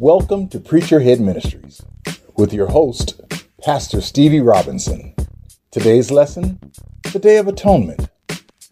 [0.00, 1.82] Welcome to Preacher Head Ministries
[2.34, 3.20] with your host,
[3.62, 5.14] Pastor Stevie Robinson.
[5.70, 6.58] Today's lesson
[7.12, 8.08] the Day of Atonement,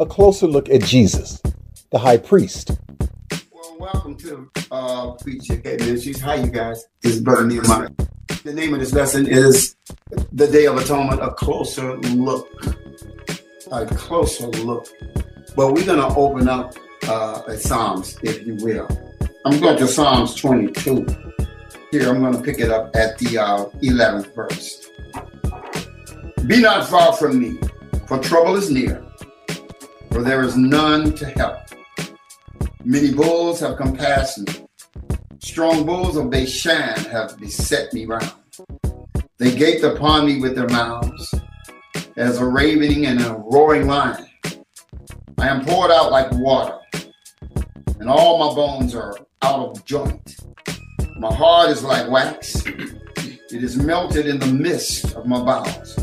[0.01, 1.43] a closer look at Jesus,
[1.91, 2.71] the high priest.
[3.53, 6.19] Well, welcome to uh, Preacher Head Ministries.
[6.23, 6.83] Hi, you guys?
[7.03, 7.91] This is Brother Nehemiah.
[8.43, 9.77] The name of this lesson is
[10.33, 12.49] The Day of Atonement, a closer look.
[13.71, 14.89] A closer look.
[15.57, 16.73] Well, we're going to open up
[17.07, 18.89] uh, Psalms, if you will.
[19.49, 21.07] I'm going to Psalms 22.
[21.91, 24.91] Here, I'm going to pick it up at the uh, 11th verse.
[26.47, 27.59] Be not far from me,
[28.07, 29.03] for trouble is near,
[30.13, 31.61] for there is none to help.
[32.85, 34.69] Many bulls have compassed me.
[35.39, 38.31] Strong bulls of Bashan have beset me round.
[39.39, 41.35] They gaped upon me with their mouths,
[42.19, 44.27] as a ravening and a roaring lion.
[45.39, 46.77] I am poured out like water,
[47.99, 50.37] and all my bones are out of joint.
[51.17, 55.99] My heart is like wax, it is melted in the midst of my bowels.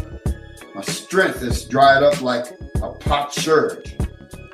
[0.74, 2.46] My strength is dried up like
[2.82, 3.92] a potsherd,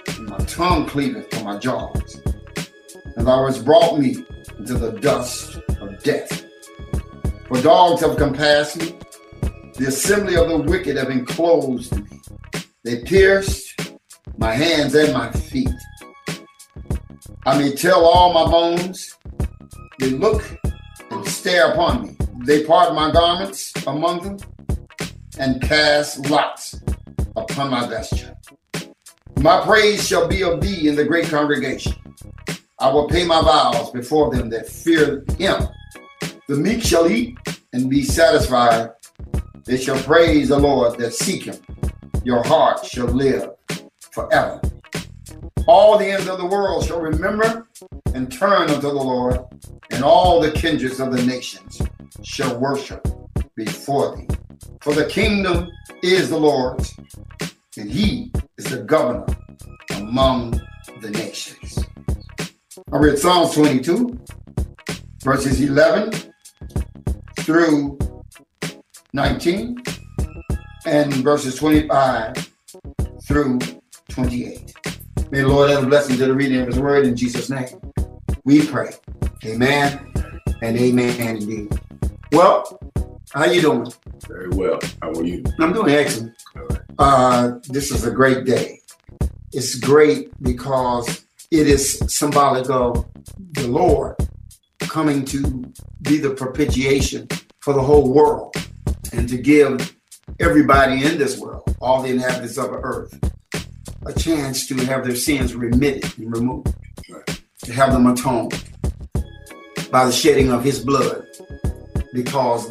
[0.08, 2.22] and my tongue cleaveth to my jaws.
[3.16, 4.26] And thou hast brought me
[4.58, 6.46] into the dust of death.
[7.48, 8.96] For dogs have compassed me,
[9.76, 12.20] the assembly of the wicked have enclosed me.
[12.84, 13.92] They pierced
[14.38, 15.70] my hands and my feet.
[17.44, 19.18] I may tell all my bones,
[19.98, 20.44] they look
[21.10, 22.18] and stare upon me.
[22.46, 24.38] They part my garments among them
[25.40, 26.80] and cast lots
[27.36, 28.38] upon my vesture.
[29.40, 31.96] My praise shall be of thee in the great congregation.
[32.78, 35.68] I will pay my vows before them that fear him.
[36.48, 37.40] The meek shall eat
[37.74, 38.92] and be satisfied.
[39.66, 41.56] They shall praise the Lord that seek him.
[42.24, 43.50] Your heart shall live
[44.12, 44.62] forever.
[45.68, 47.68] All the ends of the world shall remember
[48.14, 49.40] and turn unto the Lord,
[49.92, 51.82] and all the kindreds of the nations
[52.24, 53.08] shall worship
[53.56, 54.28] before thee.
[54.82, 55.70] For the kingdom
[56.02, 56.94] is the Lord's,
[57.78, 59.26] and he is the governor
[59.96, 60.60] among
[61.00, 61.80] the nations.
[62.92, 64.20] I read Psalms 22,
[65.24, 66.34] verses 11
[67.40, 68.00] through
[69.14, 69.84] 19,
[70.86, 72.52] and verses 25
[73.24, 73.60] through
[74.10, 74.74] 28.
[75.32, 77.70] May the Lord add a blessing to the reading of his word in Jesus' name.
[78.44, 78.92] We pray.
[79.46, 80.12] Amen
[80.62, 81.80] and amen indeed.
[82.34, 82.78] Well,
[83.32, 83.94] how you doing?
[84.28, 84.78] Very well.
[85.02, 85.42] How are you?
[85.58, 86.36] I'm doing excellent.
[87.00, 88.82] Uh, this is a great day.
[89.54, 93.08] It's great because it is symbolic of
[93.54, 94.18] the Lord
[94.80, 95.64] coming to
[96.02, 97.30] be the propitiation
[97.62, 98.54] for the whole world
[99.14, 99.96] and to give
[100.42, 103.18] everybody in this world, all the inhabitants of the earth,
[104.06, 106.74] a chance to have their sins remitted and removed,
[107.64, 108.64] to have them atoned
[109.92, 111.26] by the shedding of his blood,
[112.14, 112.70] because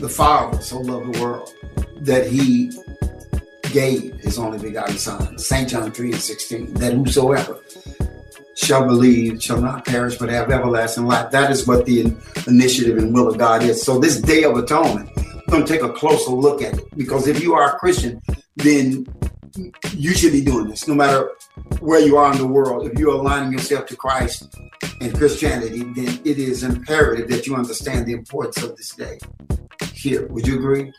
[0.00, 1.52] the Father so loved the world
[2.00, 2.70] that he
[3.72, 5.68] gave his only begotten Son, St.
[5.68, 7.60] John 3 and 16, that whosoever
[8.56, 11.30] shall believe shall not perish but have everlasting life.
[11.30, 12.14] That is what the
[12.46, 13.82] initiative and will of God is.
[13.82, 17.26] So this day of atonement, we're going to take a closer look at it because
[17.26, 18.20] if you are a Christian,
[18.56, 19.06] then
[19.56, 21.30] you should be doing this no matter
[21.80, 22.86] where you are in the world.
[22.86, 24.54] If you're aligning yourself to Christ
[25.00, 29.18] and Christianity, then it is imperative that you understand the importance of this day.
[29.94, 30.92] Here, would you agree?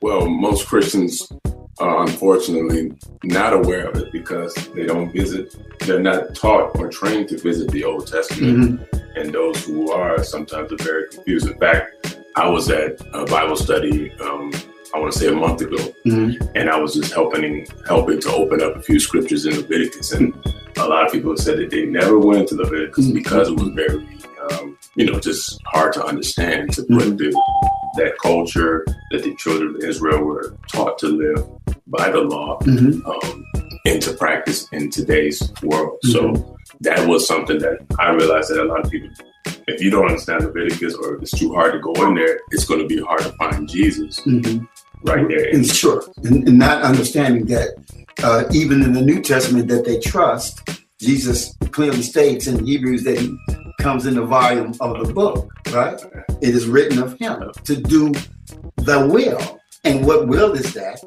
[0.00, 1.30] Well, most Christians
[1.78, 2.92] are unfortunately
[3.24, 7.70] not aware of it because they don't visit, they're not taught or trained to visit
[7.70, 8.80] the Old Testament.
[8.80, 9.18] Mm-hmm.
[9.18, 11.46] And those who are sometimes are very confused.
[11.46, 14.52] In fact, I was at a Bible study um,
[14.94, 15.76] I want to say a month ago,
[16.06, 16.44] mm-hmm.
[16.54, 20.34] and I was just helping helping to open up a few scriptures in Leviticus, and
[20.76, 23.14] a lot of people said that they never went into Leviticus mm-hmm.
[23.14, 24.06] because it was very,
[24.50, 27.16] um, you know, just hard to understand to put mm-hmm.
[27.16, 31.48] the, that culture that the children of Israel were taught to live
[31.86, 33.06] by the law mm-hmm.
[33.06, 33.46] um,
[33.86, 35.98] into practice in today's world.
[36.02, 36.54] So mm-hmm.
[36.82, 39.10] that was something that I realized that a lot of people
[39.66, 42.64] if you don't understand Leviticus or if it's too hard to go in there, it's
[42.64, 44.20] going to be hard to find Jesus.
[44.20, 44.64] Mm-hmm
[45.04, 45.48] right there.
[45.50, 47.70] And sure, and, and not understanding that
[48.22, 50.68] uh, even in the New Testament that they trust,
[51.00, 53.36] Jesus clearly states in Hebrews that he
[53.80, 56.00] comes in the volume of the book, right?
[56.40, 58.12] It is written of him to do
[58.76, 59.60] the will.
[59.84, 61.00] And what will is that?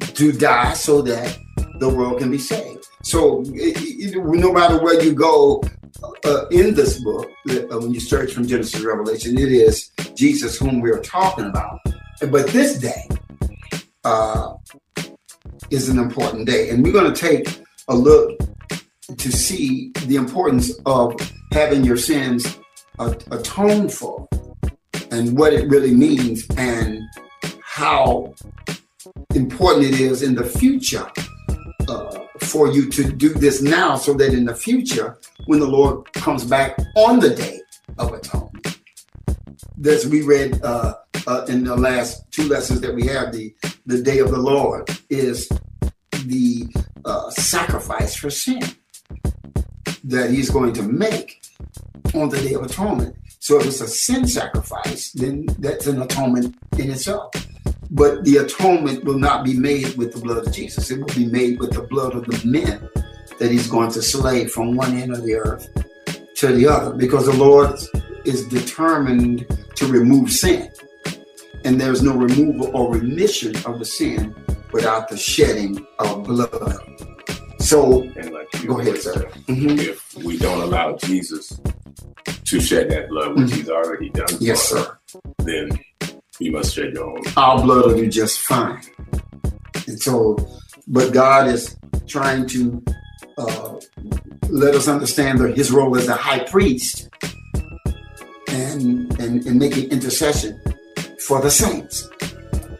[0.00, 1.38] To die so that
[1.78, 2.84] the world can be saved.
[3.02, 5.62] So it, it, no matter where you go
[6.24, 10.58] uh, in this book, uh, when you search from Genesis to Revelation, it is Jesus
[10.58, 11.80] whom we are talking about.
[12.20, 13.08] But this day
[14.04, 14.54] uh,
[15.70, 16.70] is an important day.
[16.70, 18.38] And we're going to take a look
[19.16, 21.14] to see the importance of
[21.52, 22.58] having your sins
[22.98, 24.28] uh, atone for
[25.10, 27.02] and what it really means and
[27.62, 28.34] how
[29.34, 31.10] important it is in the future
[31.88, 36.10] uh, for you to do this now so that in the future, when the Lord
[36.12, 37.60] comes back on the day
[37.98, 38.73] of atonement,
[39.82, 40.94] as we read uh,
[41.26, 43.54] uh, in the last two lessons that we have, the,
[43.86, 45.48] the day of the Lord is
[46.26, 46.66] the
[47.04, 48.62] uh, sacrifice for sin
[50.04, 51.42] that he's going to make
[52.14, 53.16] on the day of atonement.
[53.40, 57.34] So if it's a sin sacrifice, then that's an atonement in itself.
[57.90, 60.90] But the atonement will not be made with the blood of Jesus.
[60.90, 62.88] It will be made with the blood of the men
[63.38, 65.68] that he's going to slay from one end of the earth
[66.36, 67.78] to the other because the Lord
[68.24, 70.70] is determined to remove sin.
[71.64, 74.34] And there's no removal or remission of the sin
[74.72, 76.50] without the shedding of blood.
[77.60, 79.24] So, like go ahead, sir.
[79.48, 79.78] Mm-hmm.
[79.78, 81.60] If we don't allow Jesus
[82.26, 83.56] to shed that blood, which mm-hmm.
[83.56, 84.98] he's already done, yes, sir,
[85.38, 85.70] then
[86.38, 87.22] you must shed your own.
[87.36, 88.82] Our blood will do just fine.
[89.86, 90.36] And so,
[90.86, 91.76] but God is
[92.06, 92.84] trying to
[93.38, 93.80] uh,
[94.48, 97.08] let us understand that his role as a high priest
[98.54, 100.60] and, and, and making intercession
[101.26, 102.08] for the saints,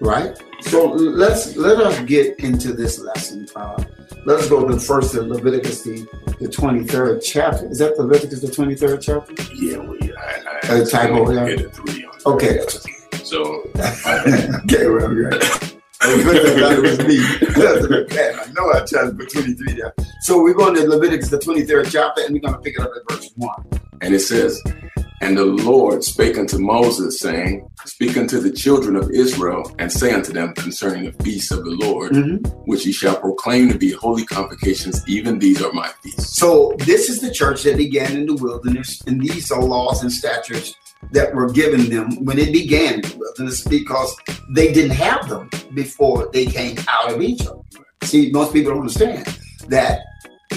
[0.00, 0.36] right?
[0.62, 3.46] So let's let us get into this lesson.
[3.54, 3.82] Uh,
[4.24, 6.06] let us go to first to Leviticus the,
[6.40, 7.66] the 23rd chapter.
[7.70, 9.34] Is that Leviticus the 23rd chapter?
[9.54, 11.70] Yeah, we I, I, I typo there.
[12.24, 12.60] Okay.
[13.24, 13.42] So
[13.76, 15.74] okay, well, right.
[16.00, 17.18] it was me.
[18.40, 19.94] I know I tried to put 23 there.
[20.22, 22.90] So we're going to Leviticus, the 23rd chapter, and we're going to pick it up
[22.96, 23.64] at verse 1.
[24.00, 24.62] And it says,
[25.20, 30.12] And the Lord spake unto Moses, saying, Speak unto the children of Israel, and say
[30.12, 32.46] unto them concerning the feasts of the Lord, mm-hmm.
[32.64, 36.36] which ye shall proclaim to be holy convocations, even these are my feasts.
[36.36, 40.12] So this is the church that began in the wilderness, and these are laws and
[40.12, 40.74] statutes
[41.12, 44.16] that were given them when it began in the wilderness because
[44.50, 47.56] they didn't have them before they came out of Egypt.
[48.02, 49.26] See, most people don't understand
[49.68, 50.00] that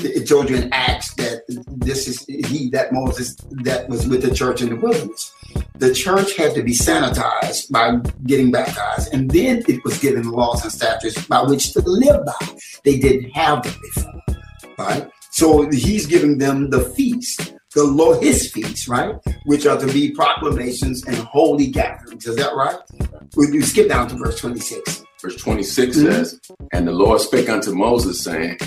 [0.04, 4.34] it told you in Acts that this is he that Moses that was with the
[4.34, 5.34] church in the wilderness.
[5.76, 10.64] The church had to be sanitized by getting baptized, and then it was given laws
[10.64, 12.48] and statutes by which to live by.
[12.84, 14.22] They didn't have them before,
[14.78, 15.10] right?
[15.32, 19.16] So he's giving them the feast the Lord, his feasts, right?
[19.46, 22.26] Which are to be proclamations and holy gatherings.
[22.26, 22.78] Is that right?
[23.36, 25.04] Would you skip down to verse 26?
[25.22, 26.08] Verse 26 mm-hmm.
[26.08, 26.40] says,
[26.74, 28.58] And the Lord spake unto Moses, saying,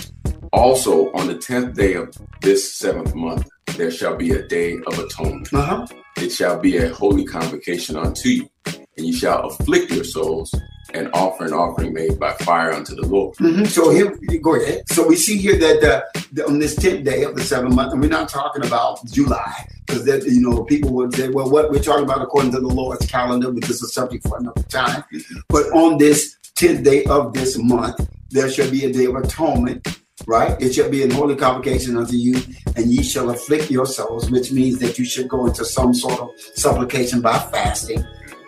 [0.53, 4.99] Also on the tenth day of this seventh month, there shall be a day of
[4.99, 5.53] atonement.
[5.53, 5.87] Uh-huh.
[6.17, 10.55] It shall be a holy convocation unto you, and you shall afflict your souls
[10.93, 13.37] and offer an offering made by fire unto the Lord.
[13.37, 13.65] Mm-hmm.
[13.67, 14.83] So here, go ahead.
[14.89, 16.03] So we see here that uh,
[16.33, 19.69] the, on this tenth day of the seventh month, and we're not talking about July,
[19.87, 22.67] because that you know people would say, well, what we're talking about according to the
[22.67, 25.05] Lord's calendar, which is a subject for another time.
[25.13, 25.39] Mm-hmm.
[25.49, 30.00] But on this tenth day of this month, there shall be a day of atonement.
[30.27, 32.41] Right, it shall be an holy convocation unto you,
[32.77, 36.21] and ye shall afflict your souls, which means that you should go into some sort
[36.21, 38.05] of supplication by fasting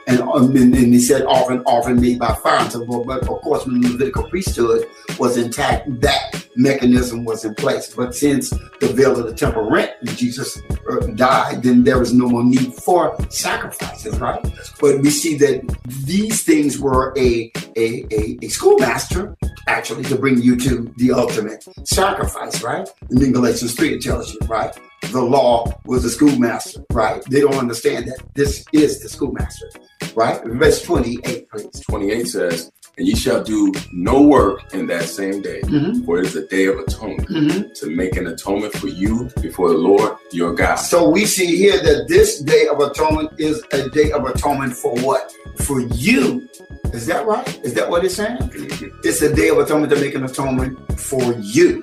[0.06, 2.69] and, um, and, and he said often often made by fire.
[2.72, 4.88] But of course when the levitical priesthood
[5.19, 7.94] was intact that mechanism was in place.
[7.94, 10.60] But since the veil of the temple rent and jesus
[10.90, 14.43] uh, died then there was no more need for sacrifices right?
[14.81, 19.36] But we see that these things were a a, a, a schoolmaster
[19.67, 22.88] actually to bring you to the ultimate sacrifice right?
[23.10, 24.76] And then galatians 3 it tells you right
[25.10, 27.22] the law was the schoolmaster, right?
[27.24, 29.68] They don't understand that this is the schoolmaster,
[30.14, 30.40] right?
[30.44, 31.80] Verse 28, please.
[31.80, 36.04] 28 says, And ye shall do no work in that same day, mm-hmm.
[36.04, 37.72] for it is a day of atonement, mm-hmm.
[37.74, 40.76] to make an atonement for you before the Lord your God.
[40.76, 44.94] So we see here that this day of atonement is a day of atonement for
[45.00, 45.32] what?
[45.58, 46.48] For you.
[46.92, 47.60] Is that right?
[47.64, 48.38] Is that what it's saying?
[48.38, 49.00] Mm-hmm.
[49.02, 51.82] It's a day of atonement to make an atonement for you,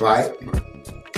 [0.00, 0.32] right?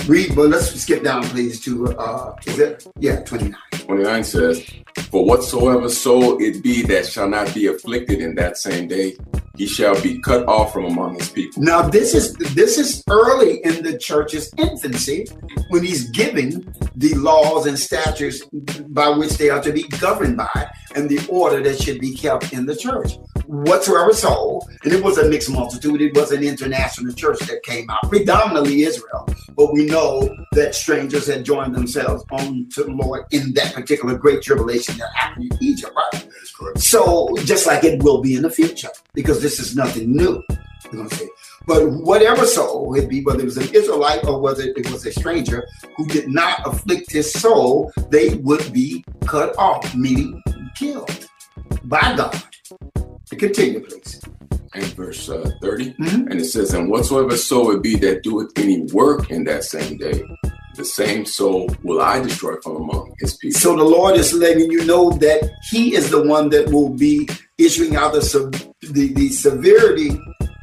[0.07, 2.87] Read, but let's skip down, please, to uh, is it?
[2.99, 3.55] Yeah, 29.
[3.71, 4.69] 29 says,
[5.11, 9.15] For whatsoever soul it be that shall not be afflicted in that same day,
[9.57, 11.61] he shall be cut off from among his people.
[11.61, 15.27] Now, this is this is early in the church's infancy
[15.69, 18.43] when he's giving the laws and statutes
[18.87, 22.53] by which they are to be governed by and the order that should be kept
[22.53, 23.13] in the church
[23.51, 26.01] whatsoever soul, and it was a mixed multitude.
[26.01, 29.27] It was an international church that came out, predominantly Israel.
[29.55, 34.17] But we know that strangers had joined themselves on to the Lord in that particular
[34.17, 36.27] great tribulation that happened in Egypt, right?
[36.77, 40.41] So just like it will be in the future, because this is nothing new.
[40.91, 41.27] We're gonna say.
[41.67, 45.11] But whatever soul it be, whether it was an Israelite or whether it was a
[45.11, 45.67] stranger
[45.97, 50.41] who did not afflict his soul, they would be cut off, meaning
[50.75, 51.27] killed
[51.83, 52.43] by God.
[53.37, 54.21] Continue, please.
[54.73, 56.27] And verse uh, 30, mm-hmm.
[56.27, 59.97] and it says, And whatsoever soul it be that doeth any work in that same
[59.97, 60.23] day,
[60.75, 63.59] the same soul will I destroy from among his people.
[63.59, 67.27] So the Lord is letting you know that he is the one that will be
[67.57, 70.17] issuing out the, the, the severity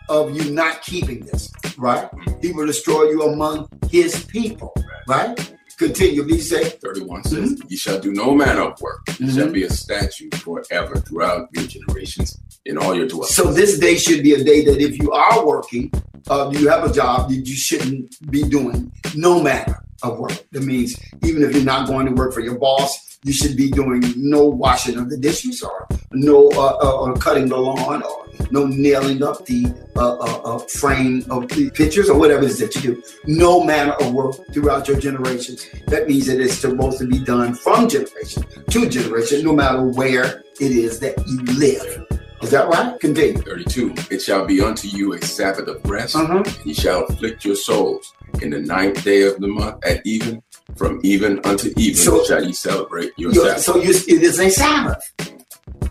[0.08, 2.08] of you not keeping this, right?
[2.40, 4.75] He will destroy you among his people,
[5.06, 5.54] right?
[5.78, 6.64] Continue, he say.
[6.64, 7.68] 31 says, mm-hmm.
[7.68, 9.04] Ye shall do no manner of work.
[9.06, 9.37] Mm-hmm.
[9.37, 13.35] shall be a statute forever throughout your generations in all your dwellings.
[13.35, 15.92] So this day should be a day that if you are working,
[16.28, 20.32] uh, you have a job that you shouldn't be doing no matter of work.
[20.50, 23.70] That means even if you're not going to work for your boss, you should be
[23.70, 28.27] doing no washing of the dishes or no uh, uh, or cutting the lawn or
[28.50, 32.59] no nailing up the uh, uh, uh, frame of the pictures or whatever it is
[32.59, 33.02] that you do.
[33.26, 35.67] No manner of work throughout your generations.
[35.87, 40.43] That means that it's supposed to be done from generation to generation, no matter where
[40.61, 42.07] it is that you live.
[42.43, 42.99] Is that right?
[43.00, 43.43] Continue.
[43.43, 43.95] 32.
[44.11, 46.14] It shall be unto you a Sabbath of rest.
[46.14, 46.45] Uh-huh.
[46.64, 50.43] Ye shall afflict your souls in the ninth day of the month at even,
[50.76, 53.61] from even unto even so, shall ye celebrate your Sabbath.
[53.61, 55.27] So you, it is a Sabbath.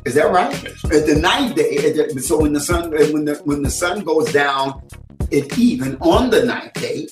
[0.06, 0.54] Is that right?
[0.66, 4.32] At the ninth day, the, so when the sun when the when the sun goes
[4.32, 4.82] down
[5.32, 7.08] at even on the ninth day,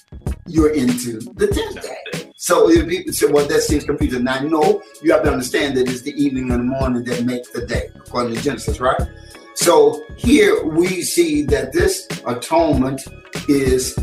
[0.47, 2.31] you're into the tenth day.
[2.37, 4.23] So if people say, well, that seems confusing.
[4.23, 7.51] Now, no, you have to understand that it's the evening and the morning that make
[7.51, 9.01] the day, according to Genesis, right?
[9.55, 13.01] So here we see that this atonement
[13.47, 13.97] is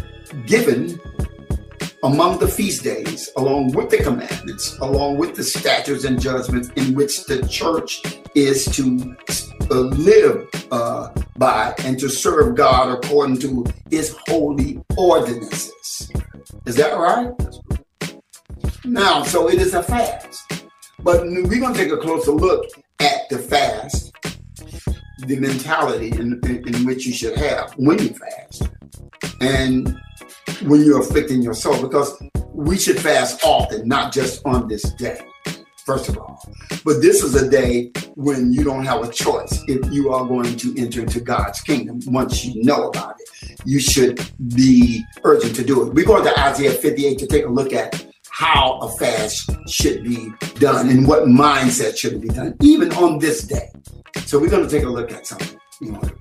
[0.47, 0.99] given
[2.03, 6.95] among the feast days, along with the commandments, along with the statutes and judgments in
[6.95, 8.03] which the church
[8.35, 9.17] is to
[9.71, 16.11] uh, live uh, by and to serve God according to his holy ordinances.
[16.67, 17.33] Is that right?
[18.85, 20.65] Now, so it is a fast.
[20.99, 22.65] But we're going to take a closer look
[23.01, 24.13] at the fast,
[25.27, 28.71] the mentality in, in, in which you should have when you fast.
[29.41, 30.01] And
[30.65, 35.21] when you're afflicting your soul because we should fast often, not just on this day,
[35.85, 36.41] first of all.
[36.85, 40.57] But this is a day when you don't have a choice if you are going
[40.57, 43.61] to enter into God's kingdom once you know about it.
[43.65, 44.21] You should
[44.55, 45.95] be urgent to do it.
[45.95, 50.33] We're going to Isaiah 58 to take a look at how a fast should be
[50.55, 53.71] done and what mindset should be done, even on this day.
[54.27, 55.59] So we're going to take a look at something.
[55.81, 56.13] You want,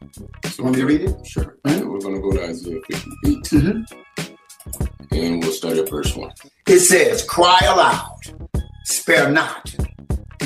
[0.46, 1.28] so want me to read it?
[1.28, 1.58] Sure.
[1.66, 1.90] Mm-hmm.
[1.90, 3.38] We're going to go to Isaiah 58.
[3.44, 5.16] Mm-hmm.
[5.16, 6.32] And we'll start at verse 1.
[6.68, 8.18] It says, Cry aloud,
[8.86, 9.76] spare not,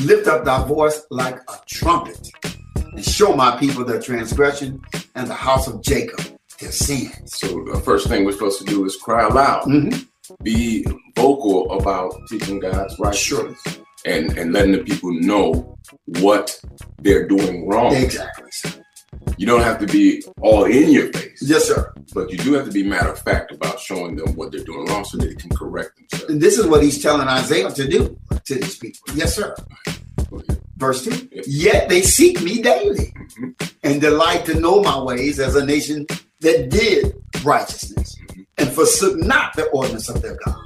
[0.01, 2.29] lift up thy voice like a trumpet,
[2.75, 4.81] and show my people their transgression
[5.13, 6.19] and the house of Jacob
[6.59, 7.37] their sins.
[7.37, 9.63] So the first thing we're supposed to do is cry aloud.
[9.63, 10.43] Mm-hmm.
[10.43, 10.85] Be
[11.15, 13.61] vocal about teaching God's righteousness.
[13.61, 13.83] Sure.
[14.05, 15.77] And, and letting the people know
[16.19, 16.61] what
[17.01, 17.91] they're doing wrong.
[17.95, 18.51] Exactly
[19.37, 21.41] you don't have to be all in your face.
[21.41, 21.93] Yes, sir.
[22.13, 24.85] But you do have to be matter of fact about showing them what they're doing
[24.85, 26.31] wrong so they can correct themselves.
[26.31, 29.15] And this is what he's telling Isaiah to do to these people.
[29.15, 29.55] Yes, sir.
[30.77, 31.47] Verse 2 yes.
[31.47, 33.49] Yet they seek me daily mm-hmm.
[33.83, 36.05] and delight to know my ways as a nation
[36.41, 38.41] that did righteousness mm-hmm.
[38.57, 40.61] and forsook not the ordinance of their God.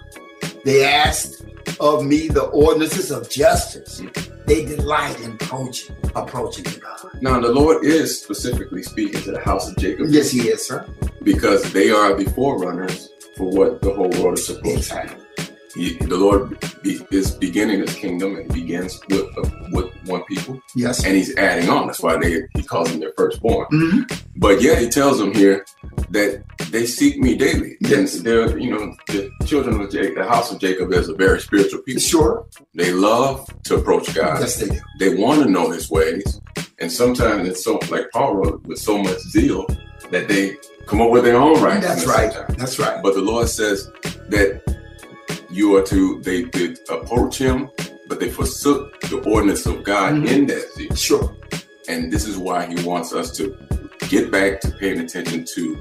[0.66, 1.46] They asked
[1.80, 4.02] of me the ordinances of justice.
[4.46, 7.22] They delight in approaching, approaching God.
[7.22, 10.08] Now, the Lord is specifically speaking to the house of Jacob.
[10.10, 10.88] Yes, He is, sir.
[11.24, 15.16] Because they are the forerunners for what the whole world is supposed exactly.
[15.16, 15.29] to be.
[15.76, 20.62] He, the Lord be, is beginning His kingdom and begins with uh, with one people.
[20.76, 21.88] Yes, and He's adding on.
[21.88, 23.68] That's why they He calls them their firstborn.
[23.72, 24.30] Mm-hmm.
[24.38, 25.66] But yet He tells them here
[26.10, 27.78] that they seek Me daily.
[27.82, 31.14] Yes, and they're you know the children of Jacob, the house of Jacob is a
[31.14, 32.02] very spiritual people.
[32.02, 34.40] Sure, they love to approach God.
[34.40, 34.80] Yes, they do.
[35.00, 36.42] They want to know His ways,
[36.80, 39.68] and sometimes it's so like Paul wrote with so much zeal
[40.12, 40.58] that they
[40.88, 41.82] come up with their own right.
[41.82, 42.34] That's right.
[42.34, 42.58] Sometimes.
[42.58, 43.04] That's right.
[43.04, 43.92] But the Lord says
[44.30, 44.62] that
[45.52, 47.70] you are to they did approach him,
[48.08, 50.28] but they forsook the ordinance of God mm-hmm.
[50.28, 50.96] in that zeal.
[50.96, 51.36] Sure.
[51.88, 53.58] And this is why he wants us to
[54.10, 55.76] get back to paying attention to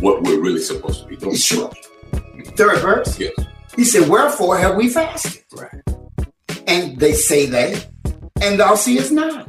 [0.00, 1.36] what we're really supposed to be doing.
[1.36, 1.70] Sure.
[2.56, 3.18] Third verse.
[3.18, 3.32] Yes.
[3.76, 5.42] He said, Wherefore have we fasted?
[5.52, 5.82] Right.
[6.66, 7.82] And they say they,
[8.42, 9.48] and thou seest not.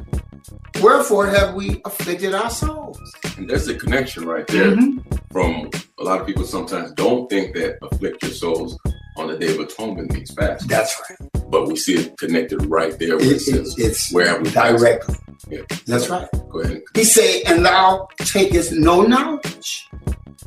[0.82, 2.98] Wherefore have we afflicted our souls?
[3.36, 4.98] And there's a connection right there mm-hmm.
[5.30, 8.78] from a lot of people sometimes don't think that afflict your souls
[9.16, 10.68] on the Day of Atonement means fast.
[10.68, 11.18] That's right.
[11.48, 14.50] But we see it connected right there where it, it says, it's where have we
[14.50, 15.14] directly.
[15.48, 15.62] Yeah.
[15.86, 16.28] That's right.
[16.50, 16.82] Go ahead.
[16.94, 19.88] He said, and thou takest no knowledge.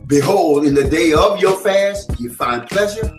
[0.07, 3.09] Behold, in the day of your fast, you find pleasure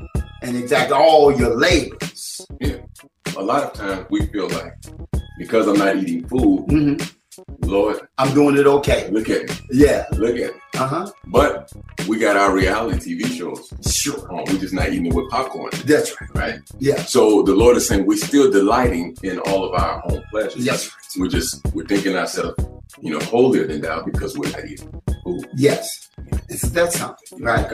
[0.43, 2.41] and exact all your labors.
[2.61, 2.79] Yeah.
[3.37, 4.75] A lot of times we feel like
[5.39, 7.15] because I'm not eating food, Mhm.
[7.63, 9.09] Lord, I'm doing it okay.
[9.11, 10.07] look at me, Yeah.
[10.13, 10.61] look at me.
[10.75, 11.11] Uh huh.
[11.27, 11.73] But
[12.09, 13.73] we got our reality TV shows.
[13.93, 14.27] Sure.
[14.31, 16.31] We're just not eating it with popcorn, That's right.
[16.35, 16.61] right?
[16.79, 16.97] Yeah.
[17.03, 20.65] So the Lord is saying we're still delighting in all of our own pleasures.
[20.65, 20.91] Yes.
[21.19, 22.57] We're just we're thinking ourselves,
[23.01, 25.49] you know, holier than thou because we're not eating food.
[25.55, 26.09] Yes.
[26.49, 27.67] It's, that's something, right?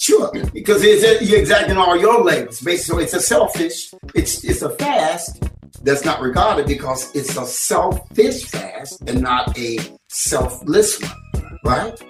[0.00, 2.60] Sure, because it's, you're exacting all your labors.
[2.60, 3.92] Basically, it's a selfish.
[4.14, 5.42] It's it's a fast
[5.82, 12.02] that's not regarded because it's a selfish fast and not a selfless one, right?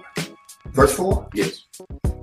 [0.72, 1.28] Verse four.
[1.34, 1.64] Yes.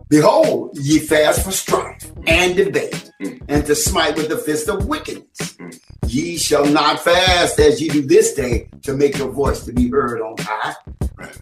[0.10, 3.42] Behold, ye fast for strife and debate, Mm.
[3.50, 5.40] and to smite with the fist of wickedness.
[5.60, 5.78] Mm.
[6.08, 9.90] Ye shall not fast as ye do this day to make your voice to be
[9.90, 10.74] heard on high.
[11.18, 11.38] Right.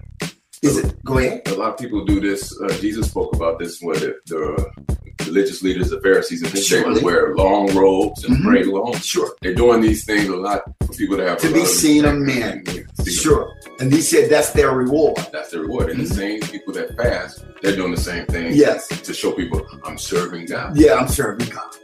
[0.62, 1.04] Is it?
[1.04, 1.42] Go ahead.
[1.48, 2.60] A lot of people do this.
[2.60, 6.54] Uh, Jesus spoke about this where the, the religious leaders, the Pharisees, and
[6.96, 8.44] day wear long robes and Mhm.
[8.44, 8.94] pray long.
[8.98, 9.36] Sure.
[9.42, 12.64] They're doing these things a lot for people to have To be seen of men.
[13.06, 13.54] Sure.
[13.80, 15.18] And he said that's their reward.
[15.32, 15.90] That's the reward.
[15.92, 16.08] And Mhm.
[16.08, 18.88] the same people that fast, they're doing the same thing Yes.
[18.88, 21.76] to show people I'm serving God, Yeah, I'm serving God.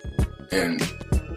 [0.52, 0.82] and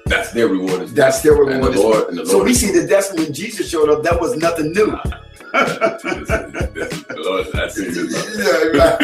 [0.07, 0.88] that's their reward.
[0.88, 1.52] That's their reward.
[1.52, 4.02] And the Lord, and the So we see that that's when Jesus showed up.
[4.02, 4.97] That was nothing new.
[7.16, 7.94] Lord, that's it.
[8.36, 9.00] yeah, right.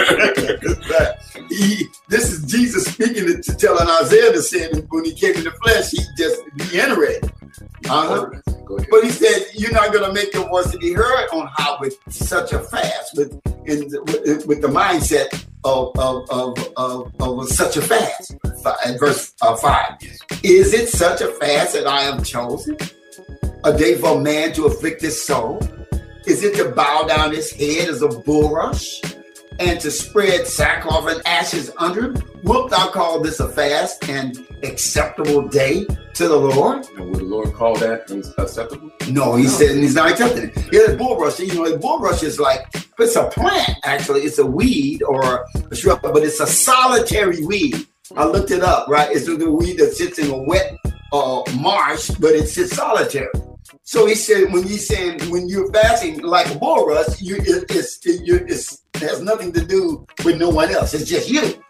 [0.91, 1.15] right.
[1.49, 5.45] He, this is Jesus speaking to, to telling Isaiah to say when he came in
[5.45, 5.91] the flesh.
[5.91, 6.43] He just
[6.73, 7.33] reiterated.
[7.89, 8.31] Uh-huh.
[8.91, 11.79] But he said, "You're not going to make your voice to be heard on how
[11.81, 13.33] with such a fast, with
[13.67, 18.99] in the, with, with the mindset of of, of, of, of such a fast." Five,
[18.99, 19.97] verse uh, five:
[20.43, 22.77] Is it such a fast that I have chosen,
[23.65, 25.61] a day for a man to afflict his soul?
[26.27, 29.03] Is it to bow down his head as a bulrush,
[29.59, 32.23] and to spread sackcloth and ashes under him?
[32.45, 36.87] Wilt thou call this a fast and acceptable day to the Lord?
[36.97, 38.91] And would the Lord call that acceptable?
[39.11, 39.51] No, he No.
[39.51, 40.57] said he's not accepting it.
[40.73, 42.67] Yeah, the bulrush, you know, the bulrush is like
[42.99, 43.71] it's a plant.
[43.85, 47.85] Actually, it's a weed or a shrub, but it's a solitary weed.
[48.17, 48.87] I looked it up.
[48.89, 50.77] Right, it's the weed that sits in a wet
[51.13, 53.29] uh, marsh, but it sits solitary.
[53.85, 58.05] So he said, when he's saying when you're fasting like a bulrush, you it, it's
[58.07, 60.95] it, you, it's, it has nothing to do with no one else.
[60.95, 61.63] It's just you,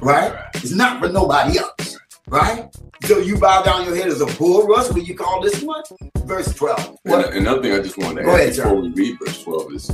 [0.00, 0.32] right?
[0.56, 2.74] It's not for nobody else, right?
[3.04, 4.90] So you bow down your head as a bulrush.
[4.92, 5.82] What you call this one?
[6.24, 6.96] Verse twelve.
[7.04, 9.72] And another thing I just wanted to Go add ahead, before we read verse 12
[9.74, 9.90] is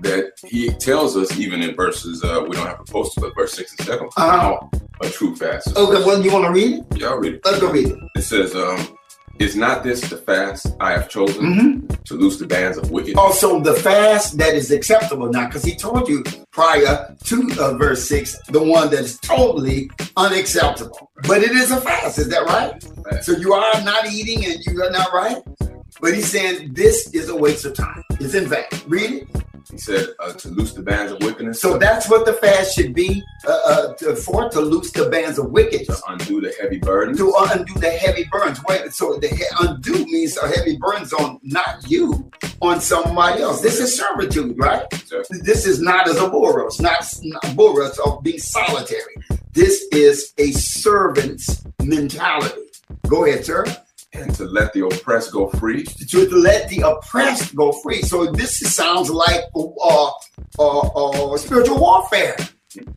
[0.00, 3.34] that he tells us, even in verses, uh, we don't have to post it, but
[3.36, 4.30] verse 6 and 7, Uh-huh.
[4.40, 5.76] how a true fast is.
[5.76, 6.96] Okay, well, you want to read it?
[6.98, 7.40] Y'all read it.
[7.44, 7.98] Let's go read it.
[8.16, 8.96] It says, um,
[9.42, 12.02] Is not this the fast I have chosen Mm-hmm.
[12.04, 13.18] to loose the bands of wickedness?
[13.18, 18.08] Also, the fast that is acceptable now, because he told you prior to uh, verse
[18.08, 21.10] 6, the one that is totally unacceptable.
[21.26, 23.22] But it is a fast, is that right?
[23.24, 25.42] So you are not eating and you are not right?
[26.00, 28.02] But he's saying this is a waste of time.
[28.20, 28.84] It's in fact.
[28.86, 29.28] Read it.
[29.72, 32.94] He said, uh, To loose the bands of wickedness, So that's what the fast should
[32.94, 35.98] be uh, uh, to, for, to loose the bands of wickedness.
[36.02, 37.16] to undo the heavy burdens.
[37.18, 38.60] to undo the heavy burns.
[38.68, 42.30] Wait, so the he- undo means a heavy burns on not you,
[42.60, 43.62] on somebody else.
[43.62, 44.84] This is servitude, right?
[45.06, 45.24] Sir.
[45.42, 49.16] This is not as a bulrush, not, not bulrush of being solitary.
[49.54, 52.60] This is a servant's mentality.
[53.08, 53.64] Go ahead, sir.
[54.14, 55.84] And to let the oppressed go free.
[55.84, 58.02] To let the oppressed go free.
[58.02, 60.10] So this sounds like uh,
[60.58, 62.36] uh, uh, spiritual warfare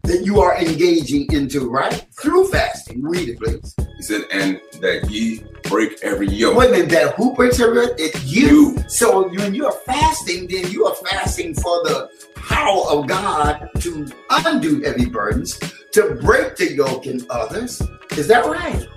[0.04, 2.06] that you are engaging into, right?
[2.20, 3.02] Through fasting.
[3.02, 3.76] Read it, please.
[3.98, 6.58] He said, And that ye break every yoke.
[6.58, 7.96] Wait a minute, that who breaks every yoke?
[7.98, 8.46] It's you.
[8.46, 8.84] You.
[8.88, 14.08] So when you are fasting, then you are fasting for the power of God to
[14.30, 15.60] undo heavy burdens,
[15.94, 17.82] to break the yoke in others.
[18.12, 18.88] Is that right?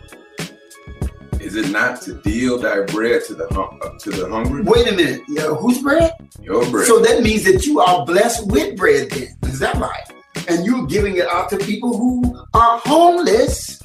[1.41, 4.63] Is it not to deal thy bread to the hum- uh, to the hungry?
[4.63, 5.23] Wait a minute.
[5.29, 6.13] Yeah, whose bread?
[6.43, 6.87] Your bread.
[6.87, 9.29] So that means that you are blessed with bread then.
[9.45, 10.03] Is that right?
[10.49, 13.81] And you're giving it out to people who are homeless,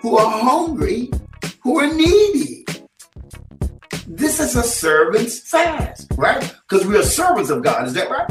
[0.00, 1.10] who are hungry,
[1.62, 2.64] who are needy.
[4.06, 6.54] This is a servant's fast, right?
[6.68, 7.86] Because we are servants of God.
[7.86, 8.28] Is that right?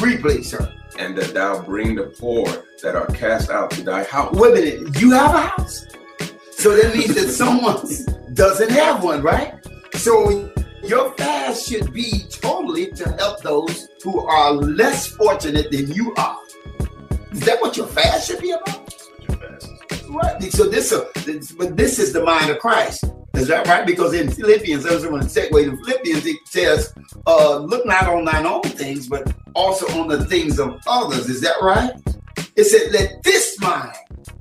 [0.00, 0.72] Read, please, sir.
[0.98, 2.46] and that thou bring the poor
[2.82, 4.34] that are cast out to thy house.
[4.36, 5.00] Wait a minute.
[5.00, 5.84] You have a house.
[6.58, 7.86] So that means that someone
[8.34, 9.54] doesn't have one, right?
[9.94, 10.50] So
[10.82, 16.36] your fast should be totally to help those who are less fortunate than you are.
[17.30, 18.92] Is that what your fast should be about?
[20.08, 20.42] Right.
[20.52, 23.04] So this, uh, this but this is the mind of Christ.
[23.34, 23.86] Is that right?
[23.86, 26.92] Because in Philippians, there's one segue in Philippians, it says,
[27.28, 31.28] uh, look not on thine own things, but also on the things of others.
[31.28, 31.92] Is that right?
[32.56, 33.94] It said, let this mind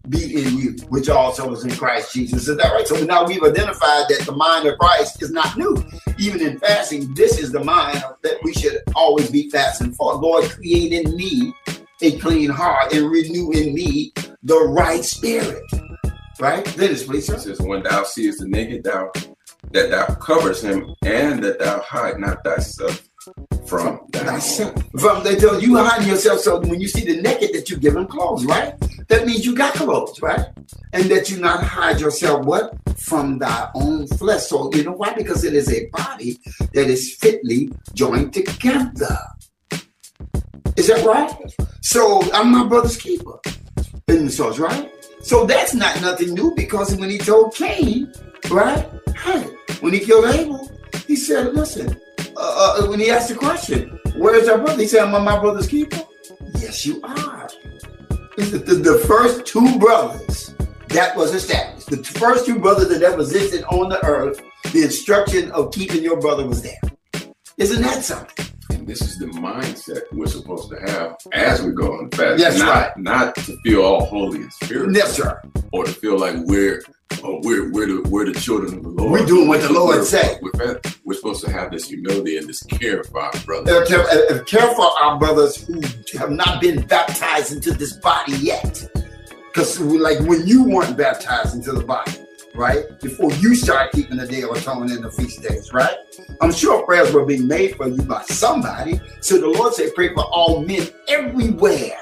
[0.10, 2.48] be in you, which also was in Christ Jesus.
[2.48, 2.88] Is that right?
[2.88, 5.84] So now we've identified that the mind of Christ is not new.
[6.17, 10.15] Even in fasting, this is the mind that we should always be fasting for.
[10.15, 11.54] Lord, create in me
[12.02, 15.63] a clean heart and renew in me the right spirit.
[16.39, 16.63] Right?
[16.78, 17.26] Dennis, please.
[17.26, 17.38] Sir.
[17.38, 19.12] says, when thou seest the naked, thou
[19.72, 23.07] that thou covers him, and that thou hide not thyself
[23.67, 24.75] from thyself.
[24.99, 26.39] From they tell you hiding yourself.
[26.39, 28.73] So when you see the naked, that you give them clothes, right?
[29.09, 30.45] That means you got clothes, right?
[30.93, 34.43] And that you not hide yourself what from thy own flesh.
[34.43, 35.13] So you know why?
[35.13, 36.39] Because it is a body
[36.73, 39.17] that is fitly joined together.
[40.75, 41.31] Is that right?
[41.81, 43.39] So I'm my brother's keeper
[44.07, 44.91] in the source, right?
[45.21, 48.13] So that's not nothing new because when he told Cain,
[48.49, 48.87] right?
[49.15, 49.43] Hey,
[49.81, 50.69] when he killed Abel,
[51.07, 51.99] he said, listen,
[52.39, 54.82] uh, uh, when he asked the question, where's our brother?
[54.82, 56.04] He said, "I'm my brother's keeper?
[56.60, 57.50] Yes, you are.
[58.38, 60.54] The, the, the first two brothers
[60.89, 65.52] that was established, the first two brothers that ever existed on the earth, the instruction
[65.52, 66.80] of keeping your brother was there.
[67.58, 68.45] Isn't that something?
[68.69, 72.39] And this is the mindset we're supposed to have as we go on fast.
[72.39, 72.97] That's not, right.
[72.97, 74.95] Not to feel all holy and spiritual.
[74.95, 75.41] Yes, sir.
[75.71, 76.84] Or to feel like we're
[77.24, 79.12] oh, we're we're the we're the children of the Lord.
[79.12, 80.39] We're doing what the Lord we're, said.
[80.41, 83.88] We're, we're, supposed to have this humility and this care for our brothers.
[83.88, 85.82] Care, uh, care for our brothers who
[86.17, 88.89] have not been baptized into this body yet.
[89.48, 92.13] Because like when you weren't baptized into the body,
[92.58, 93.00] right?
[93.02, 95.96] Before you start keeping the Day of Atonement and the feast days, right?
[96.41, 99.00] I'm sure prayers were being made for you by somebody.
[99.22, 102.00] So the Lord said, pray for all men everywhere.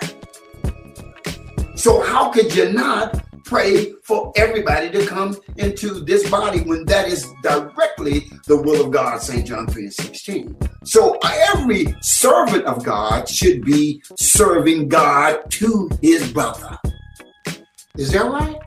[1.76, 7.08] So how could you not pray for everybody to come into this body when that
[7.08, 9.46] is directly the will of God, St.
[9.46, 10.58] John 3 and 16.
[10.84, 16.78] So every servant of God should be serving God to his brother.
[17.98, 18.58] Is that right?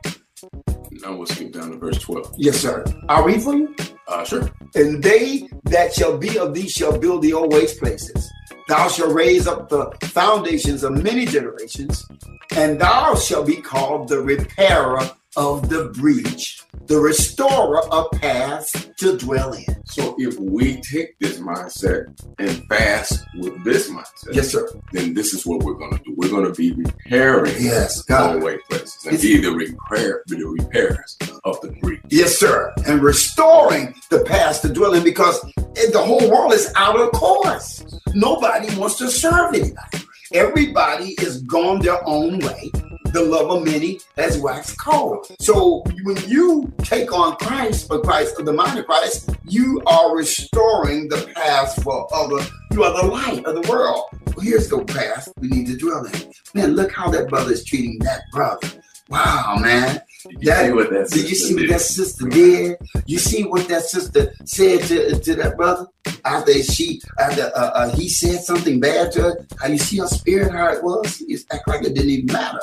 [1.03, 2.35] Now we'll skip down to verse 12.
[2.37, 2.83] Yes, sir.
[3.07, 3.75] I'll read for you.
[4.07, 4.49] Uh, sure.
[4.75, 8.29] And they that shall be of thee shall build the old waste places.
[8.69, 12.07] Thou shalt raise up the foundations of many generations,
[12.55, 19.17] and thou shalt be called the repairer of the breach, the restorer of paths to
[19.17, 19.65] dwell in.
[19.85, 25.33] So if we take this mindset and fast with this mindset, yes, sir, then this
[25.33, 26.13] is what we're going to do.
[26.17, 28.41] We're going to be repairing yes, God.
[28.41, 32.01] way places and it's, be the repair, the repairs of the breach.
[32.09, 36.99] Yes, sir, and restoring the paths to dwell in because the whole world is out
[36.99, 37.85] of course.
[38.13, 40.05] Nobody wants to serve anybody.
[40.33, 42.71] Everybody is gone their own way
[43.11, 45.27] the love of many has waxed cold.
[45.39, 50.15] So when you take on Christ or Christ or the mind of Christ, you are
[50.15, 52.45] restoring the path for other.
[52.71, 54.05] You are the light of the world.
[54.35, 56.31] Well, here's the path we need to dwell in.
[56.53, 58.69] Man, look how that brother is treating that brother.
[59.09, 60.01] Wow, man.
[60.27, 62.77] Did you, that, see, what that did you see what that sister did?
[63.07, 65.87] You see what that sister said to, to that brother
[66.25, 69.47] after she after uh, uh, he said something bad to her?
[69.59, 71.17] How you see her spirit, how it was?
[71.17, 72.59] He just act like it didn't even matter.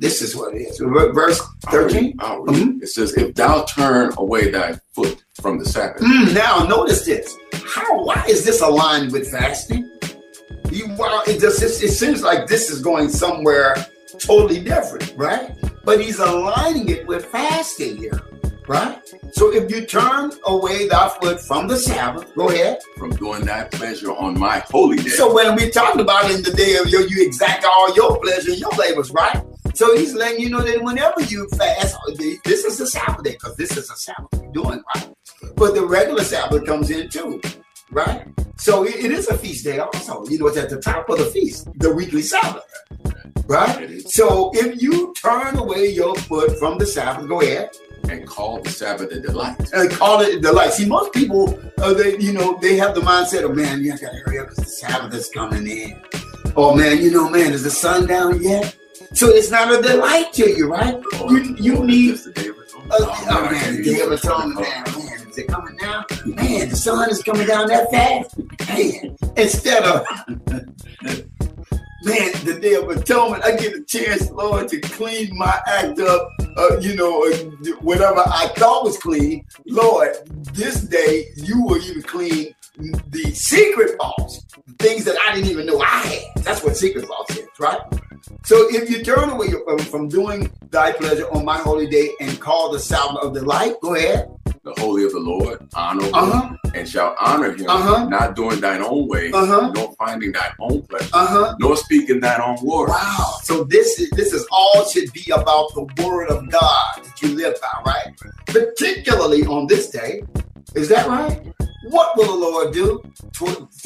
[0.00, 0.78] This is what it is.
[0.78, 2.16] Verse 13.
[2.16, 2.82] Mm-hmm.
[2.82, 6.00] It says, If thou turn away thy foot from the Sabbath.
[6.00, 7.36] Mm, now, notice this.
[7.52, 8.02] How?
[8.02, 9.90] Why is this aligned with fasting?
[10.70, 13.76] You, well, it just it, it seems like this is going somewhere
[14.18, 15.54] totally different, right?
[15.84, 18.22] But he's aligning it with fasting here,
[18.66, 19.02] right?
[19.32, 22.78] So if you turn away thy foot from the Sabbath, go ahead.
[22.96, 25.10] From doing thy pleasure on my holy day.
[25.10, 28.52] So when we talking about in the day of your, you exact all your pleasure,
[28.52, 29.42] your labors, right?
[29.74, 31.96] So he's letting you know that whenever you fast,
[32.44, 35.10] this is a Sabbath day because this is a Sabbath you're doing, right?
[35.56, 37.40] But the regular Sabbath comes in too,
[37.90, 38.26] right?
[38.56, 40.26] So it, it is a feast day also.
[40.26, 42.64] You know, it's at the top of the feast, the weekly Sabbath,
[43.46, 44.02] right?
[44.08, 47.70] So if you turn away your foot from the Sabbath, go ahead.
[48.08, 49.72] And call the Sabbath a delight.
[49.72, 50.72] And call it a delight.
[50.72, 54.16] See, most people, uh, they, you know, they have the mindset of, man, you gotta
[54.24, 56.02] hurry up because the Sabbath is coming in.
[56.56, 58.74] Oh man, you know, man, is the sun down yet?
[59.12, 61.02] So it's not a delight to you, right?
[61.28, 62.18] You you need.
[62.92, 66.04] Uh, oh man, the day of atonement, man, man, is it coming down?
[66.24, 68.38] Man, the sun is coming down that fast.
[68.68, 70.06] Man, instead of
[72.02, 76.30] man, the day of atonement, I get a chance, Lord, to clean my act up.
[76.56, 80.16] Uh, you know, uh, whatever I thought was clean, Lord,
[80.52, 82.54] this day you will even clean
[83.08, 84.46] the secret faults,
[84.78, 86.44] things that I didn't even know I had.
[86.44, 87.80] That's what secret faults is, right?
[88.44, 89.48] So if you turn away
[89.90, 93.74] from doing thy pleasure on my holy day and call the Sabbath of the delight,
[93.82, 94.28] go ahead.
[94.62, 96.54] the holy of the Lord, honorable, Uh-huh.
[96.74, 98.04] and shall honor him, Uh-huh.
[98.10, 99.70] not doing thine own way, Uh-huh.
[99.74, 101.54] nor finding thine own pleasure, Uh-huh.
[101.58, 102.90] nor speaking thine own word.
[102.90, 103.36] Wow.
[103.42, 107.28] So this is this is all should be about the word of God that you
[107.34, 108.14] live by, right?
[108.46, 110.22] Particularly on this day.
[110.74, 111.40] Is that right?
[111.84, 113.02] What will the Lord do?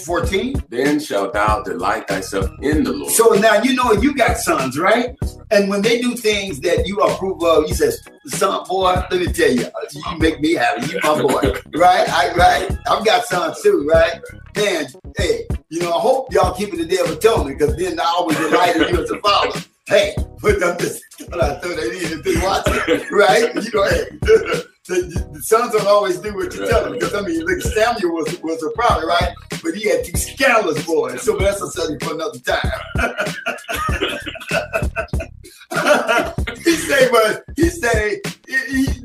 [0.04, 0.64] 14.
[0.68, 3.12] Then shalt thou delight thyself in the Lord.
[3.12, 5.16] So now you know you got sons, right?
[5.50, 9.26] And when they do things that you approve of, you says, "Son, boy, let me
[9.26, 10.92] tell you, you make me happy.
[10.92, 12.09] You my boy, right?
[12.09, 12.78] I right.
[12.90, 14.20] I've got sons too, right?
[14.57, 18.04] Man, hey, you know, I hope y'all keeping the day of atonement because then I
[18.04, 19.61] always delight in you as a father.
[19.87, 21.00] Hey, put them this.
[21.33, 23.54] I thought they needed to watch it, right?
[23.54, 27.23] You know, hey, the, the sons don't always do what you tell them because I
[27.23, 29.35] mean, look, Samuel was was a prophet, right?
[29.62, 32.70] But he had two scandalous boys, so that's a study for another time.
[36.64, 38.20] he say, but he say,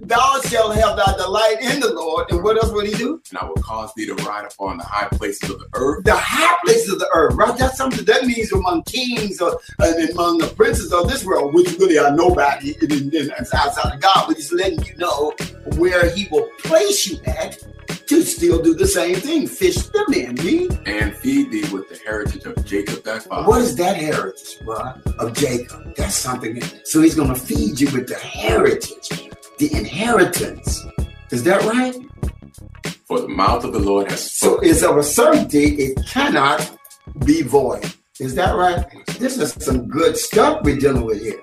[0.01, 2.29] thou shalt have thy delight in the Lord.
[2.29, 3.21] And what else would he do?
[3.29, 6.03] and I will cause thee to ride upon the high places of the earth.
[6.03, 7.57] The high places of the earth, right?
[7.57, 11.71] That's something that means among kings or and among the princes of this world, which
[11.79, 12.75] really are nobody
[13.53, 15.33] outside of God, but he's letting you know
[15.77, 17.57] where he will place you at
[18.07, 19.47] to still do the same thing.
[19.47, 20.67] Fish the men, me.
[20.85, 23.47] and feed thee with the heritage of Jacob that's father.
[23.47, 24.93] What is that heritage, bro?
[25.19, 25.95] Of Jacob.
[25.95, 26.61] That's something.
[26.83, 30.85] So he's going to feed you with the heritage, the inheritance.
[31.31, 31.95] Is that right?
[33.05, 34.59] For the mouth of the Lord has spoken.
[34.63, 36.77] So it's of a certainty, it cannot
[37.25, 37.93] be void.
[38.19, 38.85] Is that right?
[39.19, 41.41] This is some good stuff we're dealing with here.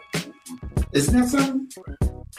[0.92, 1.68] Isn't that something?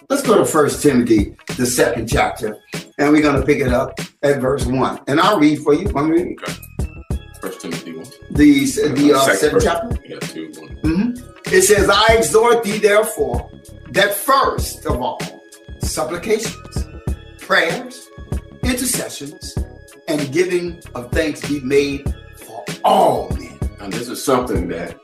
[0.10, 2.58] Let's go to First Timothy, the second chapter,
[2.98, 5.00] and we're going to pick it up at verse one.
[5.08, 5.90] And I'll read for you.
[5.90, 8.06] Want me to read First Timothy 1.
[8.32, 9.98] the the uh, Second second chapter?
[10.08, 10.76] Yeah, 2 1.
[10.84, 11.52] Mhm.
[11.52, 13.50] It says, I exhort thee, therefore,
[13.92, 15.20] that first of all,
[15.82, 16.88] supplications,
[17.40, 18.08] prayers,
[18.64, 19.56] intercessions,
[20.08, 23.58] and giving of thanks be made for all men.
[23.80, 24.98] And this is something that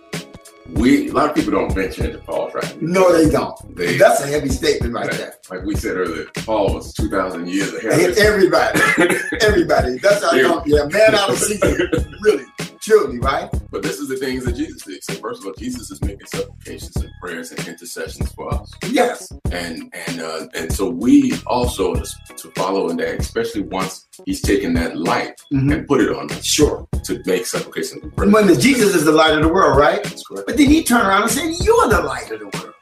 [0.73, 2.81] we, a lot of people don't venture into Paul's right.
[2.81, 3.55] No, they don't.
[3.75, 5.36] They, That's a heavy statement right there.
[5.49, 8.09] like we said earlier, Paul was 2,000 years ahead.
[8.12, 8.17] Of.
[8.17, 8.79] Everybody,
[9.41, 9.97] everybody.
[9.99, 10.41] That's how Yeah.
[10.43, 11.89] don't, yeah, man out of season.
[12.21, 12.45] Really,
[12.83, 13.49] truly, right?
[13.71, 15.03] But this is the things that Jesus did.
[15.03, 18.71] So first of all, Jesus is making supplications and prayers and intercessions for us.
[18.89, 19.31] Yes.
[19.51, 22.03] and and uh, and so we also to,
[22.35, 25.73] to follow in that, especially once he's taken that light Mhm.
[25.73, 26.87] and put it on us Sure.
[27.03, 28.33] to make supplications and prayers.
[28.33, 30.03] When the Jesus is the light of the world, right?
[30.03, 30.47] That's correct.
[30.47, 32.73] But then he turned around and said, You're the light of the world.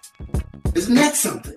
[0.75, 1.53] Isn't that something?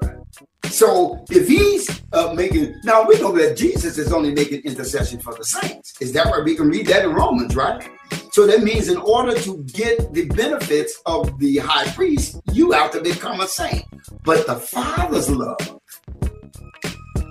[0.71, 5.35] So if he's uh, making, now we know that Jesus is only making intercession for
[5.35, 5.95] the saints.
[6.01, 6.45] Is that right?
[6.45, 7.89] We can read that in Romans, right?
[8.33, 12.91] So that means in order to get the benefits of the high priest, you have
[12.93, 13.85] to become a saint.
[14.25, 15.81] But the Father's love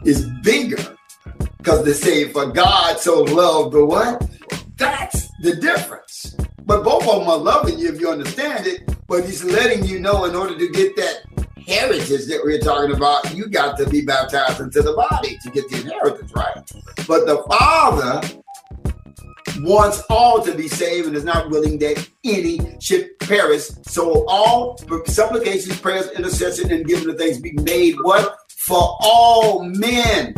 [0.05, 0.97] is bigger
[1.57, 4.29] because they say, For God so loved the what?
[4.77, 6.35] That's the difference.
[6.65, 8.95] But both of them are loving you if you understand it.
[9.07, 11.23] But he's letting you know in order to get that
[11.67, 15.69] heritage that we're talking about, you got to be baptized into the body to get
[15.69, 16.55] the inheritance, right?
[17.07, 18.21] But the Father
[19.59, 23.69] wants all to be saved and is not willing that any should perish.
[23.83, 28.35] So all supplications, prayers, intercession, and giving of things be made what?
[28.49, 30.33] For all men.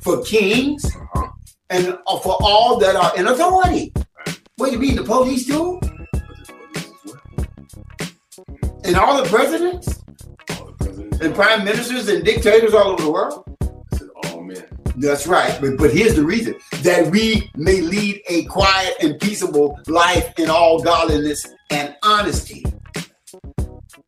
[0.00, 1.28] For kings Uh-huh.
[1.70, 3.92] and for all that are in authority.
[4.56, 5.80] What do you mean, the police too?
[5.82, 7.46] But this police as well.
[8.84, 10.03] And all the presidents All the presidents
[10.98, 13.56] and prime ministers and dictators all over the world?
[13.90, 14.64] This is all men.
[14.96, 15.56] That's right.
[15.60, 20.48] But, but here's the reason that we may lead a quiet and peaceable life in
[20.50, 22.64] all godliness and honesty.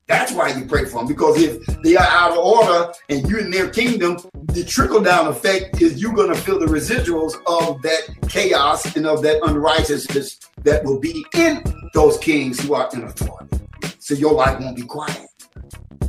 [0.07, 1.09] That's why you pray for them.
[1.09, 4.19] Because if they are out of order and you're in their kingdom,
[4.53, 9.07] the trickle down effect is you're going to feel the residuals of that chaos and
[9.07, 13.59] of that unrighteousness that will be in those kings who are in authority.
[13.99, 15.27] So your life won't be quiet.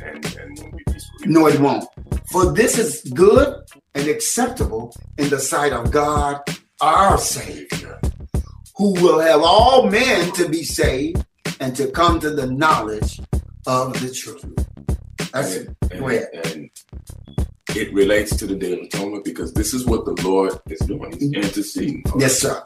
[0.00, 0.37] And
[1.26, 1.84] No, it won't.
[2.30, 3.62] For this is good
[3.94, 6.40] and acceptable in the sight of God,
[6.80, 8.00] our Savior,
[8.76, 11.24] who will have all men to be saved
[11.60, 13.20] and to come to the knowledge
[13.66, 14.44] of the truth.
[15.32, 15.76] That's it.
[15.98, 16.28] Go ahead.
[16.44, 16.70] and
[17.76, 21.12] it relates to the Day of Atonement because this is what the Lord is doing.
[21.12, 22.02] He's interceding.
[22.04, 22.20] for.
[22.20, 22.62] Yes, sir.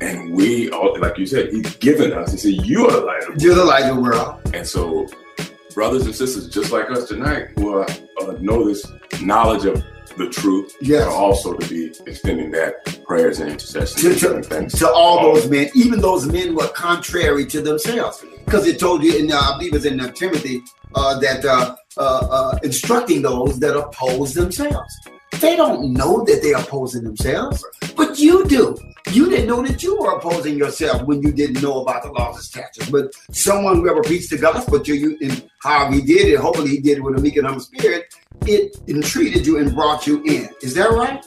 [0.00, 2.32] And we, all, like you said, He's given us.
[2.32, 4.40] He said, "You are the light of the world." You're the light of the world.
[4.54, 5.06] And so,
[5.76, 7.86] brothers and sisters, just like us tonight, who are,
[8.22, 9.84] uh, know this knowledge of
[10.16, 11.04] the truth, Yes.
[11.06, 15.68] are also to be extending that prayers and intercessions To, to, to all those men,
[15.74, 18.24] even those men were contrary to themselves.
[18.46, 20.62] Because it told you, in uh, I believe it's in uh, Timothy,
[20.94, 24.94] uh, that uh, uh, uh, instructing those that oppose themselves.
[25.40, 28.76] They don't know that they're opposing themselves, but you do.
[29.10, 32.36] You didn't know that you were opposing yourself when you didn't know about the laws
[32.36, 32.90] and statutes.
[32.90, 36.70] But someone who ever preached the gospel to you, and how he did it, hopefully
[36.70, 38.14] he did it with a meek and humble spirit,
[38.46, 40.48] it entreated you and brought you in.
[40.62, 41.24] Is that right?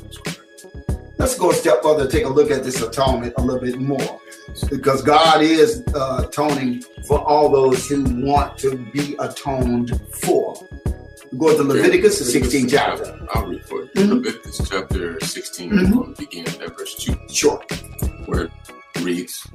[1.20, 4.20] Let's go a step further, take a look at this atonement a little bit more.
[4.70, 10.56] Because God is uh, atoning for all those who want to be atoned for.
[11.38, 13.28] Go to Leviticus, the 16th chapter.
[13.34, 13.90] I'll read for you.
[13.96, 14.10] Mhm.
[14.24, 15.90] Leviticus chapter 16, Mhm.
[15.94, 17.62] from the beginning at verse 2, Sure.
[18.26, 18.52] where it
[19.04, 19.46] reads,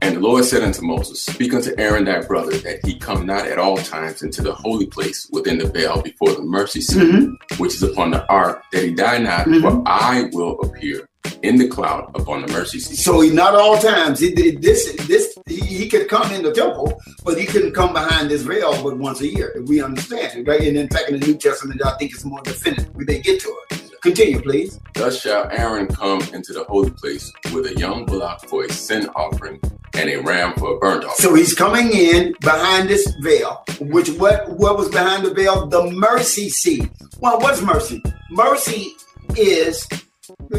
[0.00, 3.46] And the Lord said unto Moses, Speak unto Aaron thy brother, that he come not
[3.46, 7.36] at all times into the holy place within the veil before the mercy seat, Mhm.
[7.58, 9.60] which is upon the ark, that he die not, Mhm.
[9.60, 11.08] for I will appear
[11.42, 12.96] in the cloud upon the mercy seat.
[12.96, 14.20] So he not all times.
[14.20, 17.92] He did this this he, he could come in the temple, but he couldn't come
[17.92, 19.52] behind this veil but once a year.
[19.56, 20.60] If We understand it, right?
[20.60, 22.94] And in fact, in the New Testament, I think it's more definitive.
[22.94, 24.00] We may get to it.
[24.02, 24.80] Continue, please.
[24.94, 29.08] Thus shall Aaron come into the holy place with a young bullock for a sin
[29.14, 29.60] offering
[29.94, 31.14] and a ram for a burnt offering.
[31.18, 35.66] So he's coming in behind this veil, which what what was behind the veil?
[35.66, 36.90] The mercy seat.
[37.20, 38.02] Well, what's mercy?
[38.30, 38.96] Mercy
[39.36, 39.86] is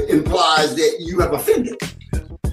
[0.09, 1.77] implies that you have offended.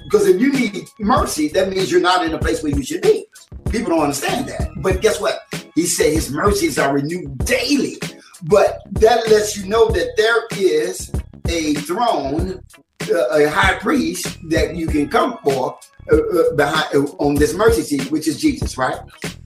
[0.03, 3.01] Because if you need mercy, that means you're not in a place where you should
[3.01, 3.25] be.
[3.69, 4.69] People don't understand that.
[4.77, 5.41] But guess what?
[5.75, 7.97] He said his mercies are renewed daily.
[8.43, 11.11] But that lets you know that there is
[11.47, 12.61] a throne,
[13.09, 15.77] uh, a high priest that you can come for
[16.11, 18.99] uh, uh, behind on this mercy seat, which is Jesus, right?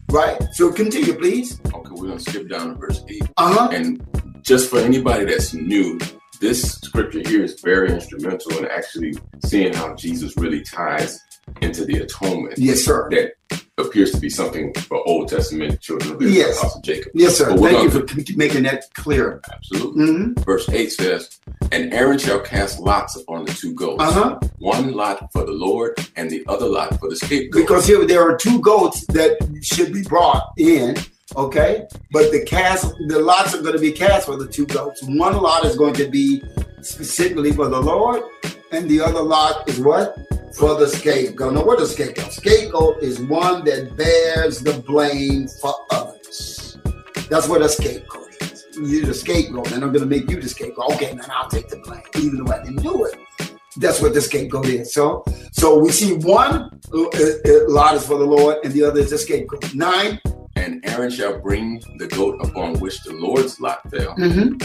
[0.10, 0.42] Right.
[0.54, 1.60] So continue, please.
[1.66, 3.24] Okay, we're gonna skip down to verse 8.
[3.38, 3.70] Uh huh.
[3.72, 4.06] And
[4.42, 6.00] just for anybody that's new,
[6.46, 9.14] this scripture here is very instrumental in actually
[9.46, 11.20] seeing how Jesus really ties
[11.62, 13.10] into the atonement Yes, sir.
[13.10, 13.34] that
[13.80, 16.60] appears to be something for Old Testament children of Israel, Yes.
[16.60, 17.12] Apostle Jacob.
[17.16, 17.58] Yes, sir.
[17.58, 19.42] Thank you for c- making that clear.
[19.52, 20.06] Absolutely.
[20.06, 21.40] hmm Verse 8 says,
[21.72, 24.40] And Aaron shall cast lots upon the two goats, Uh huh.
[24.60, 27.62] one lot for the Lord and the other lot for the scapegoat.
[27.64, 29.32] Because here there are two goats that
[29.64, 30.96] should be brought in.
[31.36, 35.04] Okay, but the cast, the lots are going to be cast for the two goats.
[35.04, 36.42] One lot is going to be
[36.80, 38.24] specifically for the Lord,
[38.72, 40.18] and the other lot is what
[40.56, 41.54] for the scapegoat.
[41.54, 42.32] Now, what is scapegoat?
[42.32, 46.78] Scapegoat is one that bears the blame for others.
[47.30, 48.66] That's what a scapegoat is.
[48.82, 50.94] You're the scapegoat, and I'm going to make you the scapegoat.
[50.94, 53.20] Okay, man, I'll take the blame, even though I didn't do it.
[53.76, 54.94] That's what the scapegoat is.
[54.94, 59.02] So, so we see one uh, uh, lot is for the Lord, and the other
[59.02, 59.76] is the scapegoat.
[59.76, 60.22] 9
[60.56, 64.58] And Aaron shall bring the goat upon which the Lord's lot fell, Mm-hmm.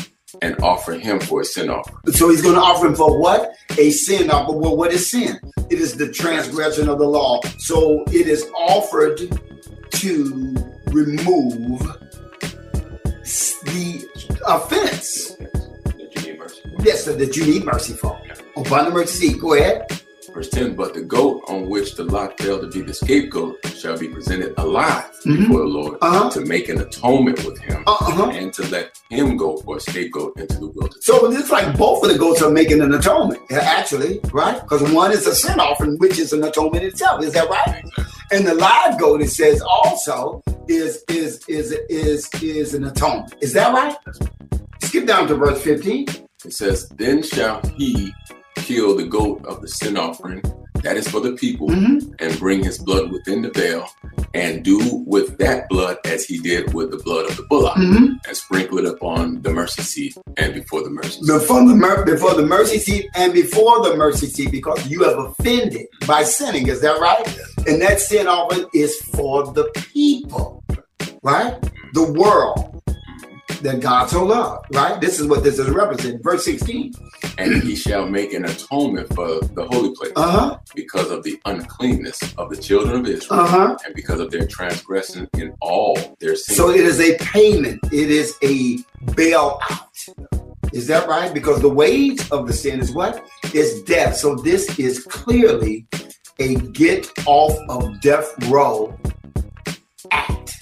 [0.43, 1.97] and offer him for a sin offering.
[2.13, 3.53] So he's going to offer him for what?
[3.79, 4.61] A sin offering.
[4.61, 5.39] Well, what is sin?
[5.71, 7.41] It is the transgression of the law.
[7.59, 9.19] So it is offered
[9.91, 10.55] to
[10.89, 11.81] remove
[13.65, 14.09] the
[14.47, 15.35] offense.
[15.37, 16.61] That you need mercy.
[16.81, 18.19] Yes, so that you need mercy for.
[18.57, 19.37] Upon the mercy.
[19.39, 19.87] Go ahead.
[20.35, 23.99] Verse 10 But the goat on which the lot fell to be the scapegoat shall
[23.99, 25.39] be presented alive Mhm.
[25.39, 26.31] before the Lord Uh-huh.
[26.31, 28.31] to make an atonement with him Uh-huh.
[28.31, 31.05] and to let him go for a scapegoat into the wilderness.
[31.05, 34.61] So it's like both of the goats are making an atonement, actually, right?
[34.63, 37.23] Because one is a sin offering, which is an atonement itself.
[37.25, 37.83] Is that right?
[38.31, 43.35] And the live goat, it says also is is is is is an atonement.
[43.41, 43.97] Is that right?
[44.83, 46.07] Skip down to verse 15.
[46.45, 48.13] It says, Then shall he
[48.57, 50.43] kill the goat of the sin offering,
[50.83, 52.15] that is for the people, Mhm.
[52.21, 53.87] and bring his blood within the veil,
[54.33, 58.19] and do with that blood as he did with the blood of the bullock, Mhm.
[58.27, 61.27] and sprinkle it upon the mercy seat and before the mercy seat.
[61.27, 65.19] Before the mer- before the mercy seat and before the mercy seat, because you have
[65.19, 66.69] offended by sinning.
[66.69, 67.27] Is that right?
[67.67, 70.63] And that sin offering is for the people,
[71.23, 71.55] right?
[71.93, 72.83] The world
[73.63, 75.01] that God so loved, right?
[75.01, 76.23] This is what this is representing.
[76.23, 76.93] Verse 16.
[77.39, 80.59] And he shall make an atonement for the holy place Uh-huh.
[80.75, 83.77] because of the uncleanness of the children of Israel Uh-huh.
[83.85, 86.57] and because of their transgression in all their sins.
[86.57, 87.81] So it is a payment.
[87.93, 88.79] It is a
[89.13, 89.61] bailout.
[90.73, 91.33] Is that right?
[91.35, 93.25] Because the wage of the sin is what?
[93.53, 94.17] Is death.
[94.17, 95.87] So this is clearly
[96.39, 98.97] a get off of death row
[100.13, 100.60] act.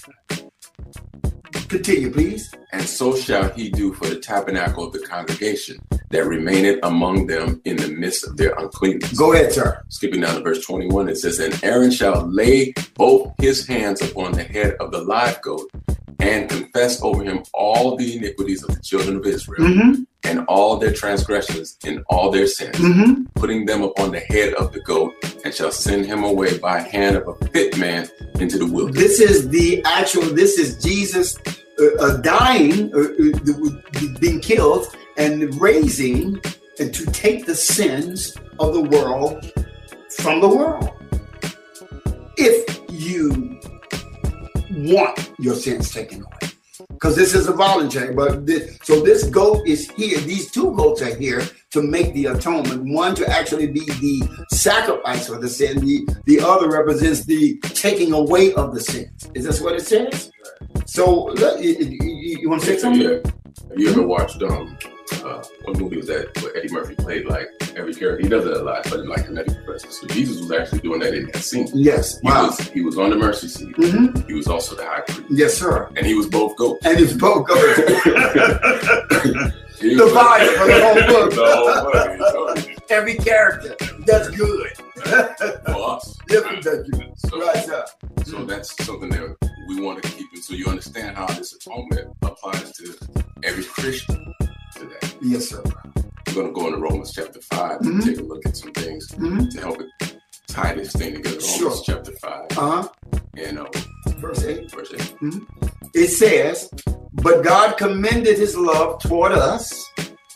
[1.69, 2.51] Continue, please.
[2.71, 7.61] And so shall he do for the tabernacle of the congregation that remaineth among them
[7.63, 9.13] in the midst of their uncleanness.
[9.13, 9.83] Go ahead, sir.
[9.89, 14.31] Skipping down to verse 21, it says, And Aaron shall lay both his hands upon
[14.31, 15.69] the head of the live goat
[16.19, 20.03] and confess over him all the iniquities of the children of Israel Mm-hmm.
[20.23, 23.23] And all their transgressions and all their sins, Mm-hmm.
[23.35, 25.13] putting them upon the head of the goat,
[25.43, 28.07] and shall send him away by hand of a fit man
[28.39, 29.01] into the wilderness.
[29.01, 31.37] This is the actual, this is Jesus
[31.79, 36.39] uh, uh, dying, uh, uh, being killed, and raising
[36.79, 39.51] and to take the sins of the world
[40.17, 40.89] from the world.
[42.37, 43.59] If you
[44.71, 46.51] want your sins taken away
[46.89, 48.13] because this is a voluntary.
[48.13, 50.19] But this, so this goat is here.
[50.19, 52.83] These two goats are here to make the atonement.
[52.93, 55.79] One to actually be the sacrifice for the sin.
[55.79, 59.11] The the other represents the taking away of the sin.
[59.33, 60.31] Is this what it says?
[60.85, 63.01] So you, you, you want to say something?
[63.01, 63.31] Yeah.
[63.69, 64.77] Have you ever watched um
[65.23, 68.21] uh, what movie was that where Eddie Murphy played like every character?
[68.23, 69.91] He does it a lot, but in like a medical professor.
[69.91, 71.67] So Jesus was actually doing that in that scene.
[71.73, 72.19] Yes.
[72.19, 72.47] He Wow.
[72.47, 73.75] was he was on the mercy seat.
[73.77, 74.27] Mhm.
[74.27, 75.89] He was also the high priest, Yes, sir.
[75.95, 76.85] and he was both goats.
[76.85, 77.79] And it's both goats.
[79.79, 81.31] He The Bible for the whole book.
[81.33, 82.11] the whole book.
[82.11, 82.75] He told you.
[82.89, 83.75] Every character.
[84.05, 84.71] That's good.
[85.65, 86.17] For us.
[86.27, 87.13] Different that's good.
[87.15, 87.85] So, Right, sir.
[88.25, 89.37] so that's something that
[89.69, 92.93] we want to keep it so you understand how this atonement applies to
[93.43, 94.33] every Christian
[94.79, 95.15] today.
[95.21, 95.61] Yes, sir.
[96.27, 97.87] We're going to go into Romans chapter 5 Mhm.
[97.87, 99.49] and take a look at some things Mhm.
[99.51, 100.15] to help it
[100.47, 101.39] tie this thing together.
[101.41, 101.69] Sure.
[101.69, 102.87] Romans chapter 5 Uh huh.
[103.37, 103.65] and uh,
[104.19, 104.71] Verse 8.
[104.71, 105.13] verse 8.
[105.93, 106.69] it says,
[107.13, 109.71] But God commended his love toward us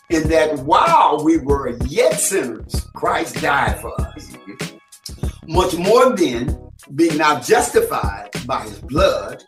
[0.10, 4.30] in that while we were yet sinners, Christ died for us.
[5.48, 6.58] Much more then,
[6.96, 9.44] being now justified by his blood,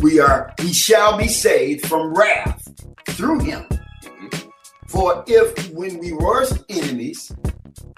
[0.00, 2.66] we are we shall be saved from wrath
[3.10, 3.66] through him.
[4.88, 7.30] For if when we were enemies,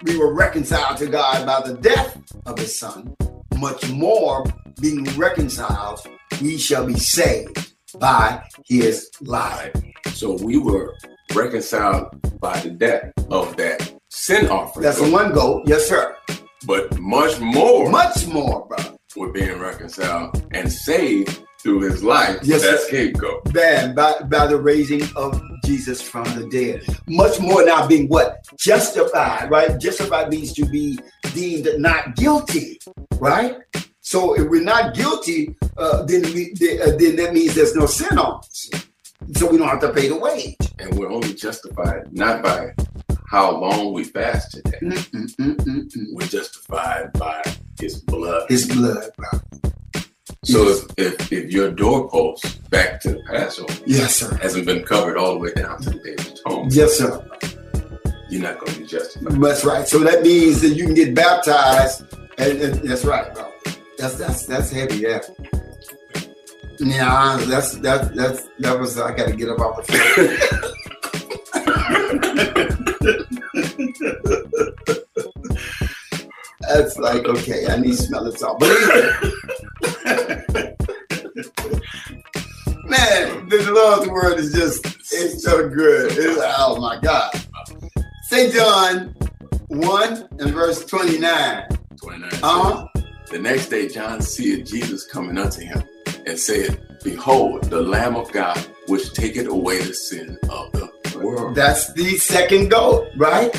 [0.04, 3.14] we were reconciled to God by the death of his son,
[3.56, 4.44] much more
[4.80, 6.00] being reconciled,
[6.42, 9.72] we shall be saved by his life.
[10.12, 10.94] So we were
[11.34, 12.06] reconciled
[12.40, 14.84] by the death of that sin offering.
[14.84, 15.62] That's the one goal.
[15.66, 16.16] Yes, sir.
[16.66, 18.96] But much more, Much more, brother.
[19.16, 22.38] we're being reconciled and saved through his life.
[22.42, 23.44] Yes, that scapegoat.
[23.52, 26.84] Than by, by the raising of Jesus from the dead.
[27.06, 28.44] Much more now being what?
[28.58, 29.78] Justified, right?
[29.78, 30.98] Justified means to be
[31.34, 32.78] deemed not guilty,
[33.18, 33.58] right?
[34.00, 37.86] So if we're not guilty, uh, then we then, uh, then that means there's no
[37.86, 38.70] sin on us.
[39.34, 40.56] So we don't have to pay the wage.
[40.78, 42.72] And we're only justified not by
[43.28, 44.78] how long we fast today.
[44.82, 46.06] Mm, mm, mm, mm, mm.
[46.14, 47.42] We're justified by
[47.78, 48.46] his blood.
[48.48, 49.70] His blood, bro.
[50.42, 54.34] So if, if, if your doorpost back to the Passover Yes, sir.
[54.36, 57.22] hasn't been covered all the way down to the Day of Atonement, Yes, sir.
[58.30, 59.38] you're not going to be justified.
[59.38, 59.86] That's right.
[59.86, 62.04] So that means that you can get baptized,
[62.38, 63.52] and, and that's right, bro.
[63.98, 64.96] That's that's that's heavy.
[65.00, 65.20] Yeah.
[66.78, 68.98] Yeah, that's that that's that was.
[68.98, 70.38] I got to get up off the floor.
[76.74, 77.66] that's like okay.
[77.68, 78.58] I need to smell it all.
[78.58, 79.10] But anyway.
[82.84, 86.10] Man, the Lord's word is just, it's so good.
[86.12, 87.30] It's, oh my God.
[88.24, 88.52] St.
[88.52, 89.14] John
[89.68, 91.68] 1 and verse 29.
[91.96, 92.86] 29 Uh-huh.
[93.30, 95.84] The next day, John seeth Jesus coming unto him
[96.26, 98.58] and said, Behold, the Lamb of God,
[98.88, 100.90] which taketh away the sin of the
[101.22, 101.54] world.
[101.54, 103.54] That's the second goat, right?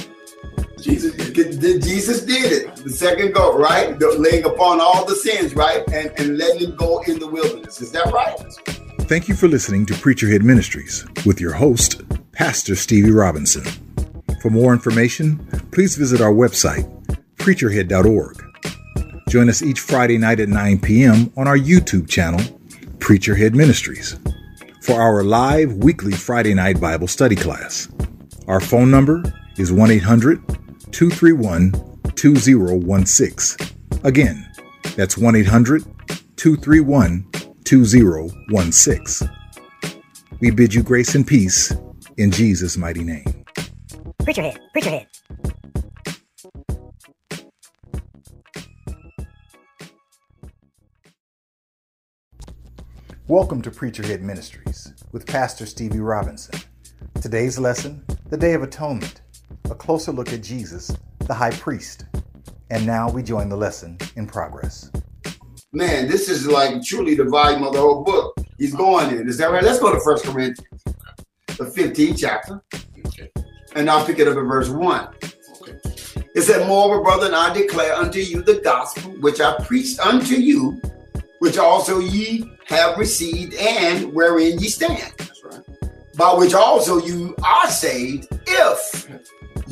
[0.81, 1.81] Jesus did.
[1.81, 2.75] Jesus did it.
[2.75, 3.97] The second goat, right?
[3.97, 5.87] The- laying upon all the sins, right?
[5.89, 7.81] And, and letting him go in the wilderness.
[7.81, 8.37] Is that right?
[9.07, 12.01] Thank you for listening to Preacherhead Ministries with your host,
[12.31, 13.63] Pastor Stevie Robinson.
[14.41, 15.37] For more information,
[15.71, 16.89] please visit our website,
[17.35, 18.41] preacherhead.org.
[19.29, 21.31] Join us each Friday night at 9 p.m.
[21.37, 22.39] on our YouTube channel,
[22.99, 24.19] Preacherhead Ministries,
[24.81, 27.87] for our live weekly Friday night Bible study class.
[28.47, 29.23] Our phone number
[29.57, 30.60] is 1 800
[30.91, 31.71] 231
[32.15, 33.67] 2016.
[34.03, 34.51] Again,
[34.95, 35.83] that's 1 800
[36.35, 37.25] 231
[37.63, 39.29] 2016.
[40.39, 41.73] We bid you grace and peace
[42.17, 43.45] in Jesus' mighty name.
[44.23, 45.07] Preacher head, preacher head.
[53.27, 56.59] Welcome to Preacherhead Ministries with Pastor Stevie Robinson.
[57.21, 59.21] Today's lesson, the Day of Atonement,
[59.69, 62.05] a closer look at Jesus, the high priest.
[62.69, 64.91] And now we join the lesson in progress.
[65.73, 68.37] Man, this is like truly the volume of the whole book.
[68.57, 69.27] He's going in.
[69.27, 69.63] Is that right?
[69.63, 70.83] Let's go to First Corinthians,
[71.47, 72.61] the 15th chapter,
[73.75, 75.07] and I'll pick it up at verse 1.
[75.61, 75.79] Okay.
[76.35, 80.81] It said, Moreover, brethren, I declare unto you the gospel which I preached unto you,
[81.39, 85.61] which also ye have received, and wherein ye stand, right.
[86.15, 89.09] by which also you are saved, if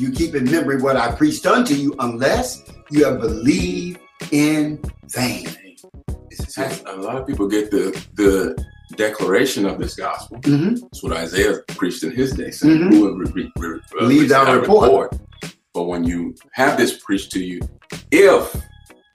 [0.00, 4.00] you keep in memory what I preached unto you, unless you have believed
[4.32, 5.46] in vain.
[6.32, 7.84] See, a lot of people get the
[8.14, 8.56] the
[8.96, 10.38] declaration of this gospel.
[10.44, 12.92] hmm That's what Isaiah preached in his day, saying, Mhm.
[12.92, 15.14] "Who will re- re- uh, Leave thy thy report."
[15.74, 17.60] But when you have this preached to you,
[18.10, 18.56] if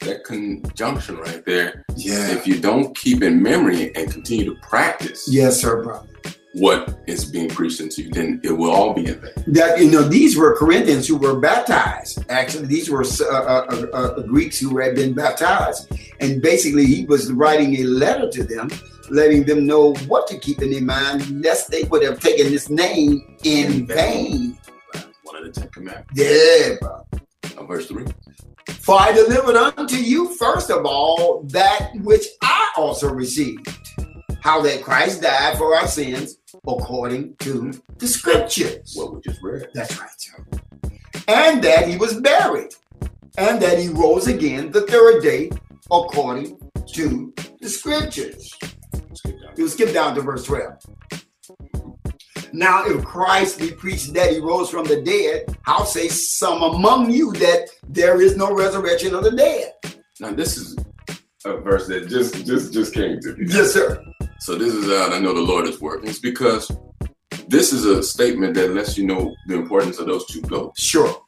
[0.01, 2.31] that conjunction right there, Yeah.
[2.31, 6.07] if you don't keep in memory and continue to practice Yes, sir, brother.
[6.56, 9.32] What is being preached into you, then it will all be in vain.
[9.47, 12.24] That you know, these were Corinthians who were baptized.
[12.30, 15.91] Actually, these were uh, uh, uh, uh, Greeks who had been baptized,
[16.22, 18.70] and basically, he was writing a letter to them,
[19.10, 22.70] letting them know what to keep in their mind, lest they would have taken this
[22.70, 24.58] name in vain.
[25.24, 26.12] One of the Ten Commandments.
[26.16, 27.06] Yeah, bro.
[27.58, 28.06] Uh, verse 3.
[28.80, 33.68] For I delivered unto you first of all that which I also received,
[34.46, 36.38] how that Christ died for our sins
[36.68, 38.93] according to the scriptures.
[38.93, 39.68] What we just read.
[39.74, 40.46] That's right, sir.
[41.28, 42.72] And that he was buried,
[43.39, 45.50] and that he rose again the third day
[45.89, 46.60] according
[46.93, 48.54] to the scriptures.
[49.14, 49.54] Skip down.
[49.58, 50.74] You'll skip down to verse 12.
[52.54, 57.10] Now, if Christ be preached that he rose from the dead, how say some among
[57.10, 59.74] you that there is no resurrection of the dead?
[60.20, 60.78] Now this is
[61.46, 63.48] a verse that just just just came to me.
[63.50, 64.04] Yes, sir.
[64.39, 66.09] So this is how I know the Lord is working.
[66.09, 66.71] It's because
[67.47, 70.81] this is a statement that lets you know the importance of those two goats.
[70.81, 71.21] Sure,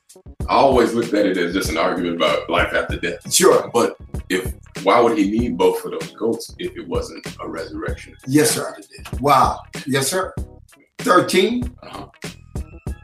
[0.48, 3.34] I always looked at it as just an argument about life after death.
[3.34, 3.70] sure.
[3.74, 3.98] But
[4.30, 4.54] if
[4.84, 8.16] why would he need both of those goats if it wasn't a resurrection?
[8.28, 8.78] Yes, sir.
[9.20, 9.60] Wow.
[9.86, 10.34] Yes, sir.
[11.00, 11.76] 13.
[11.84, 12.08] Uh-huh.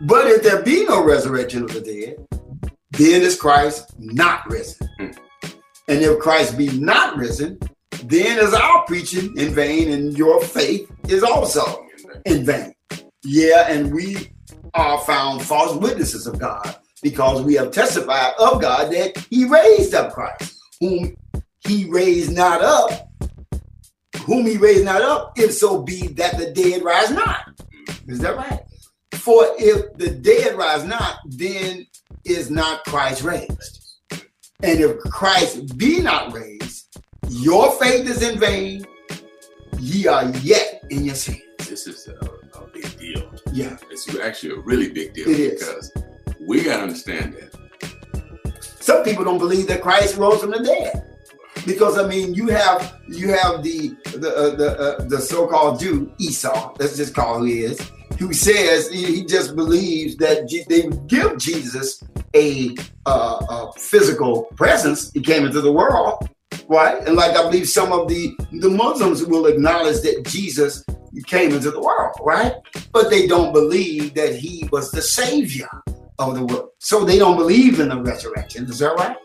[0.02, 2.28] But if there be no resurrection of the dead,
[2.92, 4.88] then is Christ not risen.
[4.98, 5.12] Hmm.
[5.88, 7.60] And if Christ be not risen,
[8.10, 11.86] then is our preaching in vain, and your faith is also
[12.26, 12.74] in vain.
[13.24, 14.32] Yeah, and we
[14.74, 19.94] are found false witnesses of God because we have testified of God that He raised
[19.94, 21.16] up Christ, whom
[21.68, 23.10] He raised not up,
[24.26, 27.62] whom He raised not up, if so be that the dead rise not.
[28.08, 28.60] Is that right?
[29.14, 31.86] For if the dead rise not, then
[32.26, 33.80] is not Christ raised.
[34.62, 36.63] And if Christ be not raised,
[37.30, 38.86] your faith is in vain,
[39.80, 41.42] ye are yet in your sin.
[41.60, 43.32] This is a, a big deal.
[43.52, 43.78] Yeah.
[43.90, 45.60] It's actually a really big deal It is.
[45.60, 45.92] because
[46.42, 48.64] we gotta understand that.
[48.80, 51.10] Some people don't believe that Christ rose from the dead.
[51.66, 56.12] Because I mean, you have you have the the uh, the uh, the so-called Jew
[56.20, 56.74] Esau.
[56.80, 57.80] Let's just call who he is.
[58.20, 62.04] Who says he, he just believes that Je- they give Jesus
[62.36, 65.12] a, uh, a physical presence.
[65.14, 66.28] He came into the world,
[66.68, 67.06] right?
[67.08, 70.84] And like I believe some of the the Muslims will acknowledge that Jesus
[71.26, 72.56] came into the world, right?
[72.92, 75.70] But they don't believe that he was the savior
[76.20, 76.70] of the world.
[76.80, 78.66] So they don't believe in the resurrection.
[78.66, 79.18] Is that right?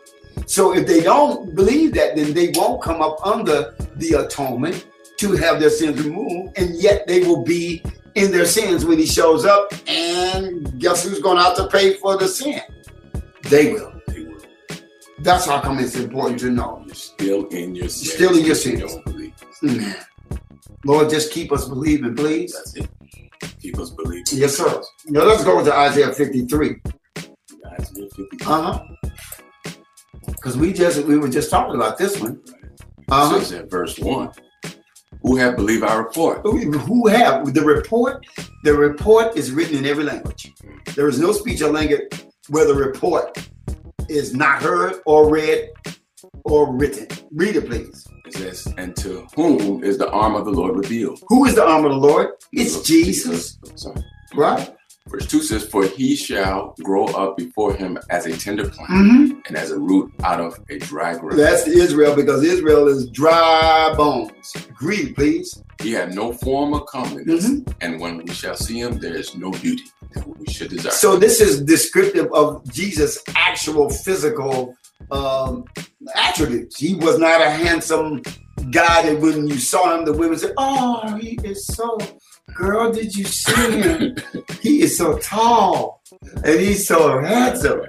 [0.45, 4.85] So if they don't believe that, then they won't come up under the atonement
[5.17, 7.83] to have their sins removed, and yet they will be
[8.15, 9.73] in their sins when he shows up.
[9.87, 12.61] And guess who's going to have to pay for the sin?
[13.43, 13.98] They will.
[15.21, 16.81] That's how come it's important to know.
[16.85, 18.13] You're still in your sins.
[18.13, 18.95] Still in your You sins.
[19.61, 20.05] Mm.
[20.85, 22.53] Lord, just keep us believing, please.
[22.53, 22.89] That's it.
[23.61, 24.23] Keep us believing.
[24.31, 24.81] Yes, sir.
[25.07, 26.75] Now let's go to Isaiah 53.
[27.79, 28.45] Isaiah 50.
[28.45, 28.83] Uh huh.
[30.25, 32.39] Because we just we were just talking about this one.
[32.47, 34.31] It Uh says in verse 1
[35.23, 36.41] Who have believed our report?
[36.43, 38.25] Who have the report?
[38.63, 40.53] The report is written in every language.
[40.95, 42.07] There is no speech or language
[42.47, 43.37] where the report
[44.09, 45.69] is not heard or read
[46.43, 47.07] or written.
[47.31, 48.07] Read it, please.
[48.25, 51.19] It says, And to whom is the arm of the Lord revealed?
[51.29, 52.29] Who is the arm of the Lord?
[52.51, 54.01] It's Jesus, Sorry.
[54.35, 54.75] right?
[55.07, 59.39] Verse 2 says, For he shall grow up before him as a tender plant Mm-hmm.
[59.47, 61.39] and as a root out of a dry ground.
[61.39, 64.53] That's Israel because Israel is dry bones.
[64.81, 65.63] Read, please.
[65.81, 67.73] He had no form of comeliness, Mhm.
[67.81, 69.85] and when we shall see him, there is no beauty
[70.25, 70.91] we should desire.
[70.91, 74.75] So this is descriptive of Jesus' actual physical
[75.11, 75.65] um,
[76.15, 76.77] attributes.
[76.79, 78.21] He was not a handsome
[78.71, 81.97] guy that when you saw him, the women said, "Oh, he is so."
[82.55, 84.15] Girl, did you see him?
[84.61, 86.01] he is so tall
[86.43, 87.81] and he's so handsome.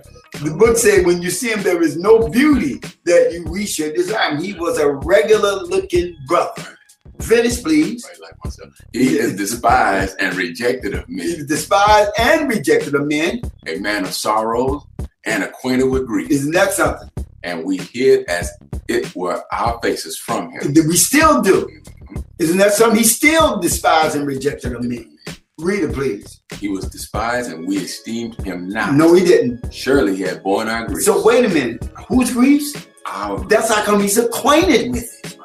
[0.43, 3.95] The book said, when you see him, there is no beauty that you, we should
[3.95, 4.37] desire.
[4.37, 6.79] He was a regular looking brother.
[7.21, 8.07] Finish, please.
[8.21, 8.73] Like myself.
[8.93, 13.41] He is despised and rejected of He men, was despised and rejected of men.
[13.67, 14.83] a man of sorrows
[15.25, 16.31] and acquainted with grief.
[16.31, 17.09] Isn't that something?
[17.43, 18.51] And we hid as
[18.89, 20.73] it were our faces from him.
[20.89, 21.67] we still do.
[21.67, 22.21] Mm-hmm.
[22.39, 22.99] Isn't that something?
[22.99, 25.17] He still despised and rejected of men.
[25.59, 26.41] Read it, please.
[26.55, 28.95] He was despised and we esteemed him not.
[28.95, 29.73] No, he didn't.
[29.73, 31.05] Surely he had borne our griefs.
[31.05, 31.85] So wait a minute.
[32.09, 32.87] Whose griefs?
[33.07, 35.37] Our That's how come he's acquainted with it.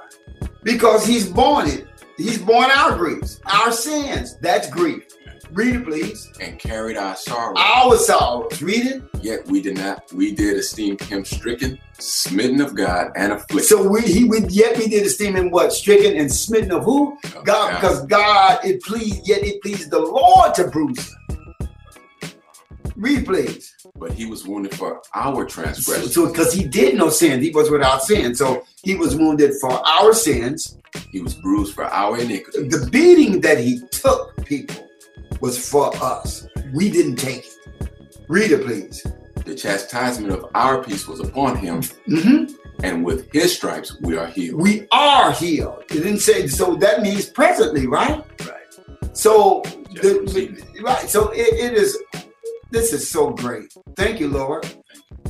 [0.65, 1.87] Because he's born it.
[2.17, 4.35] He's borne our griefs, our sins.
[4.37, 5.03] That's grief.
[5.51, 6.31] Read it, please.
[6.41, 7.53] and carried our sorrow.
[7.55, 8.59] Our sorrows.
[8.63, 9.03] Read it.
[9.21, 13.67] Yet we did not, we did esteem him stricken, smitten of God, and afflicted.
[13.67, 17.15] So we he we yet we did esteem him what stricken and smitten of who?
[17.35, 21.15] of God, because God it pleased, yet it pleased the Lord to bruise him.
[22.95, 23.73] Read, please.
[23.95, 26.13] But he was wounded for our transgressions.
[26.13, 28.35] So because he did no sin, he was without sin.
[28.35, 30.77] So he was wounded for our sins.
[31.11, 32.67] He was bruised for our iniquity.
[32.69, 34.87] The beating that he took, people,
[35.41, 36.47] was for us.
[36.73, 37.89] We didn't take it.
[38.27, 39.05] Read it, please.
[39.45, 42.45] The chastisement of our peace was upon him, hmm
[42.83, 44.59] and with his stripes we are healed.
[44.59, 45.83] We are healed.
[45.89, 46.75] It didn't say so.
[46.75, 48.23] That means presently, right?
[48.41, 49.17] Right.
[49.17, 49.61] So
[49.93, 51.09] the, right.
[51.09, 51.97] So it, it is.
[52.71, 53.73] This is so great.
[53.95, 54.65] Thank you, Lord.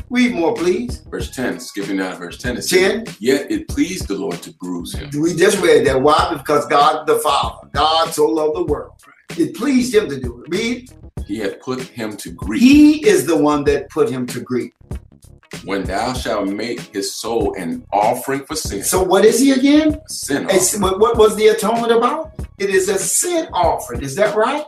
[0.09, 0.99] Read more, please.
[1.09, 3.15] Verse 10, skipping down to verse 10, it says, 10.
[3.19, 5.09] Yet it pleased the Lord to bruise him.
[5.19, 6.01] We just read that.
[6.01, 6.33] Why?
[6.35, 8.93] Because God the Father, God so loved the world.
[9.37, 10.49] It pleased him to do it.
[10.49, 10.91] Read.
[11.25, 12.61] He had put him to grief.
[12.61, 14.71] He is the one that put him to grief.
[15.63, 19.95] When thou shalt make his soul an offering for sin, So what is he again?
[20.05, 22.33] a sin offering, what what was the atonement about?
[22.59, 24.01] It is a sin offering.
[24.03, 24.63] Is that right?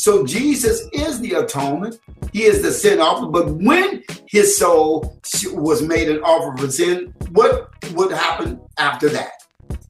[0.00, 2.00] So Jesus is the atonement.
[2.32, 3.32] He is the sin offering.
[3.32, 5.20] But when his soul
[5.52, 9.32] was made an offering for sin, what would happen after that?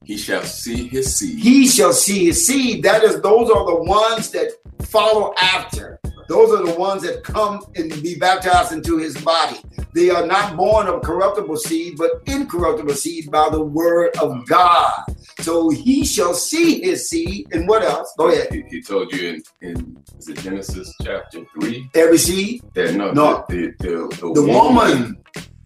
[0.03, 1.39] he shall see his seed.
[1.39, 2.83] He shall see his seed.
[2.83, 4.51] That is, those are the ones that
[4.81, 6.00] follow after.
[6.31, 9.57] Those are the ones that come and be baptized into his body.
[9.93, 15.03] They are not born of corruptible seed, but incorruptible seed by the word of God.
[15.41, 17.47] So he shall see his seed.
[17.51, 18.13] And what else?
[18.17, 18.47] Go ahead.
[18.53, 22.61] He, he told you in, in is it Genesis chapter 3 Every seed.
[22.75, 23.43] that no, No.
[23.49, 25.17] the, the, the, The woman.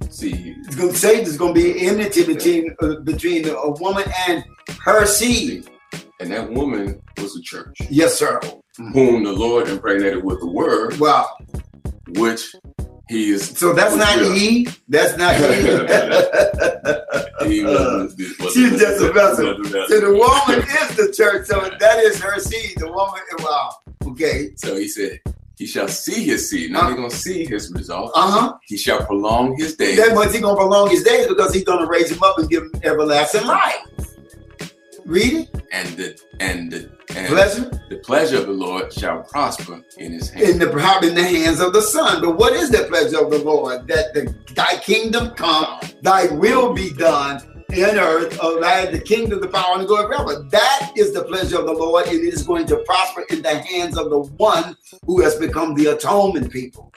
[0.09, 4.05] seed It's going to say there's going to be enmity between uh, between a woman
[4.27, 4.43] and
[4.83, 5.69] her seed.
[6.19, 8.39] and that woman was the church, Yes, sir.
[8.77, 11.27] Whom the Lord impregnated with the word, Wow.
[12.09, 12.55] which
[13.07, 13.49] he is.
[13.57, 14.35] So that's not with.
[14.37, 14.81] Eve.
[14.89, 17.01] That's not Eve.
[17.45, 19.63] He was, was, She's just a vessel.
[19.63, 21.45] So the woman is the church.
[21.45, 22.73] So that is her seed.
[22.77, 23.69] The woman, wow.
[24.07, 24.55] Okay.
[24.55, 25.19] So he said,
[25.55, 26.71] He shall see his seed.
[26.71, 28.11] Now he's gonna see his result.
[28.15, 28.53] Uh huh.
[28.63, 29.97] He shall prolong his days.
[29.97, 32.63] That means he's gonna prolong his days because he's gonna raise him up and give
[32.63, 33.75] him everlasting life.
[35.05, 35.65] Read it.
[35.71, 40.29] and the and the and Pleasure the pleasure of the Lord shall prosper in his
[40.29, 40.49] hand.
[40.49, 42.21] in the in the hands of the Son.
[42.21, 43.87] But what is the pleasure of the Lord?
[43.87, 47.39] That the thy kingdom come, thy will be done
[47.71, 50.43] in earth, of thy the kingdom, the power, and the glory forever.
[50.49, 53.59] That is the pleasure of the Lord, and it is going to prosper in the
[53.59, 54.75] hands of the one
[55.05, 56.91] who has become the atonement people.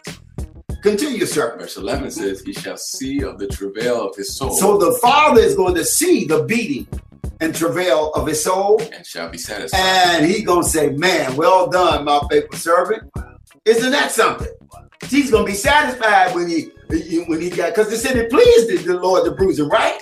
[0.82, 1.56] Continue, sir.
[1.58, 5.40] Verse 11 says, He shall see of the travail of his soul So the Father
[5.40, 6.86] is going to see the beating
[7.40, 9.78] and travail of his soul, and shall be satisfied.
[9.80, 13.02] and he gonna say, "Man, well done, my faithful servant."
[13.64, 14.48] Isn't that something?
[15.08, 16.70] He's gonna be satisfied when he
[17.26, 20.00] when he got because said it pleased the Lord to bruise him, right?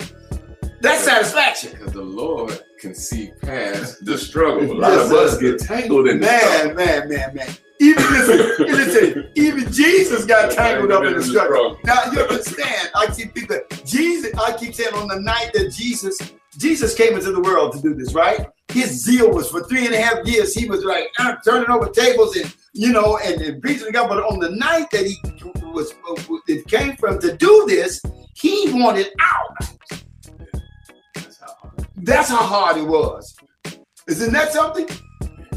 [0.81, 1.71] That's satisfaction.
[1.71, 4.71] Because the Lord can see past the struggle.
[4.71, 6.27] A lot Yes, of us get tangled in the.
[6.27, 7.49] Man, man, man, man.
[7.79, 11.77] Even listen, listen, even Jesus got tangled up in the struggle.
[11.83, 12.89] Now you understand?
[12.95, 13.59] I keep people.
[13.85, 14.31] Jesus.
[14.37, 16.17] I keep saying on the night that Jesus,
[16.57, 18.47] Jesus came into the world to do this, right?
[18.69, 20.53] His zeal was for three and a half years.
[20.53, 24.09] He was like uh, turning over tables and you know and, and preaching to God.
[24.09, 25.17] But on the night that he
[25.61, 25.93] was,
[26.47, 28.01] it came from to do this,
[28.35, 29.69] he wanted out.
[31.13, 31.87] That's how hard.
[31.95, 33.35] That's how hard it was.
[34.07, 34.87] Isn't that something?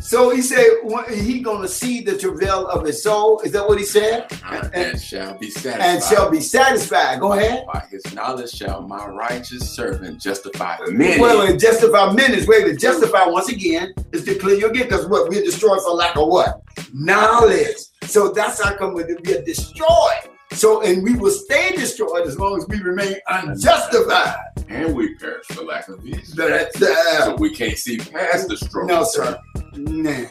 [0.02, 0.66] So he said
[1.10, 3.40] he gonna see the travail of his soul.
[3.40, 4.26] Is that what he said?
[4.50, 5.80] And, And- shall be satisfied.
[5.82, 7.20] And shall be satisfied.
[7.20, 7.64] Go ahead.
[7.72, 11.20] By his knowledge shall my righteous servant justify many.
[11.20, 12.46] Well, and justify minutes.
[12.46, 15.90] Wait, to justify once again is to clear your gate because what we're destroyed for
[15.92, 16.60] lack of what?
[16.92, 17.76] Knowledge.
[18.04, 20.30] So that's how come we are destroyed.
[20.52, 24.36] So and we will stay destroyed as long as we remain unjustified.
[24.68, 26.32] and we perish for lack of these.
[26.32, 28.88] That's, uh, So we can't see past the struggle.
[28.96, 29.38] no, sir.
[29.76, 30.24] Nah.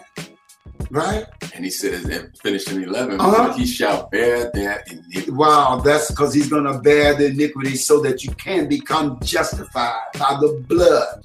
[0.91, 1.25] Right?
[1.53, 3.53] And he says, and finished in 11, Uh-huh.
[3.53, 5.31] he shall bear their iniquity.
[5.31, 9.99] Wow, that's because he's going to bear the iniquity so that you can become justified
[10.17, 11.23] by the blood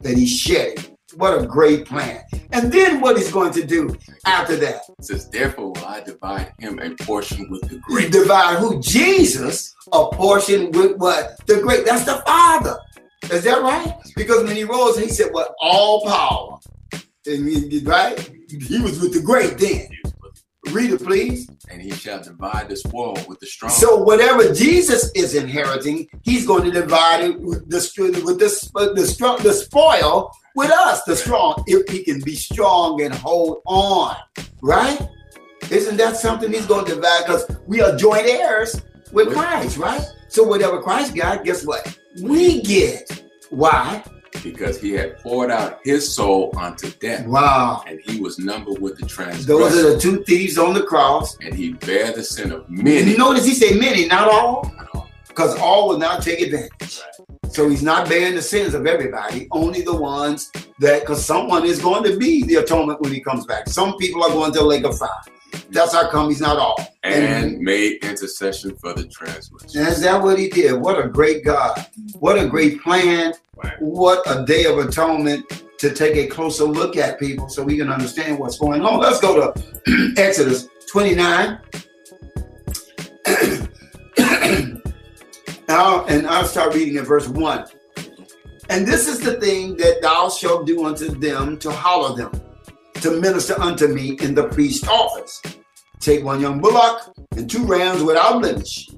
[0.00, 0.88] that he shed.
[1.16, 2.22] What a great plan.
[2.52, 3.94] And then what he's going to do
[4.24, 4.82] after that?
[4.98, 8.12] It says, therefore will I divide him a portion with the great.
[8.12, 8.80] divide who?
[8.80, 11.36] Jesus, a portion with what?
[11.46, 11.84] The great.
[11.84, 12.78] That's the Father.
[13.30, 13.94] Is that right?
[14.16, 15.54] Because when he rose, he said, What?
[15.60, 16.58] All power.
[17.26, 18.18] And he, right?
[18.48, 19.88] He was with the great then.
[20.72, 21.48] Read it, please.
[21.70, 23.70] And he shall divide this world with the strong.
[23.72, 29.06] So whatever Jesus is inheriting, he's going to divide it with the with the the,
[29.06, 34.16] strong the spoil with us, the strong, if he can be strong and hold on,
[34.62, 35.00] right?
[35.70, 37.24] Isn't that something he's going to divide?
[37.26, 38.74] Because we are joint heirs
[39.12, 40.04] with With- Christ, right?
[40.28, 41.98] So whatever Christ got, guess what?
[42.22, 43.24] We get.
[43.50, 44.02] Why?
[44.42, 47.82] Because he had poured out his soul unto death, Wow.
[47.86, 49.46] and he was numbered with the transgressors.
[49.46, 51.36] Those are the two thieves on the cross.
[51.40, 53.10] and he bare the sin of many.
[53.12, 54.72] You notice he say many, not all,
[55.28, 57.00] because all will not take advantage.
[57.50, 61.80] So he's not bearing the sins of everybody, only the ones that, because someone is
[61.80, 63.68] going to be the atonement when he comes back.
[63.68, 65.10] Some people are going to the lake of fire.
[65.68, 66.76] That's how come he's not all.
[67.02, 69.74] and made intercession for the transgressors.
[69.76, 70.72] Is that what he did?
[70.80, 71.84] What a great God.
[72.20, 73.34] What a great plan.
[73.78, 77.90] What a day of atonement to take a closer look at people so we can
[77.90, 79.00] understand what's going on.
[79.00, 81.58] Let's go to Exodus 29.
[85.72, 87.64] Now, and I'll start reading at verse 1.
[88.68, 92.30] And this is the thing that thou shalt do unto them to hallow them,
[93.00, 95.40] to minister unto me in the priest's office.
[95.98, 98.90] Take one young bullock and two rams without blemish,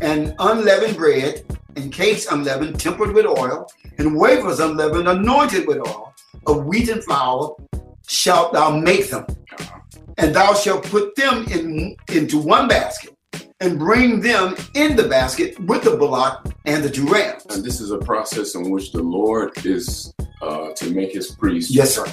[0.00, 1.44] and unleavened bread,
[1.76, 3.66] and cakes unleavened, tempered with oil,
[3.98, 6.12] and wafers unleavened, anointed with oil,
[6.46, 7.54] of wheat and flour,
[8.08, 9.26] shalt thou make them.
[10.18, 13.14] And thou shalt put them in into one basket,
[13.60, 17.44] and bring them in the basket with the bullock and the two rams.
[17.50, 20.12] And this is a process in which the Lord is
[20.42, 22.06] uh, to make his priest Yes, sir.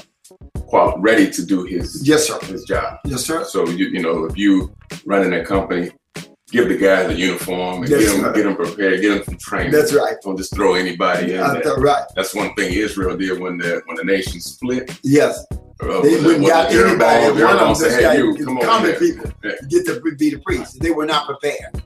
[0.67, 2.39] qual- ready to do his Yes, sir.
[2.41, 2.99] his job.
[3.05, 3.43] Yes, sir.
[3.45, 4.73] So you you know if you
[5.05, 5.91] running a company,
[6.53, 8.33] give the guys a uniform and get them sir.
[8.33, 9.71] get them prepared, get them some training.
[9.71, 10.15] That's right.
[10.21, 12.03] Don't just throw anybody in that's right.
[12.15, 14.97] That's one thing Israel did when the when the nation split.
[15.03, 15.45] Yes.
[15.81, 17.43] Uh, They wouldn't got Jeroboam- anybody.
[17.43, 19.51] One of them just "Hey, got you, come common here." people Yeah.
[19.69, 20.77] get to be the priests.
[20.79, 21.83] They were not prepared.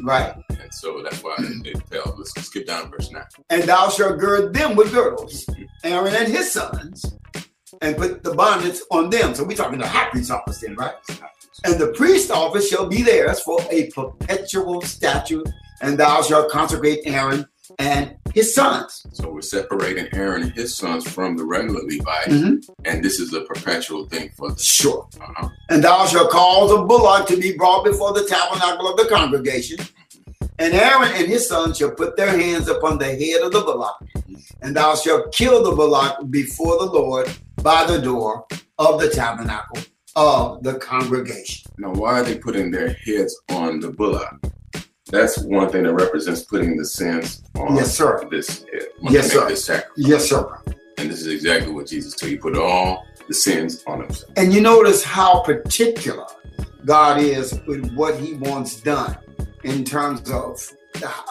[0.00, 0.34] Right.
[0.50, 2.14] And so that's why it fell.
[2.16, 3.24] Let's skip down to verse nine.
[3.50, 5.46] And thou shalt gird them with girdles,
[5.82, 7.04] Aaron and his sons,
[7.80, 9.34] and put the bonnets on them.
[9.34, 10.94] So we're talking the high priest office then, right?
[11.64, 15.48] And the priest office shall be theirs for a perpetual statute,
[15.80, 17.46] and thou shalt consecrate Aaron
[17.78, 19.06] and his sons.
[19.12, 22.68] So we're separating Aaron and his sons from the regular Levite, Mhm.
[22.84, 24.62] and this is a perpetual thing for the.
[24.62, 25.08] Sure.
[25.18, 25.48] Uh-huh.
[25.70, 29.78] And thou shalt cause a bullock to be brought before the tabernacle of the congregation.
[30.58, 33.96] And Aaron and his sons shall put their hands upon the head of the bullock.
[34.60, 37.30] And thou shalt kill the bullock before the Lord
[37.62, 38.46] by the door
[38.78, 39.78] of the tabernacle
[40.16, 41.70] of the congregation.
[41.78, 44.36] Now, why are they putting their heads on the bullock?
[45.10, 48.26] That's one thing that represents putting the sins on Yes, sir.
[48.30, 48.88] this head.
[49.02, 49.48] Yes, sir.
[49.48, 49.92] This sacrifice.
[49.96, 50.58] Yes, sir.
[50.98, 52.30] And this is exactly what Jesus did.
[52.30, 54.32] He put all the sins on himself.
[54.36, 56.26] And you notice how particular
[56.84, 59.16] God is with what he wants done
[59.64, 60.72] in terms of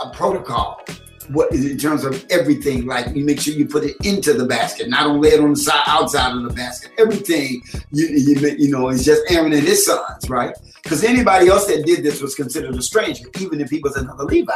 [0.03, 0.81] a protocol.
[1.29, 4.89] What in terms of everything, like you make sure you put it into the basket,
[4.89, 6.91] not only lay it on the side outside of the basket.
[6.97, 7.61] Everything
[7.91, 10.55] you you, you know is just Aaron and his sons, right?
[10.83, 14.25] Because anybody else that did this was considered a stranger, even if he was another
[14.25, 14.53] Levi,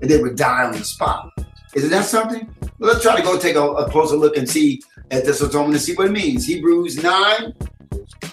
[0.00, 1.30] and they would die on the spot.
[1.74, 2.54] Isn't that something?
[2.78, 5.74] Well, let's try to go take a, a closer look and see at this atonement
[5.74, 6.46] and see what it means.
[6.46, 7.52] Hebrews 9,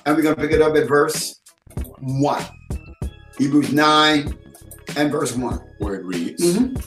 [0.06, 1.42] and we're going to pick it up at verse
[2.02, 2.46] 1.
[3.38, 4.38] Hebrews 9
[4.98, 5.60] and verse 1.
[5.80, 6.84] Where it reads, Mhm.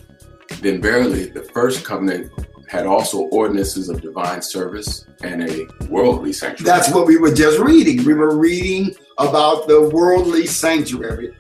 [0.61, 2.31] Then verily the first covenant
[2.69, 6.65] had also ordinances of divine service and a worldly sanctuary.
[6.67, 8.05] That's what we were just reading.
[8.05, 11.33] We were reading about the worldly sanctuary.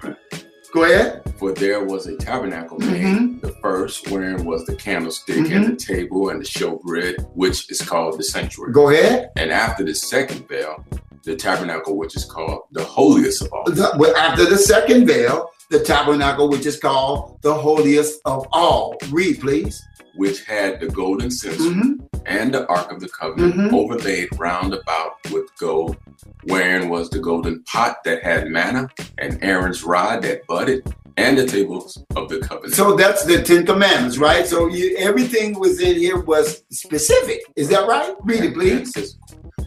[0.72, 1.22] Go ahead.
[1.38, 3.40] For there was a tabernacle made, Mhm.
[3.40, 8.18] the first wherein was the candlestick and the table and the showbread, which is called
[8.18, 8.72] the sanctuary.
[8.72, 9.30] Go ahead.
[9.36, 10.84] And after the second veil,
[11.24, 13.64] the tabernacle, which is called the holiest of all.
[13.64, 18.96] The- well, after the second veil, the tabernacle, which is called the holiest of all.
[19.10, 19.82] Read, please.
[20.16, 21.98] which had the golden censer Mhm.
[22.24, 23.72] and the ark of the covenant Mhm.
[23.72, 25.96] overlaid round about with gold,
[26.44, 28.88] wherein was the golden pot that had manna,
[29.18, 30.84] and Aaron's rod that budded,
[31.16, 32.74] and the tables of the covenant.
[32.74, 34.46] So that's the Ten Commandments, right?
[34.46, 37.40] So you, everything was in here was specific.
[37.56, 38.14] Is that right?
[38.22, 39.16] Read it, please.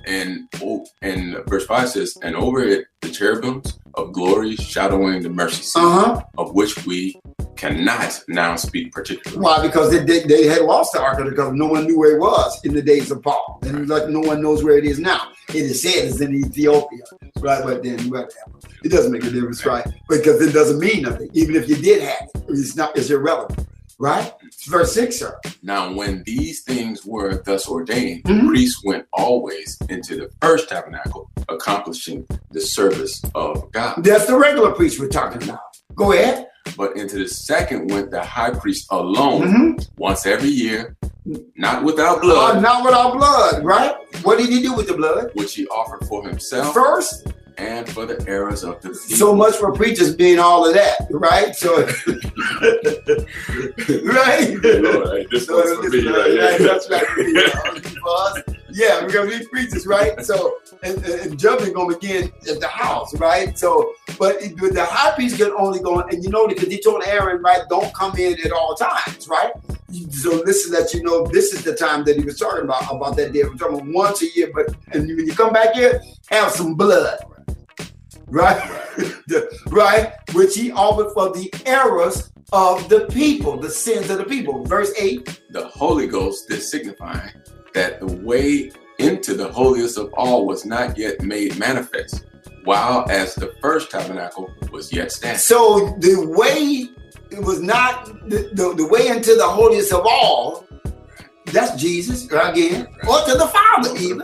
[0.08, 5.30] And oh, and verse five says, and over it the cherubims of glory shadowing the
[5.30, 6.22] mercy seat, Uh huh.
[6.38, 7.20] of which we
[7.58, 9.42] cannot now speak particularly.
[9.44, 9.62] Why?
[9.62, 11.58] Because they, they, they had lost the Ark of the Covenant.
[11.58, 13.60] No one knew where it was in the days of Paul.
[13.64, 15.32] And like no one knows where it is now.
[15.50, 17.04] It is said it's in Ethiopia.
[17.40, 18.30] Right, but then whatever.
[18.84, 19.86] It doesn't make a difference, right?
[20.08, 21.30] Because it doesn't mean nothing.
[21.34, 23.68] Even if you did have it, it's not it's irrelevant.
[24.00, 24.32] Right?
[24.68, 25.38] Verse 6, sir.
[25.64, 28.42] Now, when these things were thus ordained, Mhm.
[28.42, 34.04] the priests went always into the first tabernacle, accomplishing the service of God.
[34.04, 35.60] That's the regular priest we're talking about.
[35.96, 36.48] Go ahead.
[36.76, 39.88] But into the second went the high priest alone, Mhm.
[39.98, 40.98] once every year,
[41.56, 43.96] not without Uh, blood, not without blood, right?
[44.24, 45.32] What did he do with the blood?
[45.34, 47.28] which he offered for himself First,
[47.58, 49.18] and for the errors of the people.
[49.18, 51.56] so much for preachers being all of that, right?
[51.56, 51.76] So,
[54.04, 54.58] right?
[54.64, 57.06] Lord, hey, this So one's for me is- right right, that's right.
[57.06, 58.42] For us.
[58.70, 60.24] Yeah, we're gonna be preachers, right?
[60.24, 63.58] So and, and judgment gonna begin at the house, right?
[63.58, 67.04] So, but but the high priest can only go, and you know because he told
[67.06, 69.52] Aaron, right, don't come in at all times, right?
[70.12, 72.84] So this is that you know this is the time that he was talking about
[72.94, 73.44] about that day.
[73.44, 76.76] We're talking about once a year, but and when you come back here, have some
[76.76, 77.18] blood,
[78.28, 78.84] right?
[79.28, 84.24] The- right, which he offered for the errors of the people, the sins of the
[84.24, 84.64] people.
[84.64, 85.42] Verse eight.
[85.52, 87.32] the Holy Ghost is signifying
[87.74, 92.26] that the way into the holiest of all was not yet made manifest,
[92.64, 95.40] while as the first tabernacle was yet standing.
[95.40, 96.90] So the way
[97.30, 100.66] it was not the, the, the way into the holiest of all,
[101.52, 104.22] that's Jesus again, or to the Father even,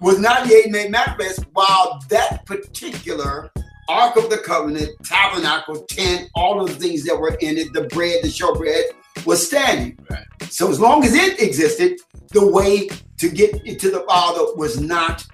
[0.00, 3.50] was not yet made manifest while that particular
[3.88, 7.82] Ark of the Covenant, tabernacle, tent, all of the things that were in it, the
[7.88, 8.82] bread, the showbread,
[9.26, 9.98] was standing.
[10.08, 10.24] Right.
[10.48, 11.98] So as long as it existed,
[12.28, 15.26] the way to get to the Father was not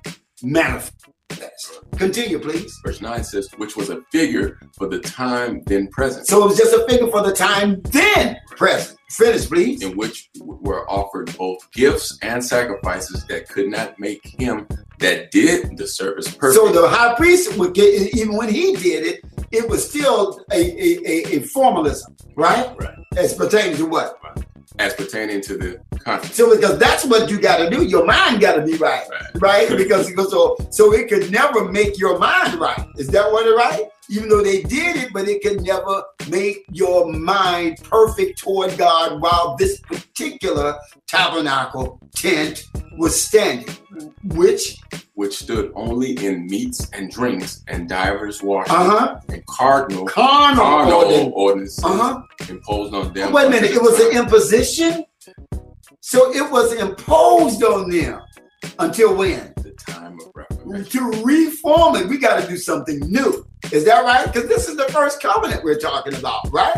[0.42, 0.94] manifest.
[1.96, 2.78] Continue, please.
[2.84, 6.58] Verse 9 says, which was a figure for the time then present, So it was
[6.58, 8.98] just a figure for the time then present.
[9.10, 9.82] Finish, please.
[9.82, 14.66] in which were offered both gifts and sacrifices that could not make him
[14.98, 16.60] that did the service perfect.
[16.60, 19.20] So the high priest would get, even when he did it,
[19.52, 22.74] it was still a, a, a, a formalism, right?
[22.80, 22.98] Right.
[23.16, 24.18] As pertaining to what?
[24.78, 26.34] As pertaining to the conscience.
[26.34, 27.84] So because that's what you got to do.
[27.84, 29.04] Your mind got to be right,
[29.34, 29.68] Right.
[29.68, 29.76] right?
[29.76, 32.86] Because so so it could never make your mind right.
[32.96, 33.84] Is that what it right?
[34.08, 39.20] Even though they did it, but it could never make your mind perfect toward God
[39.20, 40.76] while this particular
[41.08, 42.64] tabernacle tent
[42.98, 43.66] was standing,
[44.24, 44.78] which
[45.14, 50.62] which stood only in meats and drinks and divers washings uh huh and cardinal carnal,
[50.62, 51.32] carnal ordinance.
[51.34, 52.22] ordinances Uh huh.
[52.48, 53.32] imposed on them.
[53.32, 55.04] Wait a minute, it was an imposition.
[56.00, 58.20] So it was imposed on them
[58.78, 59.52] until when?
[59.56, 60.35] the time of.
[60.66, 63.46] To reform it, we got to do something new.
[63.72, 64.26] Is that right?
[64.26, 66.76] Because this is the first covenant we're talking about, right?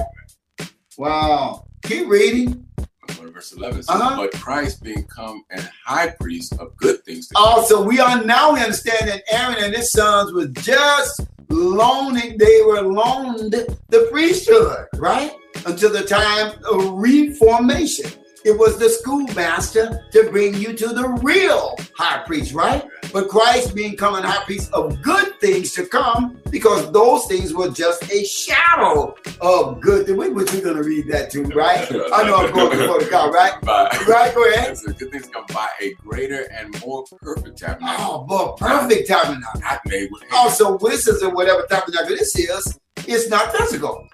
[0.99, 1.67] Wow.
[1.85, 2.67] Keep reading.
[3.09, 4.17] Verse 11 says, Uh-huh.
[4.17, 8.61] But Christ being come and high priest of good things Also, we are now we
[8.61, 15.33] understand that Aaron and his sons were just loaning, they were loaned the priesthood, right?
[15.67, 18.11] Until the time of reformation.
[18.45, 22.85] It was the schoolmaster to bring you to the real high priest, right?
[23.13, 27.69] But Christ being coming high priest of good things to come, because those things were
[27.71, 30.19] just a shadow of good things.
[30.19, 31.91] Which we're gonna read that too, right?
[31.91, 33.61] I know I'm going before the car, right?
[33.63, 34.77] by, Right, go ahead.
[34.99, 39.61] Good things come by a greater and more perfect tabernacle, Oh, boy, perfect tabernacle.
[39.61, 40.57] not made with hands.
[40.57, 44.07] so this is a whatever tabernacle this is, it's not physical.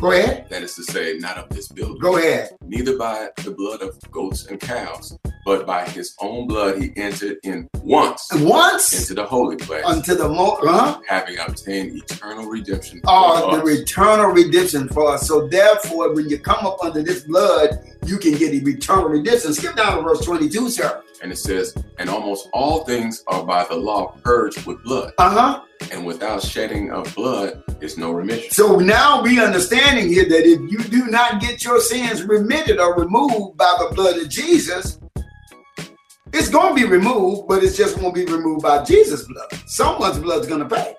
[0.00, 0.46] Go ahead.
[0.48, 1.98] That is to say, not of this building.
[1.98, 2.56] Go ahead.
[2.66, 7.36] neither by the blood of goats and cows, but by his own blood he entered
[7.44, 11.00] in once Once into the holy place, unto the mo huh?
[11.06, 13.00] having obtained eternal redemption.
[13.06, 13.78] Oh, the us.
[13.80, 15.26] eternal redemption for us.
[15.28, 19.52] So therefore, when you come up under this blood, you can get the eternal redemption.
[19.52, 21.02] Skip down to verse 22, sir.
[21.22, 25.60] and it says, and almost all things are by the law purged with blood, Uh-huh.
[25.90, 28.50] And without shedding of blood is no remission.
[28.50, 32.94] So now we understanding here that if you do not get your sins remitted or
[32.96, 34.98] removed by the blood of Jesus,
[36.32, 39.52] it's going to be removed, but it's just won't be removed by Jesus' blood.
[39.66, 40.94] Someone's blood's going to pay.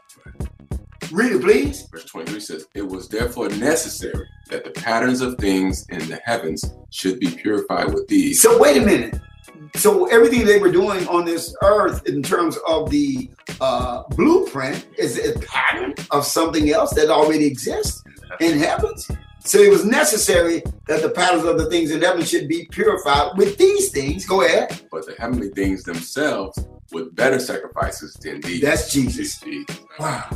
[1.12, 1.84] Read it, please.
[1.92, 6.74] Verse 23 says, It was therefore necessary that the patterns of things in the heavens
[6.90, 8.42] should be purified with these.
[8.42, 9.20] So wait a minute.
[9.76, 15.18] So everything they were doing on this earth in terms of the uh, blueprint is
[15.18, 18.04] a pattern of something else that already exists
[18.40, 19.10] in heavens.
[19.44, 23.38] So it was necessary that the patterns of the things in heaven should be purified
[23.38, 24.26] with these things.
[24.26, 24.82] Go ahead.
[24.92, 26.60] But the heavenly things themselves
[26.92, 28.62] with better sacrifices than these.
[28.62, 29.40] That's Jesus.
[29.40, 29.80] Jesus.
[30.00, 30.30] Wow.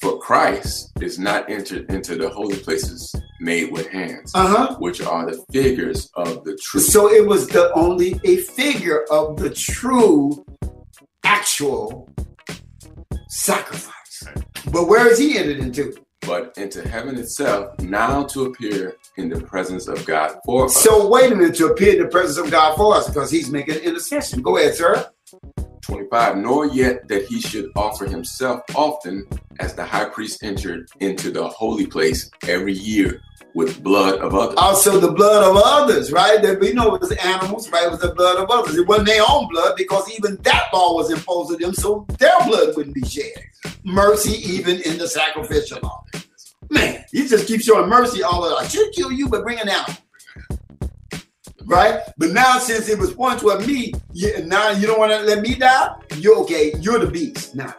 [0.00, 4.76] For Christ is not entered into the holy places made with hands, Uh huh.
[4.78, 6.84] which are the figures of the truth.
[6.84, 10.44] So it was the only a figure of the true,
[11.24, 12.08] actual
[13.28, 14.24] sacrifice.
[14.72, 15.94] But where is he entered into?
[16.26, 20.76] but into heaven itself, now to appear in the presence of God for us.
[20.76, 23.50] So wait a minute to appear in the presence of God for us because he's
[23.50, 24.42] making intercession.
[24.42, 25.10] Go ahead, sir.
[25.90, 29.26] 25, nor yet that he should offer himself often
[29.58, 33.20] as the high priest entered into the holy place every year
[33.54, 34.54] with blood of others.
[34.56, 36.40] Also, the blood of others, right?
[36.42, 37.86] That we know it was animals, right?
[37.86, 38.76] It was the blood of others.
[38.76, 42.38] It wasn't their own blood because even that law was imposed on them, so their
[42.46, 43.42] blood wouldn't be shed.
[43.82, 46.04] Mercy, even in the sacrificial law.
[46.70, 49.68] Man, you just keep showing mercy all of I should kill you, but bring an
[49.68, 49.96] animal.
[51.70, 52.00] Right?
[52.18, 55.40] But now, since it was pointing toward me, you, now you don't want to let
[55.40, 55.94] me die.
[56.16, 56.74] You're okay.
[56.80, 57.72] You're the beast now.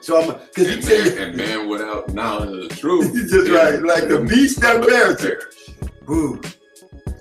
[0.00, 3.12] So I'm because you and man without knowledge of the truth.
[3.12, 5.20] He's just right, like the beast that perish.
[5.20, 5.74] perishes.
[6.08, 6.40] Ooh,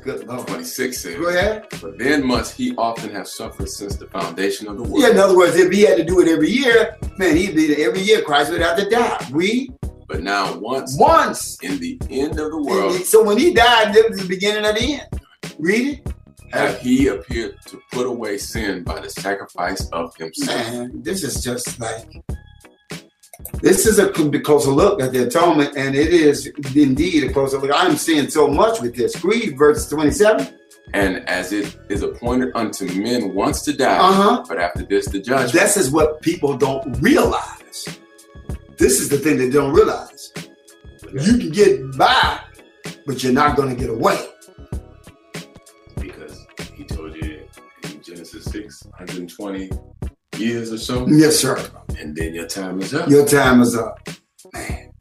[0.04, 0.48] good Lord.
[0.48, 1.66] 26 says, Go ahead.
[1.82, 5.00] But then must he often have suffered since the foundation of the world.
[5.00, 7.84] Yeah, in other words, if he had to do it every year, man, he'd be
[7.84, 9.30] every year Christ would have to die.
[9.34, 9.72] We
[10.08, 11.58] But now once once.
[11.64, 14.76] in the end of the world so when he died, that was the beginning of
[14.76, 15.22] the end.
[15.60, 16.14] Read it.
[16.54, 20.58] have he appeared to put away sin by the sacrifice of himself.
[20.72, 22.06] Man, this is just like
[23.62, 27.72] this is a closer look at the atonement, and it is indeed a closer look.
[27.74, 29.24] I'm seeing so much with this.
[29.24, 30.48] Read verse 27.
[30.94, 34.44] And as it is appointed unto men once to die, Uh-huh.
[34.48, 35.54] but after this the judgment.
[35.54, 37.88] This is what people don't realize.
[38.78, 40.32] This is the thing they don't realize.
[41.14, 42.40] You can get by,
[43.06, 44.20] but you're not going to get away.
[46.00, 47.48] because he told you
[47.84, 49.70] in Genesis 6, 120
[50.38, 51.58] years or so, Yes, sir.
[51.98, 53.10] and then your time is up.
[53.10, 53.98] Your time is up.
[54.54, 54.92] Man.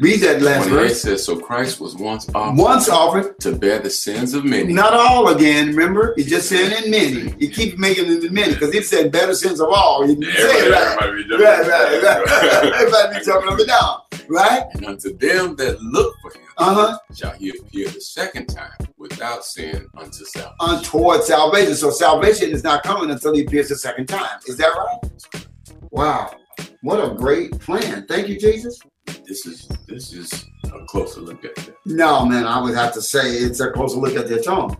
[0.00, 1.02] Read that last 28 verse.
[1.02, 4.72] says, So Christ was once offered Once offered, to bear the sins of many.
[4.72, 6.14] not all again, remember?
[6.16, 7.30] He just said in many.
[7.38, 10.06] He keeps making it in many because he said better sins of all.
[10.06, 10.98] He didn't say it right.
[11.02, 11.46] everybody be jumping.
[11.46, 12.72] Right, right, right.
[12.80, 13.98] Everybody be jumping up and down,
[14.28, 14.62] right?
[14.74, 16.98] And unto them that look for him Uh huh.
[17.14, 20.54] shall he appear the second time without sin unto salvation.
[20.60, 21.74] On toward salvation.
[21.74, 24.38] So salvation is not coming until he appears the second time.
[24.46, 25.44] Is that right?
[25.90, 26.34] Wow.
[26.82, 28.06] What a great plan.
[28.06, 28.78] Thank you, Jesus.
[29.26, 31.74] This is this is a closer look at that.
[31.86, 34.78] No, man, I would have to say it's a closer look at the atonement.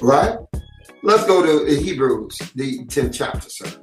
[0.00, 0.36] Right?
[1.02, 3.82] Let's go to Hebrews, the 10th chapter, sir.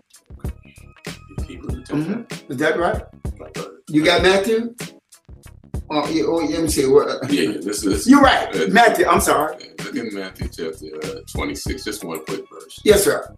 [1.48, 2.52] Hebrew Mhm.
[2.52, 3.04] Is that right?
[3.90, 4.76] You got Matthew?
[5.90, 6.86] Oh, yeah, oh, let me see.
[6.86, 8.70] What, yeah, this is You're right.
[8.70, 9.56] Matthew, I'm sorry.
[9.84, 13.34] Look in Matthew chapter uh, 26, just one quick verse, Yes, sir.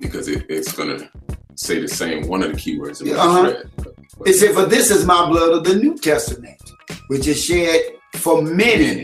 [0.00, 1.08] because it, it's going to
[1.54, 3.42] say the same, one of the keywords that we uh-huh.
[3.42, 3.95] read.
[4.24, 6.60] It said, For this is my blood of the New Testament,
[7.08, 7.80] which is shed
[8.14, 8.56] for many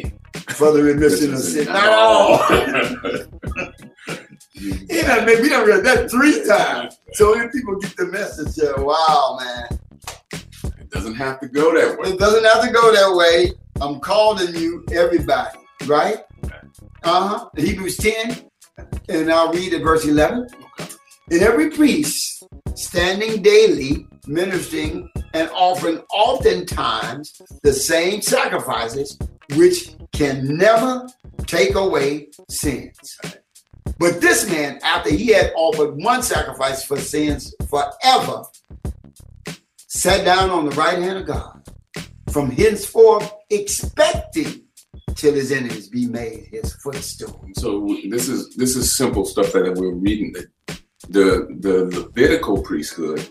[0.03, 0.13] many.
[0.49, 1.67] for the remission of sin.
[1.67, 2.41] Not all.
[4.55, 6.97] You- You know, man, we done read that three times.
[7.15, 8.53] So many people get the message.
[8.57, 9.79] Yeah, wow, man.
[10.81, 12.11] It doesn't have to go that way.
[12.11, 13.53] It doesn't have to go that way.
[13.81, 16.19] I'm calling you, everybody, right?
[17.03, 17.49] Uh huh.
[17.57, 18.49] Hebrews 10,
[19.09, 20.47] and I'll read at verse 11.
[21.31, 22.45] And every priest
[22.77, 29.19] standing daily, ministering and offering oftentimes the same sacrifices,
[29.57, 31.07] which can never
[31.47, 33.19] take away sins.
[33.99, 38.45] But this man, after he had offered one sacrifice for sins forever,
[39.77, 41.63] sat down on the right hand of God,
[42.31, 44.63] from henceforth expecting
[45.15, 47.47] till his enemies be made his footstool.
[47.57, 50.33] So this is this is simple stuff that we're reading.
[50.33, 50.49] The
[51.09, 53.29] the, the Levitical priesthood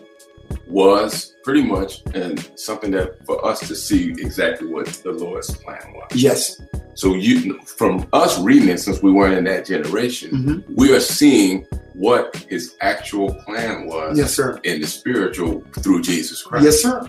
[0.66, 5.92] was pretty much and something that for us to see exactly what the Lord's plan
[5.94, 6.10] was.
[6.14, 6.60] Yes.
[6.94, 10.76] So you from us reading it since we weren't in that generation, Mhm.
[10.76, 14.58] we are seeing what his actual plan was Yes, sir.
[14.64, 16.64] in the spiritual through Jesus Christ.
[16.64, 17.08] Yes, sir.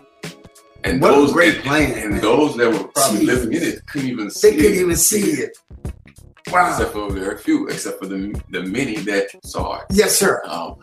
[0.86, 2.22] And What a those great plan, and man.
[2.22, 4.52] those that were probably living in it couldn't even see it.
[4.52, 4.82] They couldn't it.
[4.82, 5.58] even see it.
[6.52, 6.72] Wow.
[6.72, 9.86] Except for a very few, except for the the many that saw it.
[9.92, 10.42] Yes, sir.
[10.46, 10.76] Um,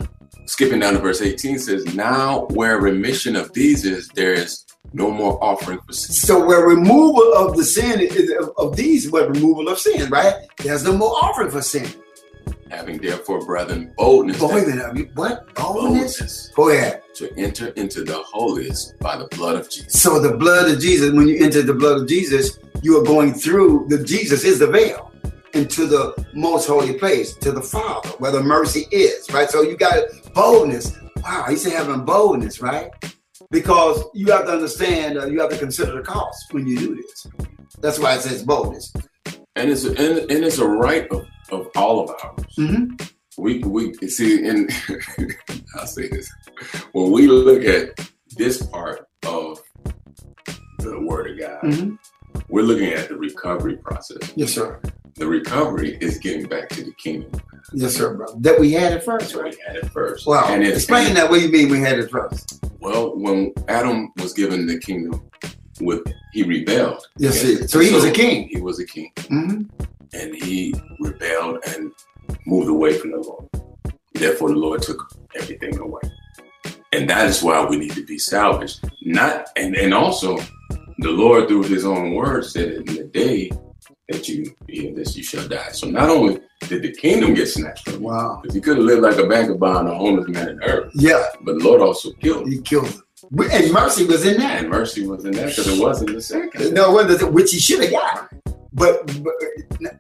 [0.51, 5.11] skipping down to verse 18 says, Now where remission of these is, there is no
[5.11, 6.15] more offering for sin.
[6.17, 10.35] So where removal of the sin is, of, of these, what removal of sin, right?
[10.59, 11.89] There's no more offering for sin.
[12.71, 15.55] Having therefore, brethren, boldness, But wait a that- I mean, what?
[15.55, 16.17] Boldness?
[16.19, 17.03] boldness Go ahead.
[17.15, 19.93] to enter into the holiest by the blood of Jesus.
[20.01, 23.35] So the blood of Jesus, when you enter the blood of Jesus, you are going
[23.35, 25.11] through the Jesus is the veil
[25.55, 29.49] into the most holy place, to the Father, where the mercy is, right?
[29.51, 30.97] So you got boldness.
[31.23, 32.91] Wow, he said having boldness, right?
[33.51, 36.95] Because you have to understand, uh, you have to consider the cost when you do
[36.97, 37.27] this.
[37.81, 38.93] That's why it says boldness.
[39.57, 42.55] And it's and, and it's a right of, of all of ours.
[42.57, 42.95] hmm
[43.37, 44.71] We we see and
[45.75, 46.31] I'll say this.
[46.93, 49.61] When we look at this part of
[50.79, 51.95] the word of God, hmm
[52.49, 54.33] we're looking at the recovery process.
[54.37, 54.81] Yes, sir.
[55.21, 57.31] The recovery is getting back to the kingdom.
[57.75, 58.35] Yes, sir, bro.
[58.39, 59.55] That we had it first, right?
[59.55, 60.27] we had it first.
[60.27, 60.47] Wow.
[60.49, 61.29] And it, Explain that.
[61.29, 62.65] What do you mean we had it first?
[62.81, 65.31] Well, when Adam was given the kingdom,
[65.79, 67.07] with he rebelled.
[67.19, 67.67] Yes, sir.
[67.67, 68.49] So he was a king.
[68.49, 69.65] He was a king, mm-hmm.
[70.15, 71.93] and he rebelled and
[72.47, 73.47] moved away from the Lord.
[74.15, 76.01] Therefore, the Lord took everything away,
[76.93, 78.91] and that is why we need to be salvaged.
[79.03, 80.39] Not and and also,
[80.97, 83.51] the Lord through His own word said, "In the day
[84.11, 87.85] that you hear this, you shall die." So not only did the kingdom get snatched
[87.85, 88.41] from him, Wow.
[88.43, 91.59] because he could have lived like a vagabond, a homeless man in earth, Yeah, but
[91.59, 92.51] the Lord also killed him.
[92.53, 93.03] he killed him.
[93.53, 94.61] And mercy was in that.
[94.61, 96.75] And mercy was in that because it wasn't the second.
[96.75, 98.29] No, it- which he should have got.
[98.73, 99.35] But, but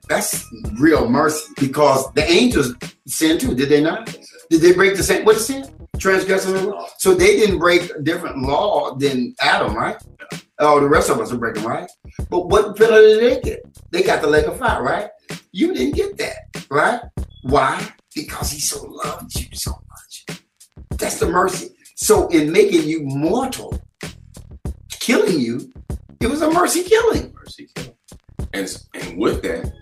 [0.08, 0.44] that's
[0.78, 2.74] real mercy because the angels
[3.06, 4.16] sinned too, did they not?
[4.48, 5.24] Did they break the same?
[5.24, 5.64] What is sin?
[5.98, 6.86] Transgressing the law.
[6.98, 9.96] So they didn't break a different law than Adam, right?
[10.62, 11.90] Oh, the rest of us are breaking, right?
[12.28, 13.60] But what penalty did they get?
[13.90, 15.08] They got the lake of fire, right?
[15.52, 17.00] You didn't get that, right?
[17.42, 17.88] Why?
[18.14, 20.38] Because he so loved you so much.
[20.90, 21.70] That's the mercy.
[21.96, 23.80] So in making you mortal,
[24.90, 25.72] killing you,
[26.20, 27.32] it was a mercy killing.
[27.34, 27.96] Mercy killed.
[28.52, 29.72] And, and with that,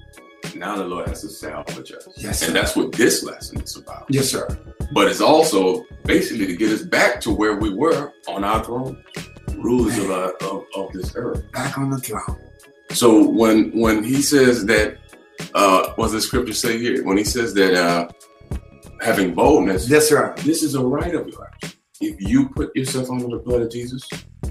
[0.54, 2.08] now the Lord has to salvage us.
[2.16, 2.46] Yes, sir.
[2.46, 4.06] And that's what this lesson is about.
[4.08, 4.46] Yes, sir.
[4.92, 9.02] But it's also basically to get us back to where we were on our throne,
[9.56, 11.50] rulers of, our, of, of this earth.
[11.52, 12.38] Back on the throne.
[12.92, 14.98] So when when he says that,
[15.54, 17.04] uh, what does the scripture say here?
[17.04, 18.08] When he says that uh,
[19.00, 20.34] having boldness, Yes, sir.
[20.38, 21.74] this is a right of yours.
[22.00, 24.08] If you put yourself under the blood of Jesus,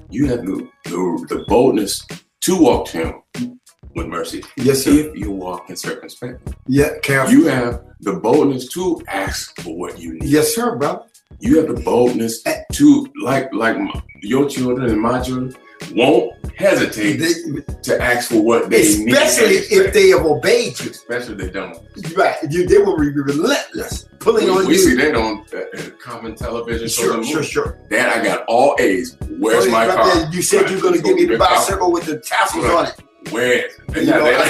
[0.09, 2.05] you have the, the, the boldness
[2.41, 3.57] to walk to him
[3.95, 4.43] with mercy.
[4.57, 4.91] Yes, sir.
[4.91, 7.33] If you walk in circumspect, Yeah, careful.
[7.33, 10.25] you have the boldness to ask for what you need.
[10.25, 11.03] yes, sir, brother.
[11.39, 15.53] You have the boldness to, like, like my, your children and my children,
[15.93, 19.13] won't hesitate They- to ask for what they need.
[19.13, 20.89] especially if they have obeyed you.
[20.89, 21.77] especially if they don't.
[22.15, 22.35] Right.
[22.49, 24.79] You, they will be relentless, pulling We, on we you.
[24.79, 26.87] see that on uh, uh, common television.
[26.87, 27.27] Sure, shows.
[27.29, 27.77] sure, sure.
[27.91, 29.15] Dad, I got all A's.
[29.37, 30.15] Where's Oh, my right car?
[30.15, 32.73] there, You said Right, you're going to give me the bicycle with the tassels Right.
[32.73, 32.95] on it.
[33.31, 33.69] Where?
[33.95, 34.43] You know, I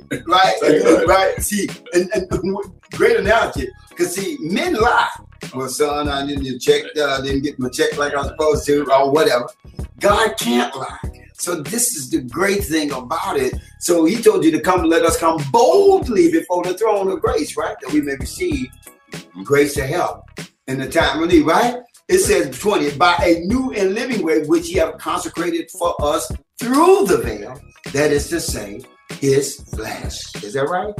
[0.25, 1.41] Right, right.
[1.41, 2.29] See, and, and
[2.91, 3.67] great analogy.
[3.89, 5.09] Because see, men lie.
[5.53, 8.91] Well, son, I didn't check, uh, didn't get my check like I was supposed to,
[8.91, 9.47] or whatever.
[9.99, 10.99] God can't lie.
[11.33, 13.55] So this is the great thing about it.
[13.79, 17.57] So He told you to come, let us come boldly before the throne of grace,
[17.57, 17.75] right?
[17.81, 18.67] That we may receive
[19.43, 20.29] grace to help
[20.67, 21.79] in the time of need, right?
[22.07, 26.31] It says 20, by a new and living way which He have consecrated for us
[26.59, 27.59] through the veil,
[27.93, 28.81] that is to say,
[29.19, 30.35] His flesh.
[30.43, 30.93] Is that right?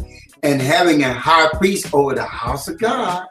[0.43, 3.27] And having a high priest over the house of God,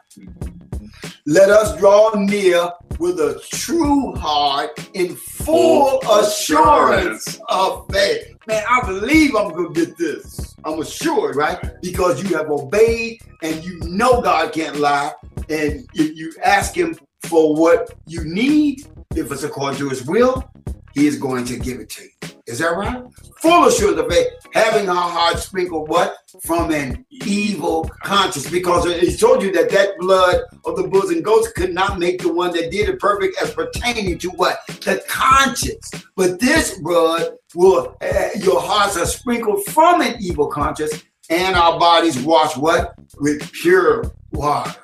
[1.25, 8.35] let us draw near with a true heart in full assurance of faith.
[8.47, 10.55] Man, I believe I'm going to get this.
[10.63, 11.59] I'm assured, right?
[11.81, 15.11] Because you have obeyed and you know God can't lie.
[15.49, 20.49] And if you ask Him for what you need, if it's according to His will,
[20.93, 22.40] He is going to give it to you.
[22.51, 23.01] Is that right?
[23.37, 26.17] Full assurance of faith, having our hearts sprinkled what?
[26.43, 28.49] From an evil conscience.
[28.49, 32.21] Because He told you that that blood of the bulls and goats could not make
[32.21, 34.59] the one that did it perfect as pertaining to what?
[34.67, 35.89] The conscience.
[36.17, 41.79] But this blood will, uh, your hearts are sprinkled from an evil conscience and our
[41.79, 42.95] bodies washed what?
[43.19, 44.75] With pure water.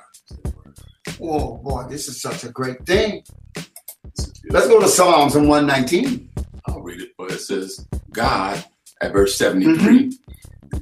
[1.20, 3.24] Oh boy, this is such a great thing.
[4.50, 6.30] Let's go to Psalms 119.
[6.68, 8.64] I'll read it, but it says, God,
[9.00, 10.12] at verse 73,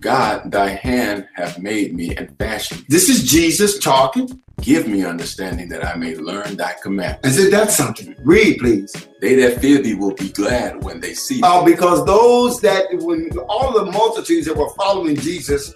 [0.00, 2.86] God, thy hand hath made me and fashioned me.
[2.88, 4.42] This is Jesus talking.
[4.60, 7.26] Give me understanding that I may learn thy commandments.
[7.26, 8.16] And said that's something.
[8.24, 8.92] Read, please.
[9.20, 11.42] They that fear thee will be glad when they see thee.
[11.44, 15.74] Uh, because those that when all the multitudes that were following Jesus,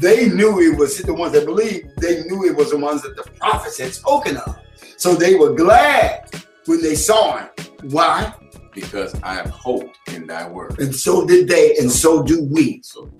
[0.00, 3.14] they knew it was the ones that believed, they knew it was the ones that
[3.14, 4.58] the prophets had spoken of.
[4.96, 6.30] So they were glad
[6.64, 7.48] when they saw him.
[7.90, 8.32] Why?
[8.74, 10.78] Because I have hoped in thy word.
[10.80, 12.80] And so did they, and so do we.
[12.82, 13.10] So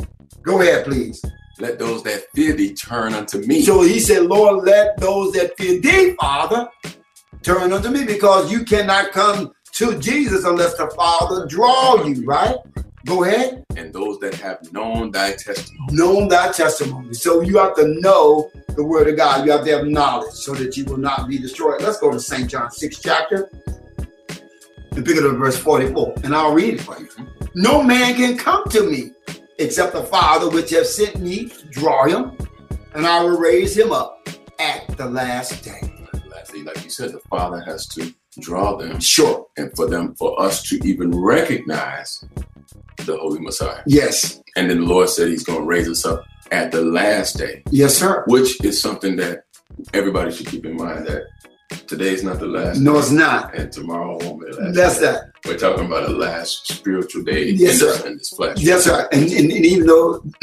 [0.43, 1.25] Go ahead, please.
[1.59, 3.63] let those that fear thee turn unto me.
[3.63, 6.69] So he said, Lord, let those that fear thee, Father,
[7.43, 12.57] turn unto me because you cannot come to Jesus unless the Father draw you, right?
[13.07, 13.65] Go ahead.
[13.77, 15.93] and those that have known thy testimony.
[15.93, 17.13] Known thy testimony.
[17.15, 19.45] So you have to know the word of God.
[19.47, 21.83] You have to have knowledge so that you will not be destroyed.
[21.83, 22.51] Let's go to St.
[22.51, 23.51] John 6 chapter
[25.03, 26.15] pick it up verse 44.
[26.25, 27.09] And I'll read it for you.
[27.55, 29.11] No man can come to me
[29.59, 32.37] except the Father which have sent me draw him,
[32.95, 35.81] and I will raise him up at the last day.
[36.29, 39.47] Lastly, like you said, the Father has to draw them Sure.
[39.57, 42.25] and for them, for us to even recognize
[43.07, 43.81] the Holy Messiah.
[43.87, 44.43] Yes.
[44.57, 47.63] And then the Lord said He's going to raise us up at the last day,
[47.71, 48.25] Yes, sir.
[48.27, 49.45] which is something that
[49.93, 51.23] everybody should keep in mind that
[51.87, 52.81] Today's not the last.
[52.81, 53.55] No, day, it's not.
[53.55, 54.75] And tomorrow won't be the last.
[54.75, 55.13] That's day.
[55.13, 55.31] that.
[55.45, 58.07] We're talking about the last spiritual day Yes, in, this, sir.
[58.09, 58.63] in this flesh.
[58.63, 59.07] That's right.
[59.13, 60.25] And, and, and even though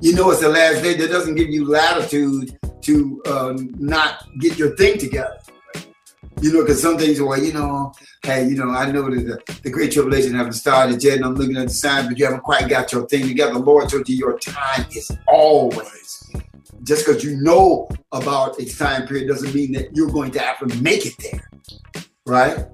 [0.00, 4.58] you know it's the last day, that doesn't give you latitude to um, not get
[4.58, 5.38] your thing together.
[6.40, 7.92] You know, because some things are, well, you know,
[8.24, 11.34] hey, you know, I know that the, the Great Tribulation haven't started yet, and I'm
[11.34, 13.52] looking at the signs, but you haven't quite got your thing together.
[13.52, 16.21] The Lord told you your time is always.
[16.82, 20.58] Just because you know about a time period doesn't mean that you're going to have
[20.60, 21.48] to make it there.
[22.26, 22.66] Right?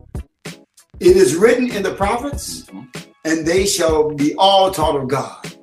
[1.01, 2.89] It is written in the prophets Mhm.
[3.25, 5.55] and they shall be all taught of God.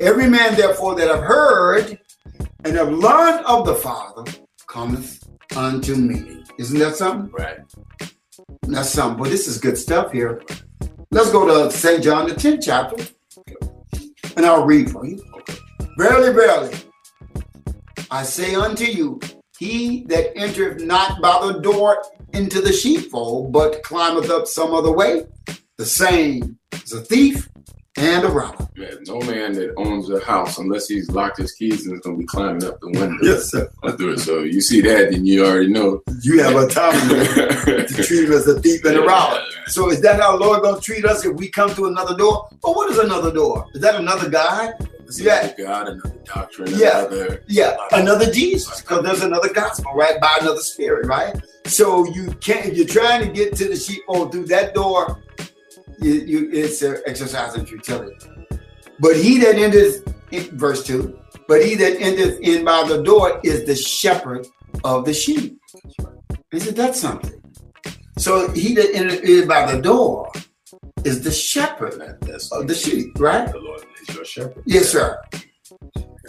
[0.00, 1.98] Every man, therefore, that have heard
[2.64, 4.24] and have learned of the Father
[4.66, 5.22] cometh
[5.54, 6.44] unto me.
[6.58, 7.30] Isn't that something?
[7.32, 7.58] Right.
[8.62, 9.22] That's something.
[9.22, 10.42] But this is good stuff here.
[11.10, 12.02] Let's go to St.
[12.02, 12.96] John, the 10th chapter,
[14.36, 15.22] and I'll read for you.
[15.98, 16.74] Verily, verily,
[18.12, 19.20] I say unto you,
[19.58, 24.92] he that entereth not by the door into the sheepfold, but climbeth up some other
[24.92, 25.24] way,
[25.78, 27.48] the same is a thief
[27.96, 28.68] and a robber.
[28.76, 32.16] Man, no man that owns a house, unless he's locked his keys and is going
[32.16, 33.16] to be climbing up the window.
[33.22, 33.70] Yes, sir.
[33.82, 34.20] It.
[34.20, 36.02] So you see that, then you already know.
[36.20, 39.40] You have a time to treat him as a thief and a robber.
[39.68, 42.46] So is that how Lord gonna treat us if we come to another door?
[42.62, 43.66] Or what is another door?
[43.72, 44.74] Is that another God?
[45.20, 47.00] Yeah, God, another doctrine, Yeah.
[47.00, 47.42] another.
[47.46, 50.20] yeah, another Jesus, because there's another gospel, right?
[50.20, 51.34] By another spirit, right?
[51.66, 52.66] So you can't.
[52.66, 55.22] If you're trying to get to the sheepfold oh, through that door,
[56.00, 58.16] you, you it's an exercise in futility.
[58.98, 61.18] But he that enters, in verse two.
[61.48, 64.46] But he that enters in by the door is the shepherd
[64.84, 65.58] of the sheep.
[66.52, 67.40] Isn't that something?
[68.18, 70.30] So he that enters in by the door
[71.04, 72.00] is the shepherd
[72.52, 73.50] of the sheep, right?
[73.50, 74.62] the Lord is your shepherd.
[74.66, 75.20] Yes, sir.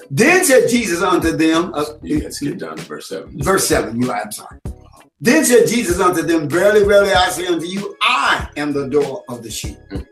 [0.10, 3.42] Then said Jesus unto them, uh, You can skip down to verse 7.
[3.42, 4.60] verse 7, you I'm sorry.
[5.20, 9.24] Then said Jesus unto them, Verily, verily, I say unto you, I am the door
[9.30, 9.78] of the sheep.
[9.92, 10.06] Mm.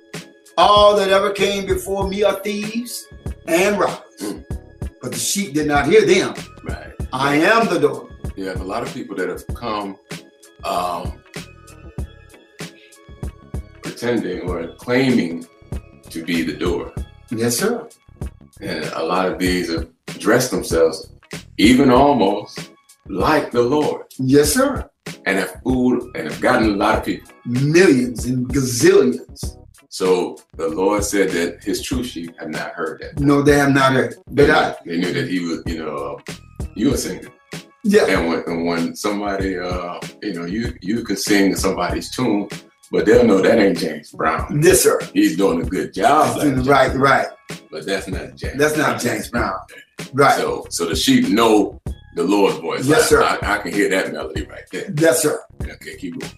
[0.57, 3.05] All that ever came before me are thieves
[3.47, 4.21] and robbers.
[4.21, 4.45] Mm.
[5.01, 6.33] But the sheep did not hear them.
[6.63, 6.93] Right.
[7.11, 8.09] I am the door.
[8.35, 9.97] You have a lot of people that have come
[10.63, 11.21] um,
[13.83, 15.45] pretending or claiming
[16.09, 16.93] to be the door.
[17.31, 17.87] Yes, sir.
[18.59, 19.87] And a lot of these have
[20.19, 21.11] dressed themselves,
[21.57, 22.71] even almost
[23.07, 24.89] like the Lord, Yes, sir.
[25.25, 27.31] and have fooled and have gotten a lot of people.
[27.45, 29.57] Millions and gazillions.
[29.89, 33.19] So the Lord said that his true sheep have not heard that.
[33.19, 34.15] No, they have not heard.
[34.29, 36.33] But I, They knew that he was, you know, uh,
[36.75, 37.27] you were singing.
[37.83, 42.09] yeah, And when, and when somebody, uh, you know, you you can sing to somebody's
[42.15, 42.47] tune,
[42.91, 44.61] but they'll know that ain't James Brown.
[44.61, 44.99] yes, sir.
[45.13, 47.27] He's doing a good job, like Right, right.
[47.71, 48.57] but that's not James.
[48.57, 49.57] That's not James Brown.
[50.13, 50.37] Right.
[50.37, 51.81] So, so the sheep know
[52.15, 52.85] the Lord's voice.
[52.85, 53.23] Yes, I- sir.
[53.23, 54.93] I, I can hear that melody right there.
[54.97, 55.39] Yes, sir.
[55.63, 56.33] Okay, keep going.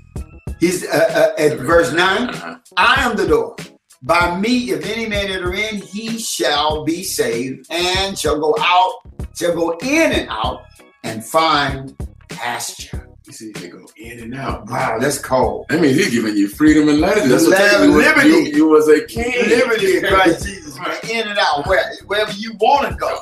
[0.59, 2.29] He's uh, uh, at verse 9.
[2.29, 2.55] Uh-huh.
[2.77, 3.55] I am the door.
[4.03, 8.93] By me, if any man enter in, he shall be saved and shall go out,
[9.35, 10.63] shall go in and out
[11.03, 11.95] and find
[12.29, 13.09] pasture.
[13.25, 14.69] You see, they go in and out.
[14.69, 15.65] Wow, that's cold.
[15.69, 17.29] That means he's giving you freedom and liberty.
[17.29, 17.87] That's what Liberty.
[17.87, 19.33] you, was- you, you was a king.
[19.49, 20.97] Liberty in Christ Jesus, man.
[21.09, 23.19] In and out, where, wherever you want to go.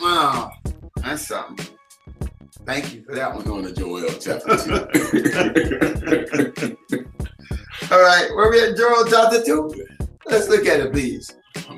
[0.00, 0.50] Wow,
[0.96, 1.66] that's something.
[2.64, 3.44] Thank you for that We're one.
[3.44, 4.70] going to Joel chapter 2.
[7.90, 9.86] All right, where we at Joel chapter 2?
[10.26, 11.30] Let's look at it, please.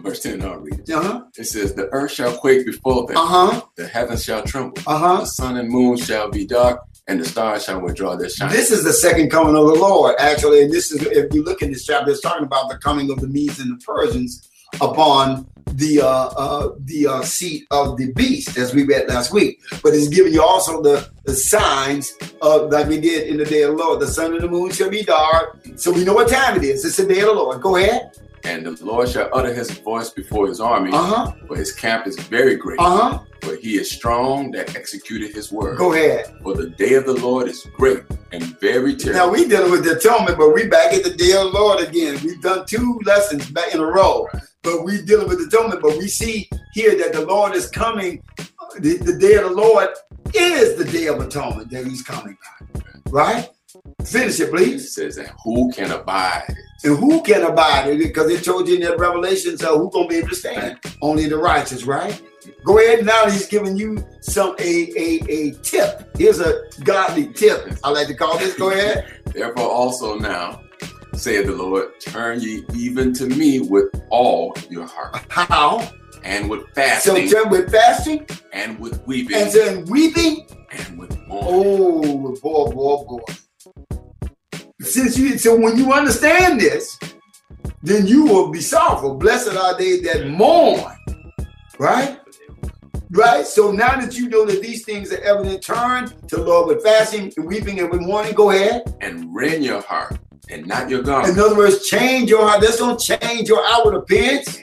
[0.02, 0.90] Verse 10, I'll read it.
[0.90, 1.24] Uh-huh.
[1.38, 3.62] It says, The earth shall quake before them, Uh-huh.
[3.76, 5.20] the heavens shall tremble, Uh-huh.
[5.20, 8.50] the sun and moon shall be dark, and the stars shall withdraw their shine.
[8.50, 10.62] This is the second coming of the Lord, actually.
[10.62, 13.20] And this is, if you look in this chapter, it's talking about the coming of
[13.20, 14.48] the Medes and the Persians
[14.80, 19.60] upon the uh, uh, the uh, seat of the beast, as we read last week.
[19.82, 23.62] But it's giving you also the, the signs of like we did in the day
[23.62, 24.00] of the Lord.
[24.00, 25.58] The sun and the moon shall be dark.
[25.76, 26.84] So we know what time it is.
[26.84, 27.60] It's the day of the Lord.
[27.60, 28.12] Go ahead.
[28.44, 31.32] And the Lord shall utter his voice before his army, Uh-huh.
[31.46, 32.78] for his camp is very great.
[32.80, 33.18] Uh-huh.
[33.42, 35.76] For he is strong that executed his word.
[35.78, 36.32] Go ahead.
[36.42, 38.02] For the day of the Lord is great
[38.32, 39.26] and very terrible.
[39.26, 41.80] Now we dealing with the atonement, but we back at the day of the Lord
[41.86, 42.18] again.
[42.24, 44.28] We've done two lessons back in a row,
[44.62, 45.82] but we dealing with atonement.
[45.82, 48.22] But we see here that the Lord is coming.
[48.78, 49.88] The, the day of the Lord
[50.34, 52.36] is the day of atonement that He's coming
[52.74, 52.80] by.
[53.10, 53.48] Right?
[54.04, 54.94] Finish it, it please.
[54.94, 56.54] says that who can abide?
[56.84, 57.98] And who can abide it?
[57.98, 60.78] Because it told you in that Revelation, so who gonna be able to stand?
[61.00, 62.20] Only the righteous, right?
[62.64, 63.24] Go ahead now.
[63.26, 66.16] He's giving you some a a a tip.
[66.16, 67.72] Here's a godly tip.
[67.84, 68.54] I like to call this.
[68.54, 69.20] Go ahead.
[69.26, 70.62] Therefore also now,
[71.14, 75.24] saith the Lord, turn ye even to me with all your heart.
[75.28, 75.88] How?
[76.24, 77.28] and with fasting.
[77.28, 80.46] So turn with fasting and with weeping and then weeping.
[80.70, 81.50] and with mourning.
[81.52, 83.34] Oh, boy, boy, boy.
[84.82, 86.98] Since you, so when you understand this,
[87.82, 89.14] then you will be sorrowful.
[89.14, 90.96] Blessed are they that mourn,
[91.78, 92.18] right?
[93.10, 93.46] Right.
[93.46, 96.82] So now that you know that these things are evident, turn to the Lord with
[96.82, 98.34] fasting, and weeping, and with mourning.
[98.34, 98.96] Go ahead.
[99.00, 100.18] And rend your heart
[100.48, 101.34] and not your garment.
[101.34, 102.62] In other words, change your heart.
[102.62, 104.58] That's don't change your outward appearance.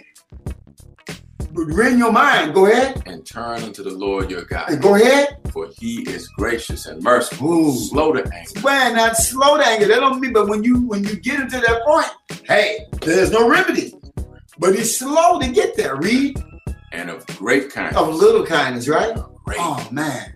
[1.65, 2.53] But your mind.
[2.53, 3.03] Go ahead.
[3.06, 4.81] and turn unto the Lord your And God.
[4.81, 5.38] go ahead.
[5.52, 7.76] For he is gracious and merciful, Ooh.
[7.77, 9.88] slow to anger, Man, not slow to anger.
[9.88, 12.07] That don't mean, but when you when you get into that point,
[12.48, 13.94] hey, there's no remedy.
[14.60, 15.95] But he's slow to get there.
[15.95, 16.38] Read
[16.91, 17.98] and of great kindness.
[18.02, 19.15] of little kindness, right?
[19.45, 20.34] Great, Oh man.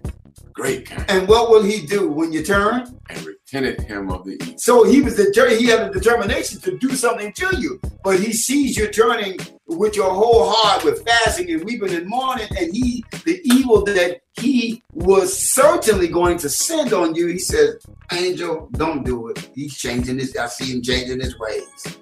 [0.54, 1.08] great kindness.
[1.10, 2.98] And what will he do when you turn?
[3.10, 4.56] And repented him of the evil.
[4.58, 8.34] So he was deter- he had a determination to do something to you, but he
[8.34, 13.04] sees you turning with your whole heart, with fasting and weeping and mourning, and he
[13.26, 17.28] the evil that he was certainly going to send on you.
[17.28, 17.76] He says,
[18.12, 20.36] "Angel, don't do it." He's changing his.
[20.36, 21.98] I see him changing his ways.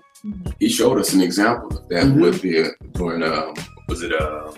[0.59, 2.21] He showed us an example of that Mhm.
[2.21, 3.53] with the during um
[3.87, 4.51] was it uh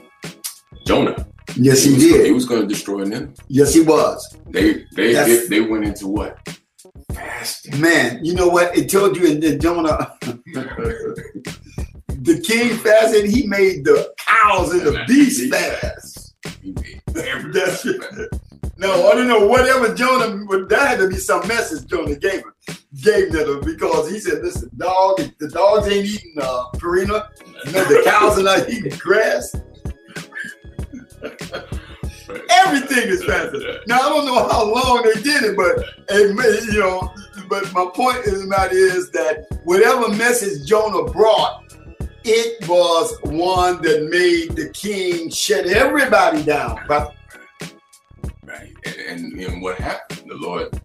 [0.86, 1.16] Jonah?
[1.56, 2.34] Yes, he was, He did.
[2.34, 3.34] was going to destroy them.
[3.48, 4.20] Yes, he was.
[4.50, 5.28] They they Yes.
[5.28, 6.38] they, they went into what?
[7.14, 7.80] Fasting.
[7.80, 8.78] Man, you know what?
[8.78, 10.14] It told you in, in Jonah,
[12.08, 13.26] the king fasted.
[13.26, 16.36] He made the cows and the beasts fast.
[16.62, 17.86] He made That's
[18.78, 19.46] No, I don't know.
[19.48, 22.54] Whatever Jonah, but that had to be some message Jonah gave him,
[23.02, 26.66] gave them because he said, "Listen, dog, the dogs ain't eating uh.
[26.76, 27.24] You know,
[27.66, 29.56] the cows are not eating grass.
[32.50, 36.80] Everything is fasted." Now I don't know how long they did it, but it you
[36.80, 37.14] know.
[37.50, 41.64] But my point is not is that whatever message Jonah brought,
[42.24, 46.80] it was one that made the king shut everybody down.
[46.88, 48.74] Right.
[48.86, 50.30] And, and, and what happened?
[50.30, 50.82] The Lord.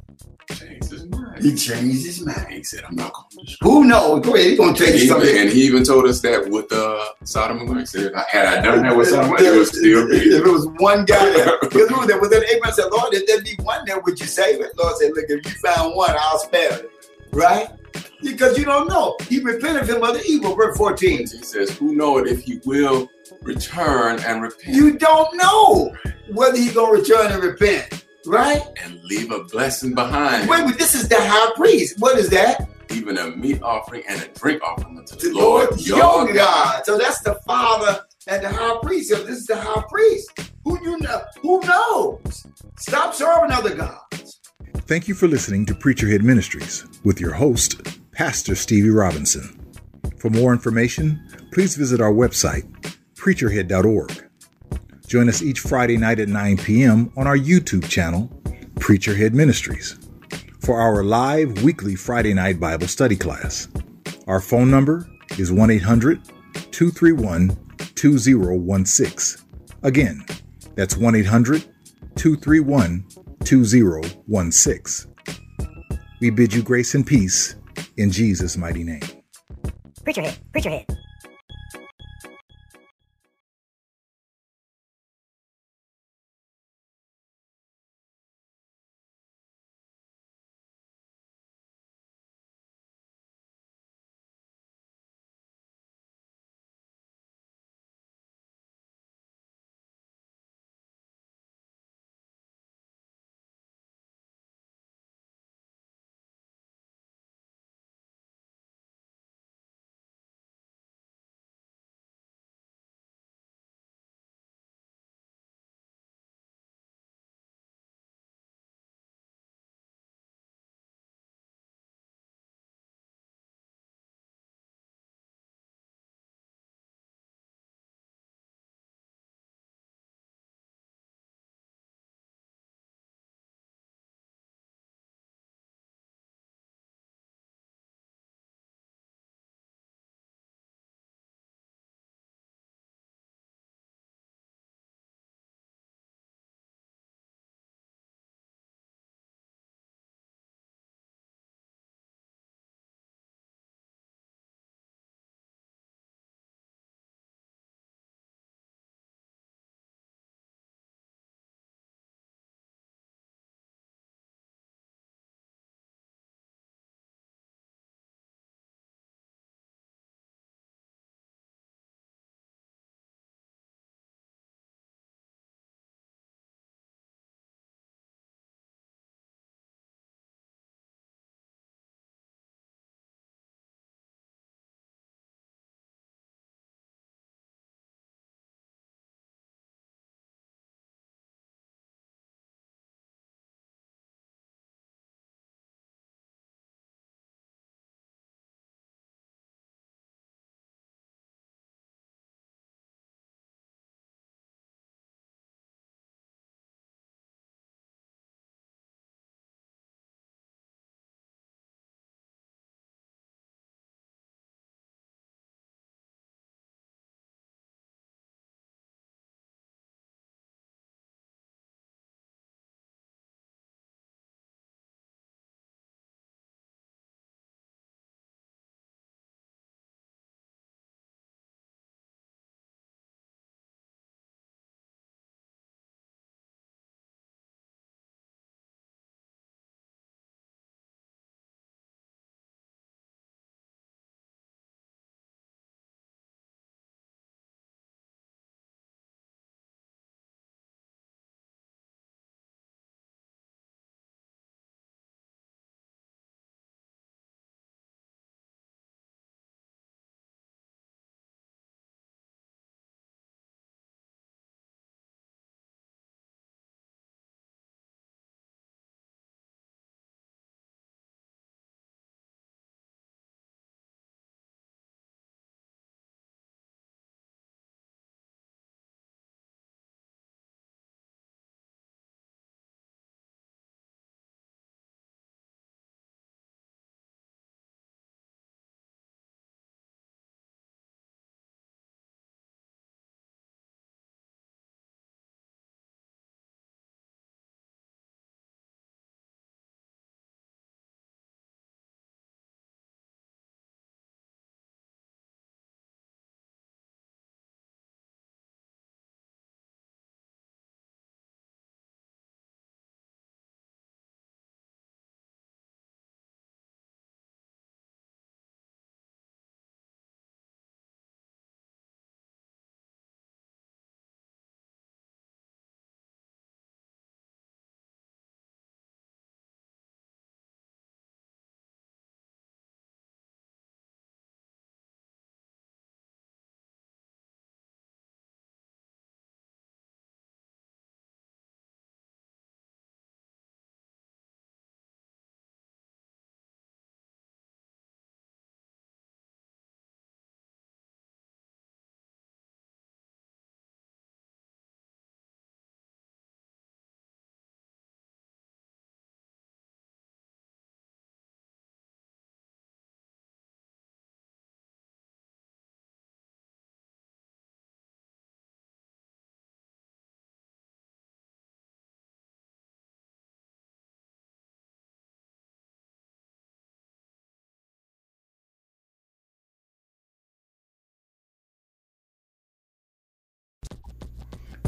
[1.42, 2.48] He changed his mind.
[2.50, 4.24] He said, I'm not going to Who knows?
[4.24, 4.50] Go ahead.
[4.50, 5.36] He's gonna you he, something.
[5.36, 7.80] and he even told us that with uh, Sodom and Gomorrah.
[7.82, 10.28] He said, had I done that with Sodom, it would still if be.
[10.36, 13.56] it was one guy there, because remember that within Abraham said, Lord, if there be
[13.62, 14.72] one there, would you save it?
[14.76, 16.90] Lord said, Look, if you found one, I'll spare it.
[17.32, 17.68] Right?
[18.22, 19.16] Because you don't know.
[19.28, 21.18] He repented of him of the evil, verse 14.
[21.18, 23.08] He says, Who knoweth if he will
[23.42, 25.94] return and repent You don't know
[26.32, 28.04] whether he's gonna return and repent.
[28.26, 28.62] Right?
[28.82, 30.48] and leave a blessing behind?
[30.48, 31.98] Wait, but this is the high priest.
[31.98, 32.68] What is that?
[32.90, 36.26] Even a meat offering and a drink offering unto The the Lord Lord your your
[36.26, 36.34] God.
[36.34, 36.86] God.
[36.86, 39.10] So that's the father and the high priest.
[39.10, 40.30] So this is the high priest.
[40.64, 41.22] Who you know?
[41.42, 42.46] Who knows?
[42.78, 44.40] Stop serving other gods.
[44.86, 47.80] Thank you for listening to Preacherhead Ministries with your host,
[48.12, 49.54] Pastor Stevie Robinson.
[50.18, 51.22] For more information,
[51.52, 52.64] please visit our website,
[53.14, 54.27] preacherhead.org.
[55.08, 57.10] Join us each Friday night at 9 p.m.
[57.16, 58.28] on our YouTube channel,
[58.74, 59.98] Preacherhead Ministries,
[60.60, 63.68] for our live weekly Friday night Bible study class.
[64.26, 65.08] Our phone number
[65.38, 66.22] is 1 800
[66.72, 67.56] 231
[67.94, 69.46] 2016.
[69.82, 70.26] Again,
[70.74, 71.64] that's 1 800
[72.16, 73.06] 231
[73.44, 75.14] 2016.
[76.20, 77.56] We bid you grace and peace
[77.96, 79.00] in Jesus' mighty name.
[80.04, 80.90] Preacher hit, preacher hit.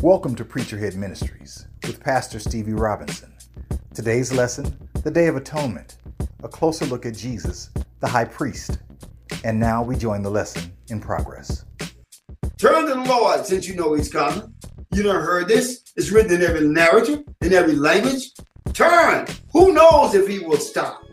[0.03, 3.35] Welcome to Preacherhead Ministries with Pastor Stevie Robinson.
[3.93, 4.75] Today's lesson,
[5.05, 5.99] the Day of Atonement,
[6.43, 7.69] a closer look at Jesus,
[8.01, 8.79] the high priest.
[9.45, 11.67] And now we join the lesson in progress.
[12.57, 14.51] Turn to the Lord since you know he's coming.
[14.91, 15.83] You done heard this?
[15.97, 18.33] It's written in every narrative, in every language.
[18.73, 19.27] Turn.
[19.53, 21.05] Who knows if he will stop?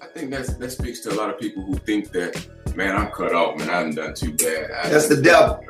[0.00, 3.10] I think that's, that speaks to a lot of people who think that, man, I'm
[3.10, 4.70] cut off, man, I haven't done too bad.
[4.70, 5.62] I That's the devil.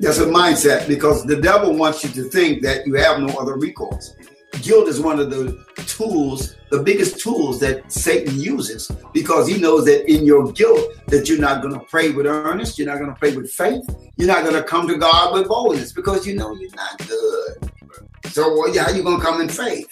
[0.00, 3.56] That's a mindset because the devil wants you to think that you have no other
[3.56, 4.14] recourse.
[4.60, 9.84] Guilt is one of the tools, the biggest tools that Satan uses because he knows
[9.86, 13.12] that in your guilt that you're not going to pray with earnest, you're not going
[13.12, 13.84] to pray with faith,
[14.16, 17.70] you're not going to come to God with boldness because you know you're not good.
[18.26, 19.88] So well, how you going to come in faith?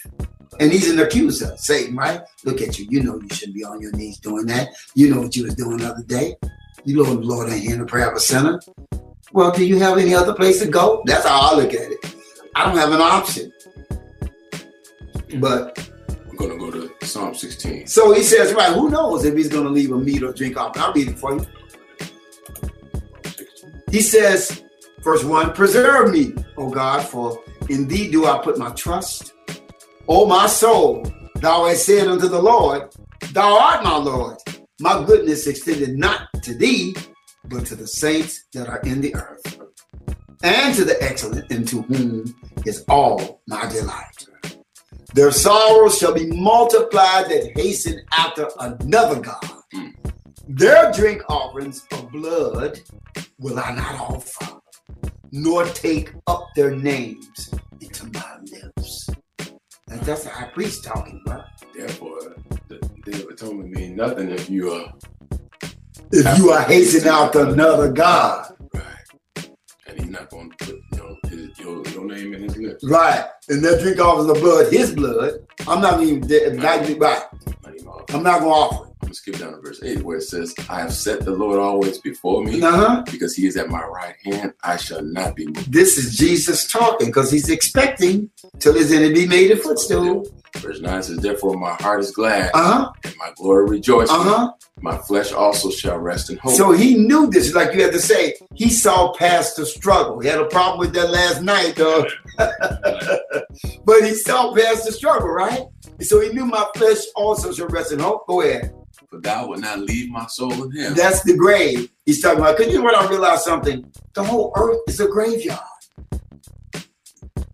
[0.61, 2.20] And he's an accuser, Satan, right?
[2.45, 2.87] Look at you.
[2.89, 4.69] You know you shouldn't be on your knees doing that.
[4.95, 6.37] You know what you was doing the other day.
[6.85, 8.61] You know the Lord ain't hearing the prayer of a sinner.
[9.33, 11.03] Well, do you have any other place to go?
[11.07, 12.15] That's how I look at it.
[12.55, 13.53] I don't have an option.
[15.33, 15.41] Mm-hmm.
[15.41, 15.91] But
[16.29, 17.87] I'm going to go to Psalm 16.
[17.87, 20.59] so he says, right, who knows if he's going to leave a meat or drink
[20.59, 20.77] off?
[20.77, 21.47] I'll read it for you.
[23.91, 24.65] He says,
[25.03, 29.33] verse 1 Preserve me, O God, for in thee do I put my trust.
[30.09, 31.07] O my soul,
[31.37, 32.91] thou hast said unto the Lord,
[33.33, 34.37] Thou art my Lord.
[34.81, 36.95] My goodness extended not to thee,
[37.44, 39.59] but to the saints that are in the earth,
[40.43, 44.27] and to the excellent, into whom is all my delight.
[45.14, 49.62] Their sorrows shall be multiplied that hasten after another God.
[50.48, 52.81] Their drink offerings of blood
[53.39, 54.60] will I not offer,
[55.31, 59.09] nor take up their names into my lips.
[59.89, 61.44] And that's the high priest talking about.
[61.74, 62.36] Therefore,
[62.69, 64.93] the Day of Atonement means nothing if you are
[66.13, 68.55] If you are hastening after another God.
[68.75, 69.51] right.
[69.87, 72.85] And he's not going to put you know, his, your, your name in his lips.
[72.85, 73.25] Right.
[73.49, 75.35] And their drink off of the blood, his blood.
[75.67, 76.21] I'm not even
[76.59, 77.23] not even right.
[77.65, 78.05] Not even all.
[78.11, 80.55] I'm not gonna offer I'm going to skip down to verse 8 where it says,
[80.69, 82.63] I have set the Lord always before me.
[82.63, 83.03] Uh-huh.
[83.11, 85.73] Because he is at my right hand, I shall not be moved.
[85.73, 88.31] This is Jesus talking because he's expecting
[88.61, 90.25] till his enemy made a footstool.
[90.57, 92.93] Verse 9 says, Therefore my heart is glad, Uh-huh.
[93.05, 94.11] and my glory rejoices.
[94.15, 94.53] Uh-huh.
[94.81, 96.55] My flesh also shall rest in hope.
[96.55, 100.20] So he knew this, like you had to say, he saw past the struggle.
[100.20, 102.05] He had a problem with that last night, though.
[103.85, 105.62] but he saw past the struggle, right?
[106.01, 108.27] So he knew my flesh also shall rest in hope.
[108.27, 108.74] Go ahead.
[109.11, 110.95] But thou wilt not leave my soul in him.
[110.95, 111.91] That's the grave.
[112.07, 112.57] He's talking about.
[112.57, 113.85] Because you know what I realized something?
[114.15, 115.61] The whole earth is a graveyard.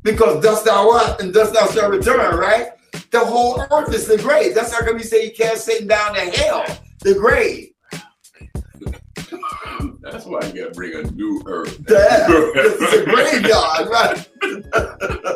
[0.03, 2.69] Because dust thou art And dust thou shalt return, right?
[3.11, 4.55] The whole earth is the grave.
[4.55, 6.65] That's how come you say you cast Satan down to hell,
[7.01, 7.71] the grave.
[10.01, 11.79] That's why you got to bring a new earth.
[11.89, 15.29] Yeah, it's a graveyard, right?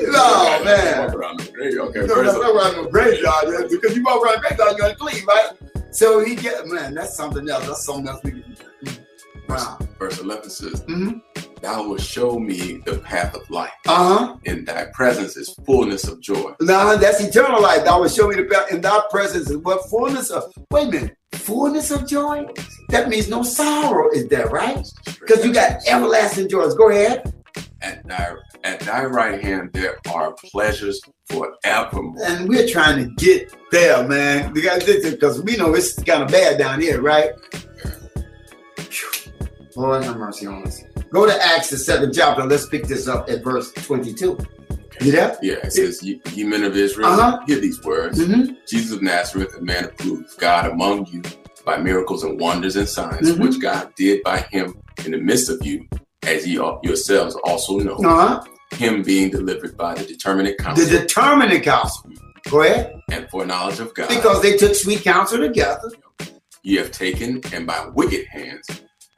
[0.00, 1.06] No, man.
[1.06, 1.78] Walk around the grave.
[1.78, 5.24] Okay, No, that's not around no graveyard, because you walk around the graveyard, you're unclean,
[5.26, 5.50] right?
[5.90, 7.66] So he get man, that's something else.
[7.66, 8.44] That's something else we can
[9.48, 9.78] Wow.
[9.98, 11.22] verse 11 says, Mhm.
[11.60, 13.72] Thou wilt show me the path of life.
[13.86, 14.36] Uh-huh.
[14.44, 16.52] In thy presence is fullness of joy.
[16.60, 17.84] Now that's eternal life.
[17.84, 20.90] Thou will show me the path in thy presence is what fullness of wait a
[20.90, 22.46] minute, fullness of joy?
[22.90, 24.86] That means no sorrow is there, right?
[25.04, 26.74] Because you got everlasting joys.
[26.74, 27.34] Go ahead.
[27.80, 32.22] At thy, at thy right hand there are pleasures forevermore.
[32.24, 34.52] And we're trying to get there, man.
[34.52, 37.30] Because we know it's kind of bad down here, right?
[39.78, 40.82] Lord have mercy on us.
[41.10, 42.44] Go to Acts the seventh chapter.
[42.44, 44.36] Let's pick this up at verse 22.
[45.00, 45.38] You there?
[45.42, 47.40] Yeah, it says, Ye, ye men of Israel, Uh-huh.
[47.46, 48.18] hear these words.
[48.18, 48.52] Mm-hmm.
[48.68, 51.22] Jesus of Nazareth, a man of approved, God among you
[51.64, 53.38] by miracles and wonders and signs, Mhm.
[53.38, 54.74] which God did by him
[55.04, 55.86] in the midst of you,
[56.24, 57.94] as ye yourselves also know.
[57.96, 58.42] Uh-huh.
[58.74, 60.84] Him being delivered by the determinate counsel.
[60.84, 62.10] The determining counsel.
[62.50, 62.94] Go ahead.
[63.10, 64.08] and foreknowledge of God.
[64.10, 65.90] Because they took sweet counsel together.
[66.62, 68.66] ye have taken and by wicked hands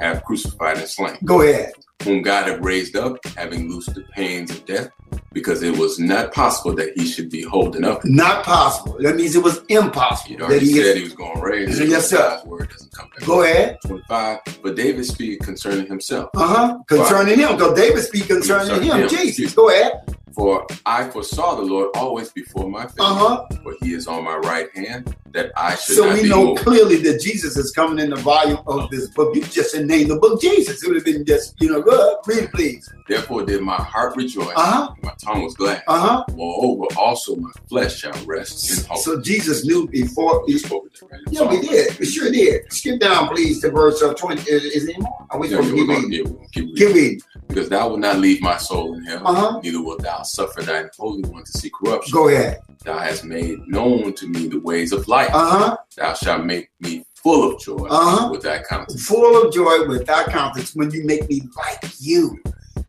[0.01, 1.72] have crucified and slain, Go ahead.
[2.05, 4.89] whom God have raised up, having loosed the pains of death,
[5.32, 8.05] because it was not possible that he should be holding up.
[8.05, 8.97] Not possible.
[9.01, 10.31] That means it was impossible.
[10.39, 10.97] He'd that he said is.
[10.97, 11.78] he was going to raise.
[11.81, 12.16] Yes, sir.
[12.16, 13.27] God's word doesn't come back.
[13.27, 13.77] Go ahead.
[13.86, 14.39] 25.
[14.62, 16.31] But David speak concerning himself.
[16.35, 16.78] Uh-huh.
[16.89, 17.52] Concerning him.
[17.56, 19.01] Because David speak concerning Concerning him.
[19.02, 19.09] him.
[19.09, 19.55] Jesus.
[19.55, 19.93] Go ahead.
[20.32, 23.47] For I foresaw the Lord always before my face, Uh huh.
[23.62, 26.62] for he is on my right hand, that I should So we know moved.
[26.62, 29.35] clearly that Jesus is coming in the volume of this book.
[29.35, 30.82] You just didn't name the book Jesus.
[30.82, 32.16] It would have been just, you know, good.
[32.27, 32.89] Read, please.
[33.09, 34.94] Therefore did my heart rejoice, Uh-huh.
[35.02, 35.82] my tongue was glad.
[35.89, 36.24] Uh huh.
[36.35, 38.98] Moreover, also my flesh shall rest in hope.
[38.98, 40.44] So Jesus knew before.
[40.47, 41.20] he spoke right?
[41.31, 41.98] Yeah, we did.
[41.98, 42.73] We sure did.
[42.73, 44.43] Skip down, please, to verse uh, 20.
[44.51, 45.27] Is, is it more?
[45.31, 46.12] Are we Yeah, supposed to keep reading?
[46.12, 46.77] yeah, keep reading.
[46.77, 47.20] Keep reading.
[47.48, 49.61] Because thou wilt not leave my soul in hell, Uh-huh.
[49.62, 52.12] neither wilt thou suffer thine holy one to see corruption.
[52.12, 52.61] Go ahead.
[52.85, 55.19] Thou hast made known to me the ways of life.
[55.28, 55.76] Uh huh.
[55.97, 58.30] Thou shalt make me full of joy Uh-huh.
[58.30, 59.06] with thy countenance.
[59.06, 62.40] Full of joy without countenance when you make me like you.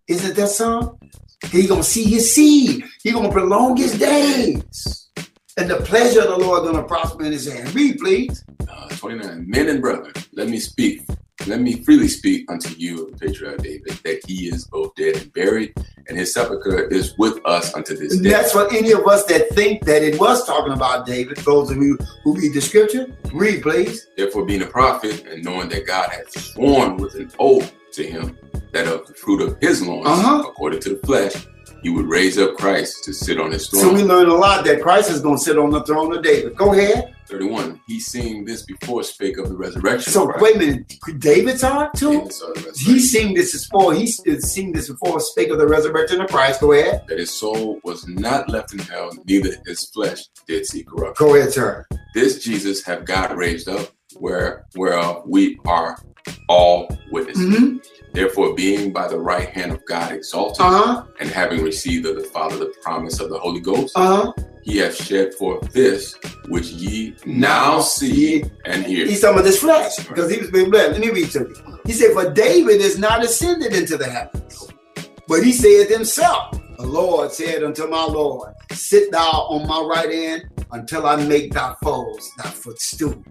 [0.08, 0.98] Isn't that song?
[1.52, 2.84] He gonna see his seed.
[3.04, 5.10] He gonna prolong his days.
[5.58, 7.74] And the pleasure of the Lord gonna prosper in his hand.
[7.76, 8.44] Read, please.
[8.70, 9.46] Uh, 29.
[9.50, 11.02] Men and brethren, let me speak.
[11.48, 15.18] Let me freely speak unto you of the patriarch David, that he is both dead
[15.18, 15.74] and buried,
[16.08, 18.30] and his sepulchre is with us unto this day.
[18.30, 21.38] that's for any of us that think that it was talking about David.
[21.38, 24.08] Those of you who read the scripture, read, please.
[24.18, 28.38] Therefore, being a prophet, and knowing that God had sworn with an oath to him
[28.72, 30.44] that of the fruit of his loins, Uh-huh.
[30.48, 31.34] according to the flesh,
[31.84, 33.82] he would raise up Christ to sit on his throne.
[33.82, 36.56] So we learn a lot that Christ is gonna sit on the throne of David.
[36.56, 37.16] Go ahead.
[37.32, 37.82] 31.
[37.88, 40.12] He seeing this before spake of the resurrection.
[40.12, 40.42] So Christ.
[40.44, 40.94] wait a minute.
[41.02, 42.22] Could David talk too?
[42.24, 43.00] And saw He resurrection.
[43.00, 43.94] seen this before.
[43.94, 45.20] He seen this before.
[45.20, 46.60] Spake of the resurrection of Christ.
[46.62, 47.04] Go ahead.
[47.08, 51.26] that his soul was not left in hell, neither his flesh did see corruption.
[51.28, 51.86] Go ahead, sir.
[52.14, 55.98] This Jesus have God raised up, where whereof we are
[56.50, 57.46] all witnesses.
[57.48, 57.78] Mm-hmm.
[58.14, 61.04] Therefore, being by the right hand of God exalted, Uh huh.
[61.22, 64.34] and having received of the Father the promise of the Holy Ghost, Uh huh.
[64.64, 66.18] He hath shed forth this
[66.48, 69.06] which ye now see and hear.
[69.06, 70.92] He's talking about this flesh because he was being blessed.
[70.92, 71.80] Let me read to you.
[71.86, 74.68] He said, For David is not ascended into the heavens,
[75.28, 80.12] but he said himself, The Lord said unto my Lord, Sit thou on my right
[80.12, 83.24] hand until I make thy foes thy footstool.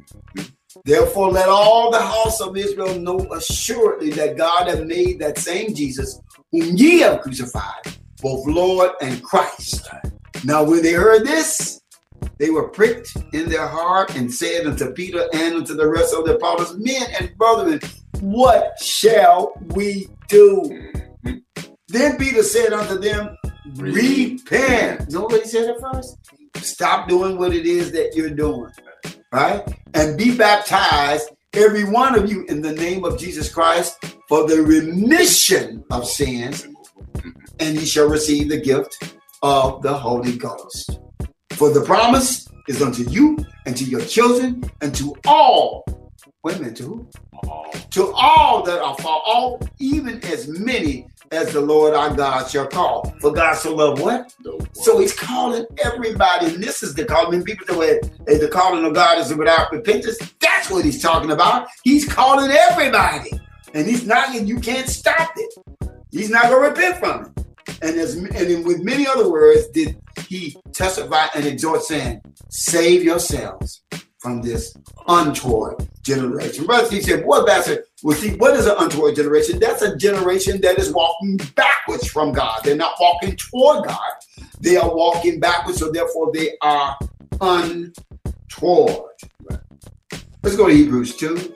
[0.85, 5.74] Therefore, let all the house of Israel know assuredly that God hath made that same
[5.74, 6.20] Jesus,
[6.52, 7.82] whom ye have crucified,
[8.23, 9.89] both Lord and Christ.
[10.45, 11.81] Now, when they heard this,
[12.39, 16.25] they were pricked in their heart and said unto Peter and unto the rest of
[16.25, 17.81] the apostles, Men and brethren,
[18.21, 20.91] what shall we do?
[21.89, 23.37] Then Peter said unto them,
[23.77, 25.11] Repent.
[25.11, 26.17] You know what he said at first?
[26.57, 28.71] Stop doing what it is that you're doing,
[29.33, 29.62] right?
[29.95, 34.62] And be baptized, every one of you, in the name of Jesus Christ for the
[34.62, 36.67] remission of sins,
[37.59, 40.99] and ye shall receive the gift of the Holy Ghost.
[41.53, 45.85] For the promise is unto you and to your children and to all.
[46.43, 47.09] Wait a minute, to who?
[47.91, 52.67] To all that are far off, even as many as the Lord our God shall
[52.67, 53.15] call.
[53.21, 54.35] For God so loved what?
[54.73, 57.43] So he's calling everybody, and this is the calling.
[57.43, 60.19] People say, well, the calling of God is without repentance.
[60.41, 61.69] That's what he's talking about.
[61.85, 63.31] He's calling everybody.
[63.75, 65.55] And he's not, and you can't stop it.
[66.11, 67.47] He's not going to repent from it.
[67.82, 69.97] And as and in- with many other words, did
[70.28, 72.20] he testify and exhort, saying,
[72.51, 73.82] Save yourselves
[74.19, 74.74] from this
[75.09, 76.66] untoward generation.
[76.66, 79.59] Brother, he said, Boy, Pastor, well, see, what is an untoward generation?
[79.59, 82.61] That's a generation that is walking backwards from God.
[82.65, 84.11] They're not walking toward God.
[84.61, 86.98] They are walking backwards, so therefore they are
[87.40, 89.05] untoward.
[90.43, 91.55] Let's go to Hebrews 2.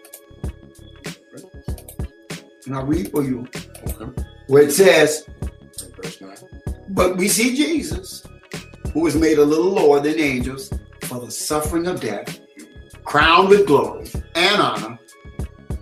[2.67, 3.47] And I'll read for you
[4.01, 4.23] Okay.
[4.47, 5.27] where it says,
[6.05, 6.37] Verse 9.
[6.91, 8.23] But we see Jesus,
[8.93, 10.73] who was made a little lower than angels
[11.03, 12.41] for the suffering of death,
[13.05, 14.99] crowned with glory and honor,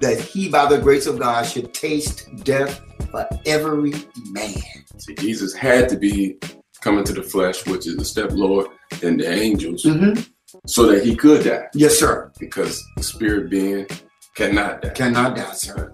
[0.00, 2.80] that he, by the grace of God, should taste death
[3.10, 3.92] for every
[4.30, 4.54] man.
[4.98, 6.38] See, Jesus had to be
[6.80, 8.66] coming to the flesh, which is a step lower
[9.00, 10.28] than the angels, Mhm.
[10.66, 12.30] so that he could die, Yes, sir.
[12.40, 13.86] because the spirit being
[14.36, 14.88] cannot die.
[14.90, 15.92] Cannot die, sir.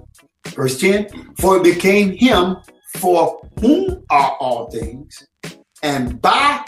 [0.49, 2.57] Verse 10 For it became him
[2.97, 5.27] for whom are all things,
[5.83, 6.65] and by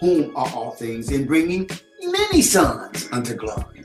[0.00, 1.68] whom are all things, in bringing
[2.02, 3.84] many sons unto glory,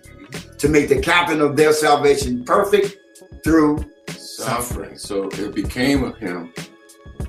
[0.57, 2.97] to make the captain of their salvation perfect
[3.43, 3.83] through
[4.17, 4.97] Suffering.
[4.97, 6.53] So it became of him,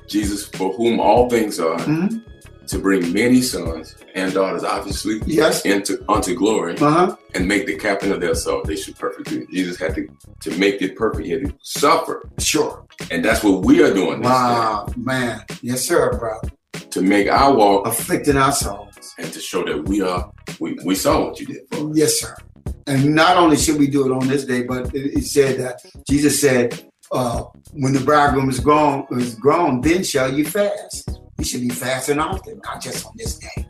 [0.07, 2.21] Jesus, for whom all things are, Mhm.
[2.67, 5.65] To bring many sons and daughters, obviously, Yes.
[5.65, 7.15] into unto glory, Uh-huh.
[7.35, 8.61] and make the captain of their soul.
[8.63, 9.29] They should perfect.
[9.51, 10.07] Jesus had to
[10.41, 11.25] to make it perfect.
[11.25, 12.85] He had to suffer, Sure.
[13.11, 14.21] and that's what we are doing.
[14.21, 15.41] this Wow, man.
[15.61, 16.39] Yes, sir, bro.
[16.91, 19.13] to make our walk Afflicting our souls.
[19.19, 21.97] and to show that we are we, we saw what you did for us.
[21.97, 22.35] Yes, sir.
[22.87, 25.81] And not only should we do it on this day, but it, it said that
[26.09, 26.65] Jesus said,
[27.11, 27.43] uh,
[27.73, 31.09] when the bridegroom is grown, is grown, then shall you fast.
[31.37, 33.65] You should be fasting often, not just on this day.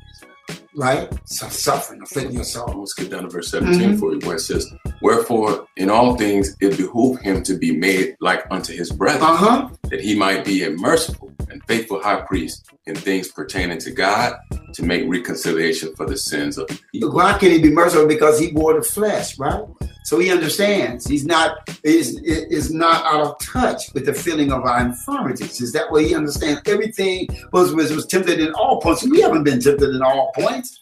[0.75, 1.09] Right?
[1.25, 2.71] So suffering, afflicting your soul.
[2.75, 6.55] We'll skip down to verse 17 for you, where it says, Wherefore, in all things
[6.61, 9.69] it behooved him to be made like unto his brethren, Uh-huh.
[9.89, 14.35] that he might be a merciful and faithful high priest in things pertaining to God,
[14.73, 17.11] to make reconciliation for the sins of the people.
[17.11, 18.07] Why can he be merciful?
[18.07, 19.63] Because he bore the flesh, right?
[20.05, 21.05] So he understands.
[21.05, 25.59] He's not is is not out of touch with the feeling of our infirmities.
[25.59, 29.03] Is that way he understands everything was was, was tempted in all points.
[29.03, 30.81] We haven't been tempted in all points.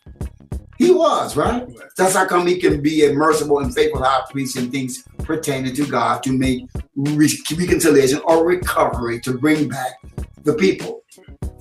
[0.77, 1.67] He was, right?
[1.97, 5.73] That's how come he can be a merciful and faithful high priest in things pertaining
[5.73, 9.93] to God to make re- reconciliation or recovery to bring back
[10.43, 11.01] the people.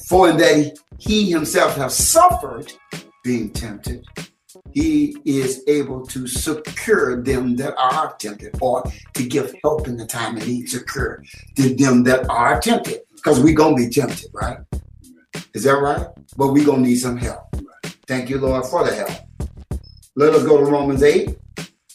[0.09, 2.73] For in that he, himself has suffered
[3.23, 4.05] being tempted,
[4.73, 8.83] he is able to secure them that are tempted or
[9.15, 11.23] to give help in the time of need, secure
[11.57, 13.01] to them that are tempted.
[13.15, 14.59] Because we're going to be tempted, right?
[15.55, 16.07] Is that right?
[16.37, 17.45] But we're going to need some help.
[18.07, 19.11] Thank you, Lord, for the help.
[20.17, 21.39] Let us go to Romans 8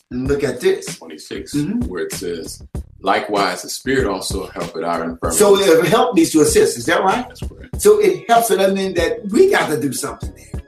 [0.09, 0.97] and look at this.
[0.97, 1.85] 26, Mhm.
[1.87, 2.63] where it says,
[3.01, 5.39] Likewise, the Spirit also helpeth our infirmities.
[5.39, 7.27] So if help needs to assist, is that right?
[7.27, 7.81] That's correct.
[7.81, 10.61] So it helps, so that means that we got to do something there.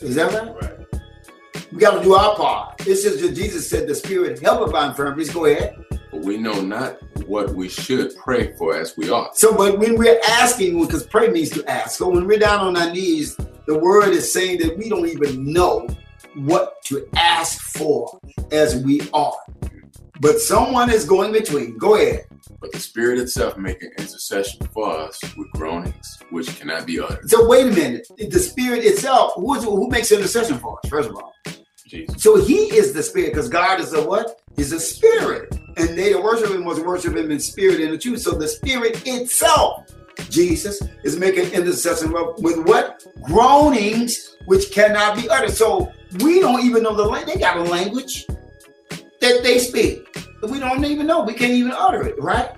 [0.00, 0.54] Is that right?
[0.62, 1.02] Right.
[1.72, 2.86] We got to do our part.
[2.86, 5.30] It's just that Jesus said the Spirit help our infirmities.
[5.30, 5.76] Go ahead.
[6.10, 6.96] But we know not
[7.28, 9.36] what we should pray for as we ought.
[9.36, 11.98] So, but when we're asking, because pray means to ask.
[11.98, 13.36] So when we're down on our knees,
[13.66, 15.86] the word is saying that we don't even know
[16.34, 18.20] what to ask for
[18.50, 19.36] as we are.
[20.20, 21.78] But someone is going between.
[21.78, 22.26] Go ahead.
[22.60, 27.28] But the Spirit itself making intercession for us with groanings which cannot be uttered.
[27.30, 28.06] So wait a minute.
[28.18, 30.90] The Spirit itself, who, is, who makes intercession for us?
[30.90, 31.34] First of all,
[31.86, 32.22] Jesus.
[32.22, 34.42] so He is the Spirit, because God is a what?
[34.56, 37.98] He's a Spirit, and they that worship Him must worship Him in spirit and in
[37.98, 38.20] truth.
[38.20, 39.86] So the Spirit itself,
[40.28, 43.02] Jesus, is making intercession with what?
[43.22, 45.52] Groanings which cannot be uttered.
[45.52, 47.34] So we don't even know the language.
[47.34, 48.26] They got a language
[49.20, 50.06] that they speak.
[50.42, 51.22] We don't even know.
[51.22, 52.50] We can't even utter it, right?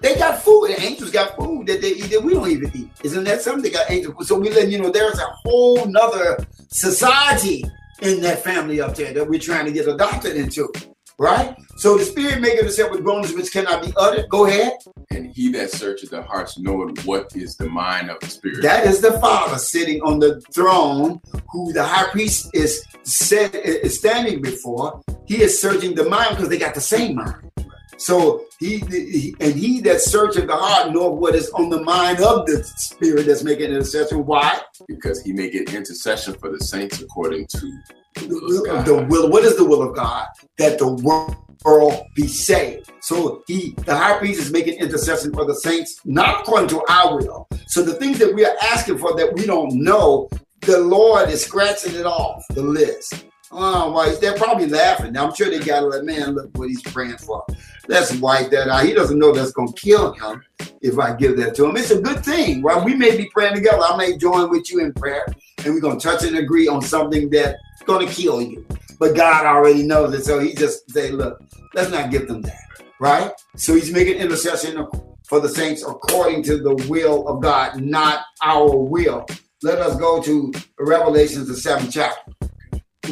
[0.00, 0.68] They got food.
[0.68, 2.90] The angels got food that they eat that we don't even eat.
[3.02, 3.62] Isn't that something?
[3.62, 4.28] They got angels.
[4.28, 7.64] So we letting you know there's a whole nother society
[8.00, 10.72] in that family up there that we're trying to get adopted into,
[11.18, 11.56] right?
[11.76, 14.28] So the spirit making itself with groanings which cannot be uttered.
[14.28, 14.72] Go ahead.
[15.10, 18.62] And he that searcheth the hearts knoweth what is the mind of the Spirit.
[18.62, 21.20] That is the Father sitting on the throne,
[21.50, 25.02] who the high priest is said is standing before.
[25.26, 27.50] He is searching the mind because they got the same mind.
[27.96, 32.20] So he, he and he that searcheth the heart know what is on the mind
[32.20, 34.24] of the spirit that's making intercession.
[34.24, 34.60] Why?
[34.86, 37.78] because he make it intercession for the saints according to
[38.14, 39.30] the The, will.
[39.30, 40.26] What is the will of God?
[40.58, 42.90] That the world be saved.
[43.00, 47.16] So he, the high priest, is making intercession for the saints, not according to our
[47.16, 47.48] will.
[47.66, 50.28] So the things that we are asking for that we don't know,
[50.60, 53.26] the Lord is scratching it off the list.
[53.50, 54.14] Oh, why?
[54.16, 55.12] They're probably laughing.
[55.12, 57.44] Now, I'm sure they got to like, man, look what he's praying for.
[57.88, 58.84] Let's wipe that out.
[58.84, 60.42] He doesn't know that's going to kill him
[60.82, 61.76] if I give that to him.
[61.78, 62.60] It's a good thing.
[62.60, 65.24] While we may be praying together, I may join with you in prayer,
[65.64, 67.54] and we're going to touch and agree on something that's
[67.88, 68.64] going to kill you.
[69.00, 71.42] But God already knows it, so He just say, "Look,
[71.74, 72.60] let's not give them that."
[73.00, 73.32] Right?
[73.56, 74.86] So He's making intercession
[75.24, 79.26] for the saints according to the will of God, not our will.
[79.62, 82.32] Let us go to Revelations, the seventh chapter.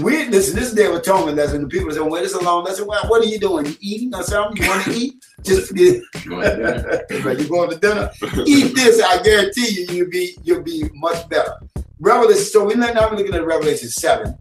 [0.00, 0.54] We listen.
[0.54, 1.62] This is their atonement lesson.
[1.62, 2.86] The people say, "Wait, this alone lesson.
[2.86, 3.66] Well, what are you doing?
[3.66, 4.62] You eating or something?
[4.62, 5.24] You want to eat?
[5.42, 5.72] Just.
[6.26, 8.10] Right, you going to dinner?
[8.46, 9.00] Eat this.
[9.02, 11.52] I guarantee you, you'll be you'll be much better.
[12.00, 12.44] Revelation.
[12.44, 14.36] So we're not now we're looking at Revelation seven,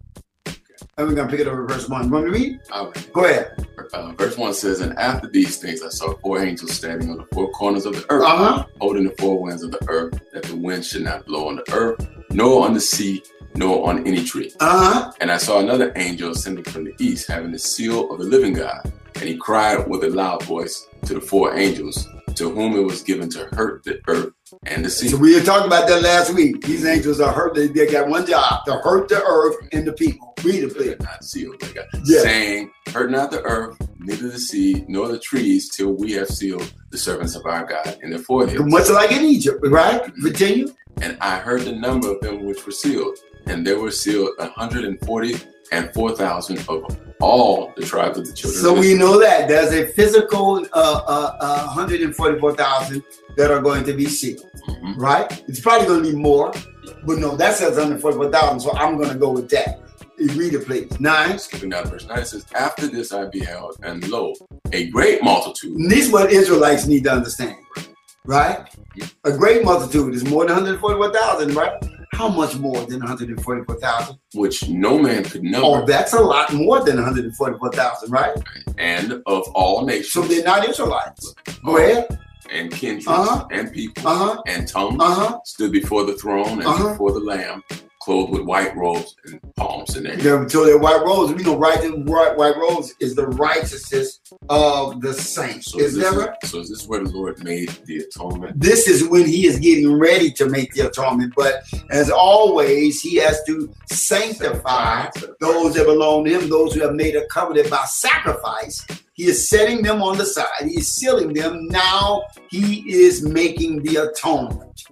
[0.98, 2.06] and we're gonna pick it up at verse one.
[2.06, 2.60] You Want me to read?
[2.72, 3.14] All right.
[3.14, 3.68] Go ahead.
[3.94, 7.26] Uh, verse 1 says, And after these things I saw four angels standing on the
[7.34, 8.66] four corners of the earth, Uh huh.
[8.82, 11.72] holding the four winds of the earth, that the wind should not blow on the
[11.74, 13.22] earth, nor on the sea,
[13.56, 14.52] nor on any tree.
[14.60, 15.12] Uh huh.
[15.22, 18.54] And I saw another angel ascending from the east, having the seal of the living
[18.54, 18.92] God.
[19.16, 23.02] And he cried with a loud voice to the four angels, to whom it was
[23.04, 24.34] given to hurt the earth
[24.66, 25.10] and the sea.
[25.10, 26.62] So we were talking about that last week.
[26.64, 27.56] These angels are hurt.
[27.56, 30.34] They, they got one job to hurt the earth and the people.
[30.44, 31.00] Read it, They please.
[31.00, 32.22] not sealed, by God, Yeah.
[32.22, 36.72] saying, Hurt not the earth, neither the sea, nor the trees, till we have sealed
[36.92, 38.62] the servants of our God in their foreheads.
[38.66, 40.02] Much like in Egypt, right?
[40.18, 40.68] Virginia?
[41.02, 43.18] And I heard the number of them which were sealed,
[43.48, 45.36] and there were sealed a hundred and forty
[45.72, 46.86] and four thousand of
[47.20, 48.62] all the tribes of the children.
[48.62, 53.04] So we know that there's a physical uh, uh, uh, 144,000
[53.38, 54.96] that are going to be sealed, Mhm.
[54.98, 55.44] right?
[55.48, 56.54] It's probably going to be more,
[57.06, 58.60] but no, that says 144,000.
[58.60, 59.82] So I'm going to go with that.
[60.18, 60.98] You Read it, please.
[61.00, 61.38] Nine.
[61.38, 64.34] Skipping down to verse 9, it says, After this I beheld, and lo,
[64.72, 65.76] a great multitude.
[65.78, 67.58] And this is what Israelites need to understand,
[68.26, 68.60] right?
[69.26, 71.74] A great multitude is more than 144,000, right?
[72.14, 74.18] How much more than 144,000?
[74.36, 75.62] which no man could know.
[75.64, 78.36] Oh, that's a lot more than 144,000, right?
[78.78, 81.34] and of all nations, So they're not Israelites.
[81.66, 82.20] Go ahead.
[82.52, 83.48] And kindreds, Uh-huh.
[83.52, 84.42] and people, Uh-huh.
[84.48, 85.40] and tongues Uh-huh.
[85.46, 86.90] stood before the throne and Uh-huh.
[86.90, 87.64] before the Lamb,
[88.06, 90.54] clothed with white robes and palms in their hands.
[90.54, 91.34] So they're white robes.
[91.34, 95.72] We know right, white, white robes is the righteousness of the saints.
[95.72, 96.38] So is is, that this, right?
[96.44, 98.62] so is this where the Lord made the atonement?
[98.62, 101.34] This is when he is getting ready to make the atonement.
[101.36, 105.08] But as always, he has to sanctify
[105.40, 108.86] those that belong to him, those who have made a covenant by sacrifice.
[109.14, 110.46] He is setting them on the side.
[110.62, 111.68] He is sealing them.
[111.70, 114.84] Now he is making the atonement.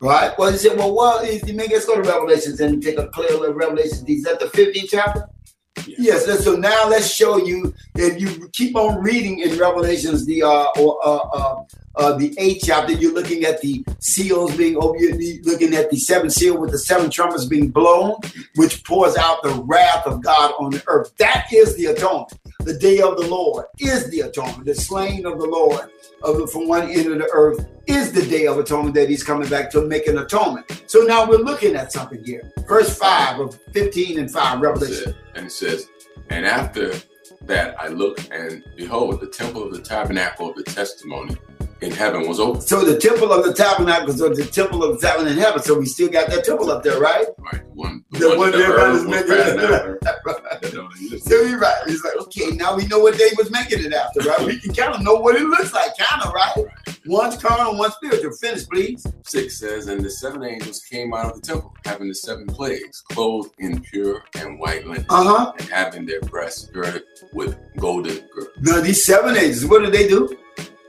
[0.00, 0.32] Right?
[0.38, 1.70] Well, he said, well, what is he make?
[1.72, 4.04] Let's go to Revelations and take a clear look at Revelations.
[4.08, 5.28] Is that the 15th chapter?
[5.86, 6.26] Yes.
[6.26, 7.74] let's- So now let's show you.
[7.96, 11.62] If you keep on reading in Revelations, the uh, or uh, uh,
[11.96, 15.20] uh, the eighth chapter, you're looking at the seals being opened.
[15.20, 18.16] You're looking at the seven seal with the seven trumpets being blown,
[18.56, 21.12] which pours out the wrath of God on the earth.
[21.18, 22.32] That is the atonement.
[22.60, 24.64] The day of the Lord is the atonement.
[24.64, 25.90] The slaying of the Lord
[26.22, 29.48] of from one end of the earth is the day of atonement that He's coming
[29.48, 30.82] back to make an atonement.
[30.86, 32.50] So now we're looking at something here.
[32.66, 35.14] Verse five of fifteen and five, Revelation.
[35.34, 35.88] And it says,
[36.30, 36.94] And after
[37.42, 41.36] that I looked, and behold, the temple of the tabernacle of the testimony
[41.80, 42.60] in heaven was open.
[42.60, 45.62] So the temple of the tabernacle, so the temple of the tabernacle in heaven.
[45.62, 47.26] So we still got that temple up there, right?
[47.38, 51.28] Right, the one, The one that that everybody's was making- passing after, that don't exist.
[51.28, 51.82] So you're right.
[51.86, 54.40] He's like, okay, now we know what they was making it after, right?
[54.40, 56.66] We can kind of know what it looks like, kind of, right?
[57.06, 58.32] One's carnal, one's spiritual.
[58.32, 59.06] Finish, please.
[59.24, 63.00] Six says, And the seven angels came out of the temple, having the seven plagues,
[63.12, 65.52] clothed in pure and white linen, Uh huh.
[65.58, 68.52] and having their breasts girded with golden girdle.
[68.60, 70.36] Now these seven angels, what did they do?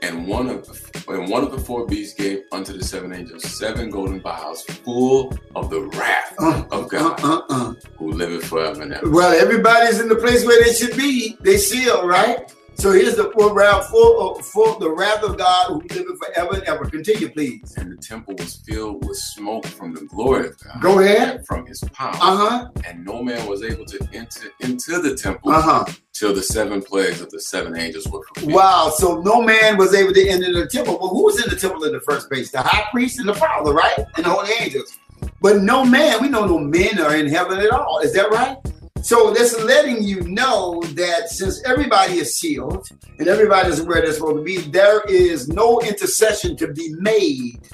[0.02, 3.42] And one of the and one of the four beasts gave unto the seven angels
[3.44, 7.74] seven golden vials full of the wrath Uh, of uh, God, uh, uh.
[7.98, 9.10] who liveth forever and ever.
[9.10, 11.36] Well, everybody's in the place where they should be.
[11.40, 12.50] They seal, right?
[12.74, 16.54] So here's the full wrath, full, uh, full the wrath of God who liveth forever
[16.54, 16.86] and ever.
[16.86, 17.74] Continue, please.
[17.76, 20.80] And the temple was filled with smoke from the glory of God.
[20.80, 21.44] Go ahead.
[21.46, 22.14] From his power.
[22.14, 22.68] Uh huh.
[22.86, 25.84] And no man was able to enter into the temple Uh huh.
[26.20, 28.52] Till the seven plagues of the seven angels were fulfilled.
[28.52, 28.92] Wow.
[28.94, 30.98] So no man was able to enter the temple.
[31.00, 32.50] Well, who was in the temple in the first place?
[32.50, 33.96] The high priest and the father, right?
[34.16, 34.98] And the holy angels.
[35.40, 38.00] But no man, we know no men are in heaven at all.
[38.00, 38.58] Is that right?
[39.02, 42.86] So this is letting you know that since everybody is sealed
[43.18, 47.66] and everybody is where they're supposed to be, there is no intercession to be made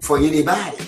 [0.00, 0.78] for anybody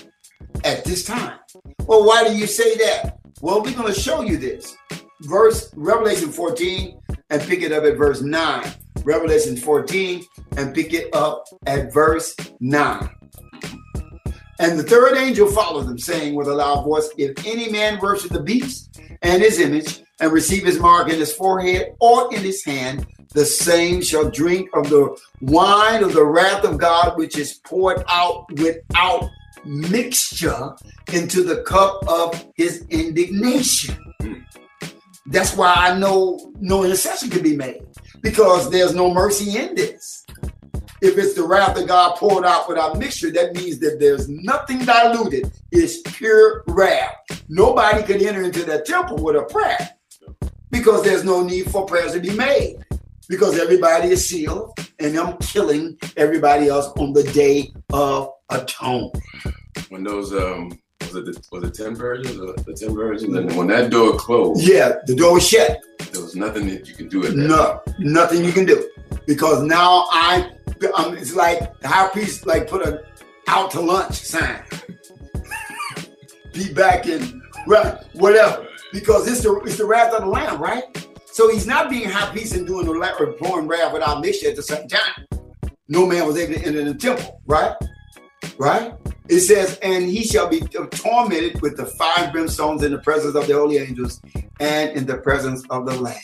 [0.63, 1.37] at this time.
[1.85, 3.19] Well, why do you say that?
[3.41, 4.75] Well, we're going to show you this.
[5.21, 6.99] Verse Revelation 14
[7.29, 8.73] and pick it up at verse 9.
[9.03, 10.23] Revelation 14
[10.57, 13.09] and pick it up at verse 9.
[14.59, 18.31] And the third angel followed them, saying with a loud voice, If any man worship
[18.31, 22.63] the beast and his image, and receive his mark in his forehead or in his
[22.63, 27.59] hand, the same shall drink of the wine of the wrath of God, which is
[27.65, 29.29] poured out without
[29.65, 30.75] mixture
[31.13, 33.95] into the cup of his indignation.
[35.27, 37.83] That's why I know no intercession can be made
[38.21, 40.25] because there's no mercy in this.
[41.01, 44.79] If it's the wrath of God poured out without mixture, that means that there's nothing
[44.79, 45.51] diluted.
[45.71, 47.13] It's pure wrath.
[47.49, 49.89] Nobody could enter into that temple with a prayer
[50.71, 52.77] because there's no need for prayers to be made
[53.29, 59.23] because everybody is sealed and I'm killing everybody else on the day of atonement.
[59.89, 60.71] When those um
[61.01, 63.35] was it the, was it ten virgins or the ten virgins?
[63.35, 65.79] And when that door closed, Yeah, the door was shut.
[66.11, 67.37] there was nothing that you could do at that.
[67.37, 68.89] No, nothing you can do
[69.25, 70.51] because now I,
[70.95, 73.03] um, it's like the high priest like put a
[73.47, 74.63] out to lunch sign.
[76.53, 80.83] Be back in right, whatever, because it's the it's the wrath of the lamb, right?
[81.27, 84.49] So he's not being high priest and doing the la- or pouring wrath without mixture
[84.49, 85.27] at the same time.
[85.87, 87.75] No man was able to enter the temple, right?
[88.57, 88.93] Right?
[89.29, 93.47] It says, and he shall be tormented with the five brimstones in the presence of
[93.47, 94.21] the holy angels
[94.59, 96.15] and in the presence of the Lamb.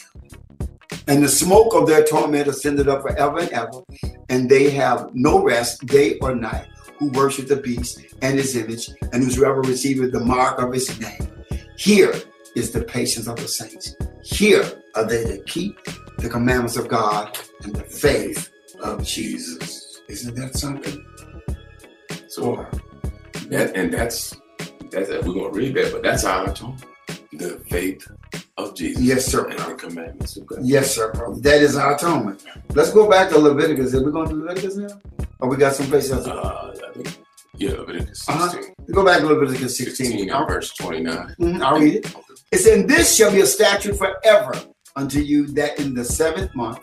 [1.08, 3.84] And the smoke of their torment ascended up forever and ever,
[4.30, 6.68] and they have no rest day or night
[6.98, 11.30] who worship the beast and his image, and whosoever receiveth the mark of his name.
[11.78, 12.14] Here
[12.56, 13.96] is the patience of the saints.
[14.24, 14.64] Here
[14.96, 15.84] are they that keep
[16.18, 18.50] the commandments of God and the faith
[18.82, 20.02] of Jesus.
[20.08, 21.06] Isn't that something?
[22.28, 22.66] So
[23.50, 24.36] that and that's
[24.90, 26.84] that's we're gonna read that, but that's our atonement.
[27.34, 28.08] The faith
[28.58, 29.02] of Jesus.
[29.02, 29.48] Yes, sir.
[29.50, 30.60] And the commandments of God.
[30.64, 31.12] Yes, sir.
[31.14, 31.40] brother.
[31.42, 32.44] That is our atonement.
[32.76, 33.94] Let's go back to Leviticus.
[33.96, 35.02] Are we going to Leviticus now?
[35.42, 36.28] Oh, we got some places else.
[36.28, 37.18] Uh, I think,
[37.58, 38.50] yeah, Leviticus Uh-huh.
[38.50, 38.76] 16.
[38.92, 40.08] Go back a little bit to 16.
[40.08, 41.36] 16 I'll, and verse 29.
[41.40, 42.16] Mhm, I'll read it.
[42.52, 44.54] It said, "And this shall be a statute forever
[44.96, 46.80] unto you that in the seventh month,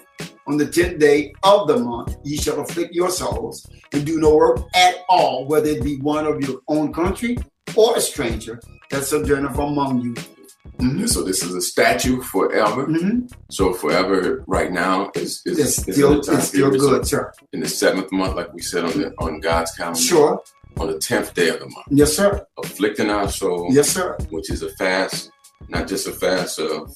[0.50, 4.34] on the tenth day of the month, ye shall afflict your souls and do no
[4.34, 7.38] work at all, whether it be one of your own country
[7.76, 8.60] or a stranger
[8.90, 10.14] that sojourneth among you."
[10.80, 11.08] Mhm.
[11.08, 12.86] So this is a statute forever.
[12.86, 13.30] Mhm.
[13.50, 16.70] So forever right now is is, It's is still, it's still.
[16.70, 17.32] Good, sir.
[17.52, 20.42] in the seventh month, like we said on the on God's calendar, Sure.
[20.78, 22.44] on the tenth day of the month, Yes, sir.
[22.64, 24.16] afflicting our soul, Yes, sir.
[24.30, 25.30] which is a fast,
[25.68, 26.92] not just a fast of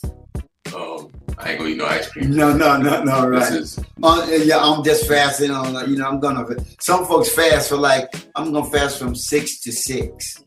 [0.74, 1.08] um,
[1.38, 2.30] I ain't gonna eat no ice cream.
[2.34, 3.50] No, no, no, no, right.
[3.50, 6.46] This is Uh, yeah, I'm just fasting on, uh, you know, I'm gonna,
[6.80, 10.42] some folks fast for like, I'm gonna fast from six to six.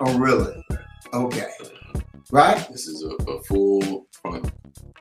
[0.00, 0.64] Oh, really?
[1.12, 1.48] Okay.
[2.32, 2.66] Right?
[2.70, 4.50] this is a, a full front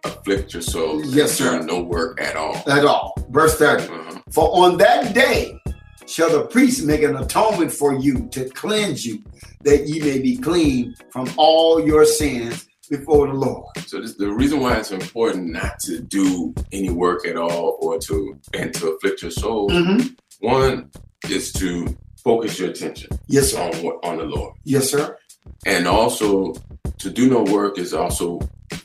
[0.04, 1.04] afflict your soul.
[1.06, 1.62] Yes, sir.
[1.62, 2.56] No work at all.
[2.68, 3.14] At all.
[3.30, 3.84] Verse 30.
[3.84, 4.20] Uh-huh.
[4.32, 5.58] For on that day
[6.06, 9.24] shall the priest make an atonement for you to cleanse you,
[9.62, 13.78] that ye may be clean from all your sins before the Lord.
[13.88, 17.98] So this, the reason why it's important not to do any work at all or
[18.00, 19.70] to and to afflict your soul.
[19.70, 20.08] Mm-hmm.
[20.46, 20.90] One
[21.30, 23.60] is to focus your attention Yes, sir.
[23.62, 25.18] on on the Lord, Yes, sir.
[25.66, 26.54] and also
[27.00, 28.40] to do no work is also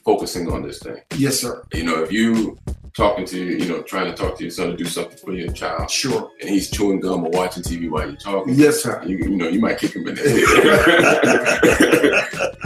[0.04, 0.96] focusing on this thing.
[1.16, 1.62] Yes, sir.
[1.72, 2.58] You know, if you
[2.98, 5.32] talking to you you know trying to talk to your son to do something for
[5.32, 6.32] your child, Sure.
[6.40, 9.00] and he's chewing gum or watching TV while you're talking, Yes, sir.
[9.06, 10.22] you, you know you might kick him in the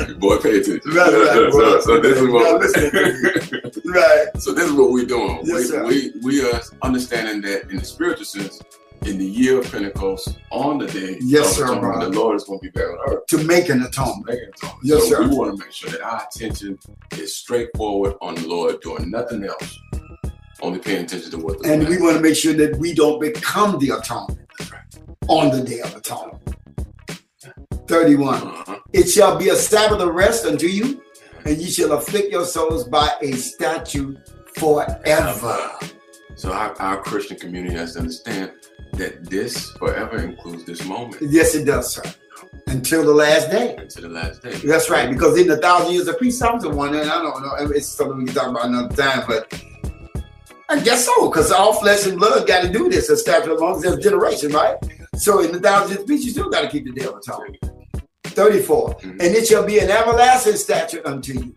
[0.07, 0.19] head.
[0.21, 0.81] Boy, pay attention.
[0.91, 2.63] Right, right, so, so this is what.
[3.85, 4.27] Right.
[4.39, 5.41] So this is what we're doing.
[5.45, 5.85] Yes, sir.
[5.87, 8.59] we, we we are understanding that in the spiritual sense,
[9.05, 12.59] in the year of Pentecost, on the day Yes, of sir, the Lord is going
[12.61, 13.27] to be back on earth.
[13.29, 14.27] To make an atonement.
[14.27, 14.81] making atonement.
[14.83, 15.29] Yes, so sir.
[15.29, 16.79] we want to make sure that our attention
[17.19, 19.79] is straightforward on the Lord, doing nothing else,
[20.63, 23.21] only paying attention to what the And we want to make sure that we don't
[23.21, 24.41] become the atonement
[25.29, 26.39] on the day of atonement.
[27.89, 28.35] 31.
[28.35, 28.79] Uh-huh.
[28.93, 31.03] It shall be a Sabbath of rest unto you,
[31.45, 34.19] and ye shall afflict your souls by a statute
[34.57, 35.71] forever.
[36.37, 38.53] So our, our Christian community has to understand
[38.93, 42.03] that this forever includes this moment Yes, it does, sir.
[42.67, 43.77] Until the last day.
[43.77, 44.53] until the last day.
[44.55, 47.55] That's right, because in the thousand years of peace, something one, and I don't know,
[47.75, 49.53] it's something we can talk about another time, but
[50.73, 53.99] I guess so, because all flesh and blood got to do this, establish among there's
[53.99, 54.77] generation, right?
[55.17, 57.59] So in the thousand peace, you still got to keep the day of atonement.
[58.25, 58.95] 34.
[58.95, 59.11] Mhm.
[59.11, 61.55] And it shall be an everlasting statute unto you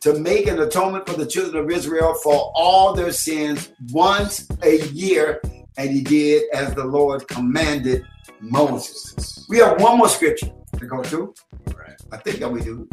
[0.00, 4.78] to make an atonement for the children of Israel for all their sins once a
[4.86, 5.42] year.
[5.76, 8.06] And he did as the Lord commanded
[8.40, 9.44] Moses.
[9.50, 11.34] We have one more scripture to go to.
[11.76, 12.00] Right.
[12.10, 12.88] I think that we do.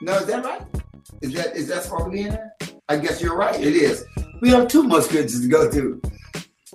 [0.00, 0.62] No, is that right?
[1.22, 2.52] Is that is that supposed to be in there?
[2.88, 3.58] I guess you're right.
[3.60, 4.04] It is.
[4.40, 6.02] We have two more scriptures to go through.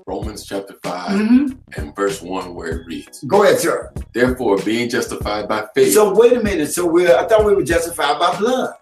[0.07, 1.57] Romans chapter 5 Mhm.
[1.77, 3.91] and verse 1 where it reads, Go ahead, sir.
[4.13, 6.71] Therefore, being justified by faith, So wait a minute.
[6.71, 8.73] So we're I thought we were justified by blood.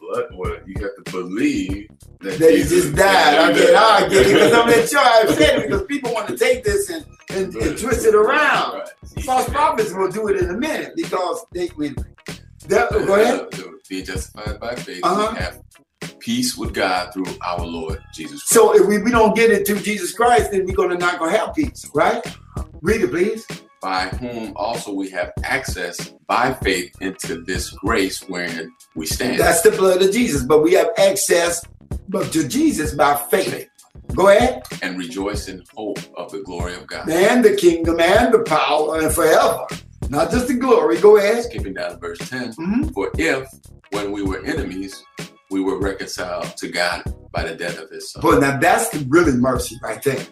[0.00, 1.88] blood, well, you have to believe
[2.20, 3.38] that, that he Jesus- just died.
[3.38, 5.28] I get, I get it because I'm in charge.
[5.28, 8.78] I said it because people want to take this and, and, and twist it around.
[8.78, 8.88] Right.
[9.24, 11.68] False prophets will do it in a minute because they.
[12.68, 13.46] That, go ahead.
[13.88, 15.30] Being justified by faith, Uh-huh.
[15.32, 15.60] we have
[16.18, 18.48] peace with God through our Lord Jesus Christ.
[18.48, 21.36] So if we, we don't get it through Jesus Christ, then we're gonna not gonna
[21.36, 22.24] have peace, right?
[22.80, 23.46] Read it, please.
[23.82, 29.38] by whom also we have access by faith into this grace wherein we stand.
[29.38, 31.60] That's the blood of Jesus, but we have access
[32.08, 33.68] but to Jesus by faith.
[34.14, 34.62] Go ahead.
[34.80, 37.10] and rejoice in hope of the glory of God.
[37.10, 39.66] And the kingdom and the power and forever.
[40.10, 41.00] Not just the glory.
[41.00, 41.44] Go ahead.
[41.44, 42.52] Skipping down to verse 10.
[42.54, 42.92] Mhm.
[42.94, 43.48] For if,
[43.90, 45.02] when we were enemies,
[45.50, 47.02] we were reconciled to God
[47.32, 50.24] by the death of his son, But now that's really mercy right there.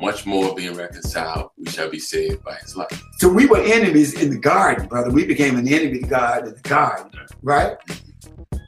[0.00, 3.00] much more being reconciled, we shall be saved by his life.
[3.18, 5.10] So we were enemies in the garden, brother.
[5.10, 7.10] We became an enemy to God in the garden,
[7.42, 7.76] right?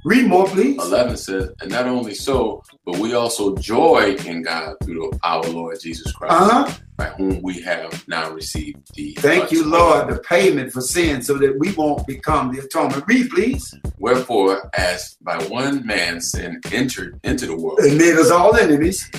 [0.06, 0.78] Read more, please.
[0.80, 5.80] 11 says, and not only so, but we also joy in God through our Lord
[5.80, 6.74] Jesus Christ, Uh huh.
[6.96, 9.14] by whom we have now received the.
[9.18, 9.64] Thank you.
[9.64, 13.02] Lord, the payment for sin so that we won't become the atonement.
[13.08, 13.74] Read, please.
[13.98, 19.10] Wherefore, as by one man sin entered into the world, And made us all enemies.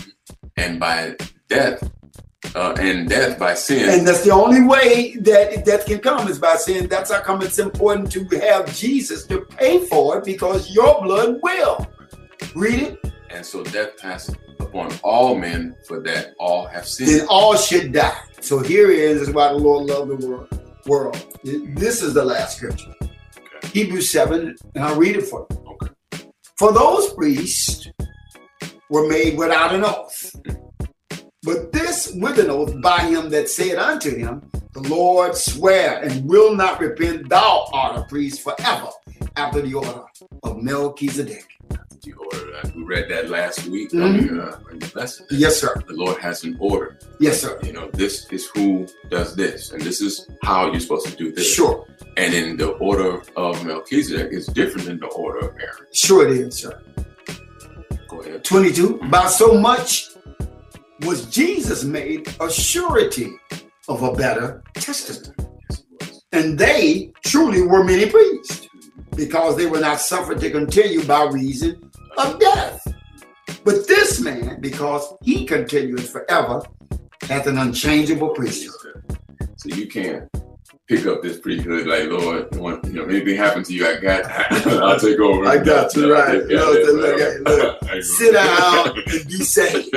[0.55, 1.17] and by
[1.49, 1.83] death,
[2.55, 6.39] uh, and death by sin, And that's the only way that death can come is
[6.39, 6.87] by sin.
[6.87, 11.39] That's how come it's important to have Jesus to pay for it because your blood
[11.41, 11.87] will.
[12.55, 13.13] Read it.
[13.29, 17.09] and so death passed upon all men, for that all have sinned.
[17.09, 18.17] Then all should die.
[18.41, 20.61] So here is, it is, why the Lord loved the world.
[20.85, 21.35] world.
[21.43, 22.93] This is the last scripture.
[23.73, 25.57] Hebrews 7, and I'll read it for you.
[25.73, 25.93] Okay.
[26.57, 27.87] For those priests
[28.89, 30.35] were made without an oath,
[31.47, 34.41] But this with an oath by him that said unto him,
[34.73, 38.89] The Lord swear and will not repent, thou art a priest forever
[39.37, 40.01] after the order
[40.43, 41.45] of Melchizedek.
[42.03, 44.41] The order we read that last week Mhm.
[44.69, 45.25] on, the lesson.
[45.29, 45.73] Yes, sir.
[45.87, 46.99] The Lord has an order.
[47.21, 47.57] Yes, sir.
[47.63, 51.31] You know, this is who does this, and this is how you're supposed to do
[51.31, 51.47] this.
[51.47, 51.85] Sure.
[52.17, 55.87] And in the order of Melchizedek is different than the order of Aaron.
[55.93, 56.77] Sure it is, sir.
[58.09, 58.43] Go ahead.
[58.43, 58.99] 22.
[59.09, 60.09] By so much
[61.01, 63.33] was Jesus made a surety
[63.87, 65.39] of a better testament.
[66.31, 68.67] And they truly were many priests,
[69.15, 72.85] because they were not suffered to continue by reason of death.
[73.63, 76.61] But this man, because he continues forever,
[77.23, 79.03] hath an unchangeable priesthood.
[79.57, 80.29] So you can't
[80.87, 84.25] pick up this priesthood like Lord, when, you know, anything happens to you, I got,
[84.67, 85.45] I'll take over.
[85.45, 86.39] I got you, right.
[86.47, 88.03] Got Look, this, look, look.
[88.03, 89.91] Sit down and be saved.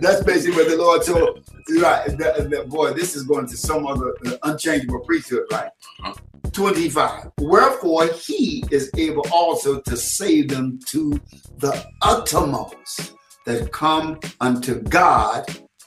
[0.00, 1.40] That's basically what the Lord told.
[1.80, 5.70] Right, that, that- boy, this is going to some other uh, unchangeable priesthood, right?
[6.04, 6.14] Uh-huh.
[6.52, 7.30] 25.
[7.40, 11.20] Wherefore he is able also to save them to
[11.58, 13.14] the uttermost
[13.46, 15.44] that come unto God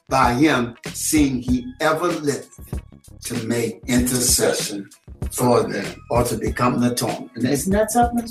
[0.10, 2.82] by him, seeing he ever liveth
[3.26, 4.90] to make intercession
[5.32, 7.32] for them or to become the atonement.
[7.36, 8.28] And isn't that something?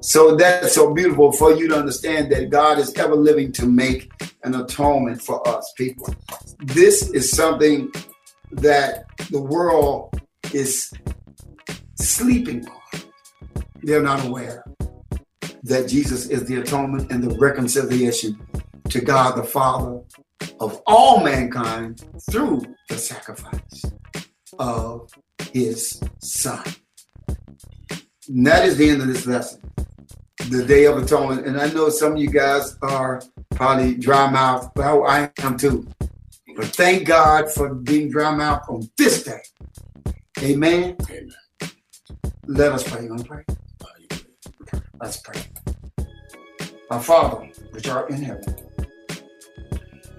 [0.00, 4.10] So that's so beautiful for you to understand that God is ever living to make
[4.44, 6.14] an atonement for us people.
[6.60, 7.90] This is something
[8.52, 10.20] that the world
[10.52, 10.92] is
[11.96, 13.00] sleeping on.
[13.82, 14.64] They're not aware
[15.64, 18.38] that Jesus is the atonement and the reconciliation
[18.90, 20.00] to God the Father
[20.60, 23.84] of all mankind through the sacrifice
[24.58, 25.10] of
[25.52, 26.64] his Son.
[28.28, 29.60] And that is the end of this lesson
[30.50, 31.46] the Day of Atonement.
[31.46, 34.70] And I know some of you guys are probably dry mouth.
[34.76, 35.86] Well, I am too.
[36.56, 39.40] But thank God for being dry mouth on this day.
[40.40, 40.96] Amen.
[41.10, 41.70] Amen.
[42.46, 43.02] Let us pray.
[43.02, 43.44] You want to pray?
[45.00, 45.42] Let's pray.
[46.90, 48.56] Our Father, which art in heaven,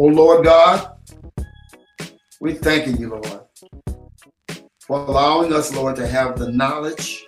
[0.00, 0.92] Oh Lord God,
[2.40, 3.40] we're thanking you, Lord,
[4.78, 7.26] for allowing us, Lord, to have the knowledge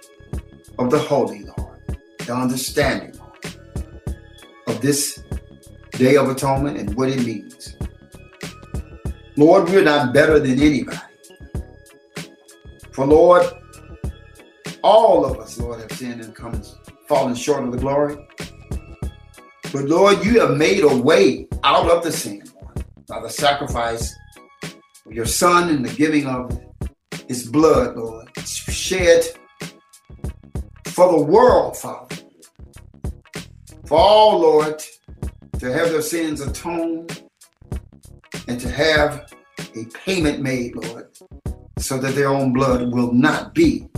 [0.78, 3.76] of the Holy, Lord, the understanding Lord,
[4.68, 5.20] of this
[5.90, 7.76] Day of Atonement and what it means.
[9.36, 10.96] Lord, we're not better than anybody.
[12.92, 13.46] For Lord,
[14.84, 16.62] all of us, Lord, have sinned and come
[17.08, 18.16] fallen short of the glory.
[19.72, 22.44] But Lord, you have made a way out of the sin,
[23.10, 24.16] by the sacrifice
[24.62, 26.62] of your Son and the giving of
[27.26, 29.24] his blood, Lord, shed
[30.86, 32.16] for the world, Father.
[33.86, 34.80] For all, Lord,
[35.58, 37.24] to have their sins atoned
[38.46, 39.32] and to have
[39.74, 41.08] a payment made, Lord,
[41.80, 43.88] so that their own blood will not be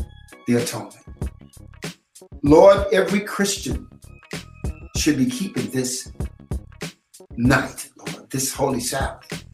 [0.47, 0.97] the atonement.
[2.43, 3.89] Lord, every Christian
[4.97, 6.10] should be keeping this
[7.36, 9.44] night, Lord, this holy Sabbath.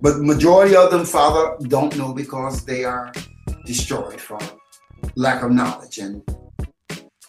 [0.00, 3.12] But majority of them, Father, don't know because they are
[3.64, 4.40] destroyed from
[5.16, 5.98] lack of knowledge.
[5.98, 6.22] And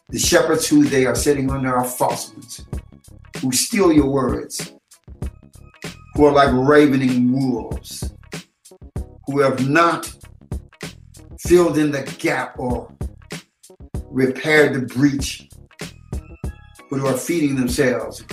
[0.09, 2.65] the shepherds who they are sitting under are false ones,
[3.41, 4.73] who steal your words,
[6.13, 8.11] who are like ravening wolves,
[9.25, 10.13] who have not
[11.39, 12.93] filled in the gap or
[14.11, 15.49] repaired the breach,
[16.89, 18.23] but who are feeding themselves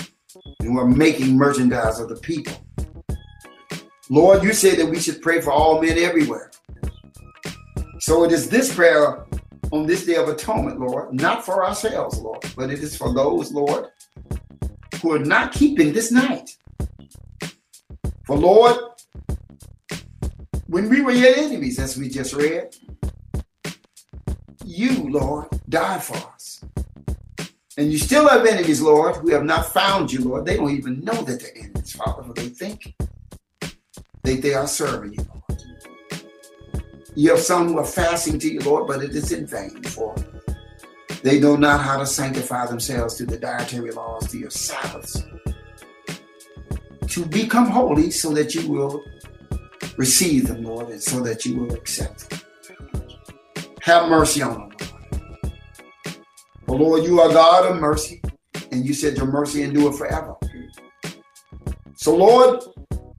[0.67, 2.53] and who are making merchandise of the people.
[4.11, 6.51] Lord, you say that we should pray for all men everywhere.
[8.01, 9.25] So it is this prayer
[9.73, 13.53] on this day of atonement, Lord, not for ourselves, Lord, but it is for those,
[13.53, 13.87] Lord,
[15.03, 16.51] who are not keeping this night.
[18.27, 18.77] For Lord,
[20.67, 22.75] when we were your enemies, as we just read,
[24.65, 26.65] you, Lord, died for us.
[27.79, 30.47] And you still have enemies, Lord, who have not found you, Lord.
[30.47, 32.95] They don't even know that they're enemies, Father, for they think
[34.23, 35.63] they, they are serving you, Lord.
[37.15, 40.15] You have some who are fasting to you, Lord, but it is in vain, for
[41.23, 45.23] they know not how to sanctify themselves through the dietary laws, to your Sabbaths.
[47.09, 49.03] to become holy so that you will
[49.97, 52.41] receive them, Lord, and so that you will accept them.
[53.83, 54.96] Have mercy on them, Lord.
[56.77, 58.21] Lord, you are God of mercy,
[58.71, 60.37] and you said your mercy endure forever.
[61.97, 62.63] So, Lord,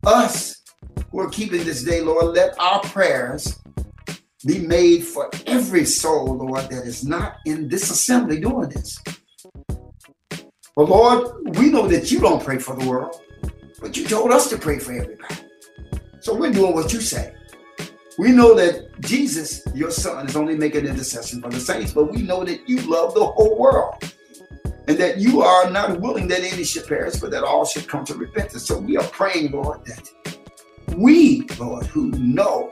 [0.06, 0.64] us
[1.12, 3.60] who are keeping this day, Lord, let our prayers
[4.46, 9.00] be made for every soul, Lord, that is not in this assembly doing this.
[10.76, 13.20] But Lord, we know that you don't pray for the world,
[13.82, 15.36] but you told us to pray for everybody.
[16.20, 17.34] So we're doing what you say.
[18.18, 22.24] We know that Jesus, your son, is only making intercession for the saints, but we
[22.24, 23.94] know that you love the whole world
[24.88, 28.06] and that you are not willing that any should perish, but that all should come
[28.06, 28.66] to repentance.
[28.66, 30.36] So we are praying, Lord, that
[30.96, 32.72] we, Lord, who know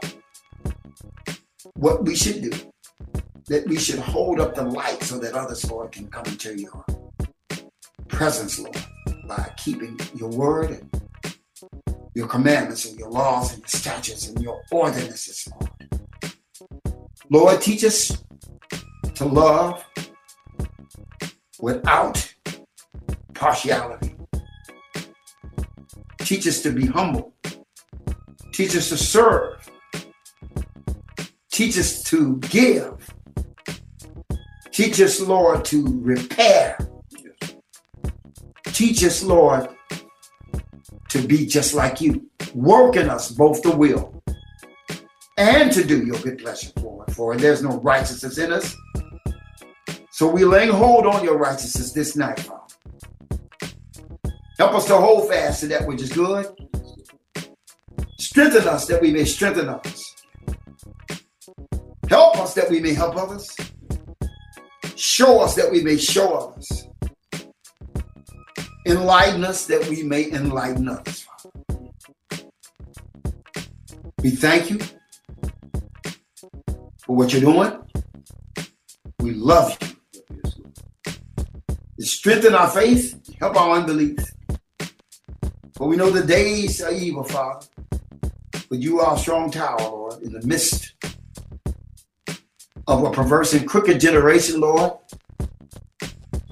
[1.76, 2.52] what we should do,
[3.48, 6.84] that we should hold up the light so that others, Lord, can come into your
[8.08, 8.84] presence, Lord,
[9.28, 11.05] by keeping your word and
[12.16, 16.34] your commandments and your laws and your statutes and your ordinances, Lord.
[17.30, 18.24] Lord, teach us
[19.16, 19.84] to love
[21.60, 22.34] without
[23.34, 24.16] partiality.
[26.20, 27.34] Teach us to be humble.
[28.54, 29.70] Teach us to serve.
[31.52, 33.14] Teach us to give.
[34.72, 36.78] Teach us, Lord, to repair.
[38.66, 39.70] Teach us, Lord,
[41.16, 42.30] to be just like you.
[42.54, 44.22] Work in us both the will
[45.38, 47.10] and to do your good pleasure, Lord.
[47.14, 48.76] For there's no righteousness in us.
[50.12, 52.62] So we lay hold on your righteousness this night, Father.
[54.58, 56.48] Help us to hold fast to that which is good.
[58.20, 60.16] Strengthen us that we may strengthen others.
[62.10, 63.56] Help us that we may help others.
[64.96, 66.88] Show us that we may show others.
[68.86, 71.28] Enlighten us that we may enlighten others.
[74.22, 74.80] We thank you
[77.04, 77.80] for what you're doing.
[79.20, 79.90] We love you.
[82.00, 84.20] Strengthen our faith, help our unbelief.
[85.76, 87.66] For we know the days are evil, Father.
[88.70, 90.94] But you are a strong tower, Lord, in the midst
[92.88, 94.94] of a perverse and crooked generation, Lord.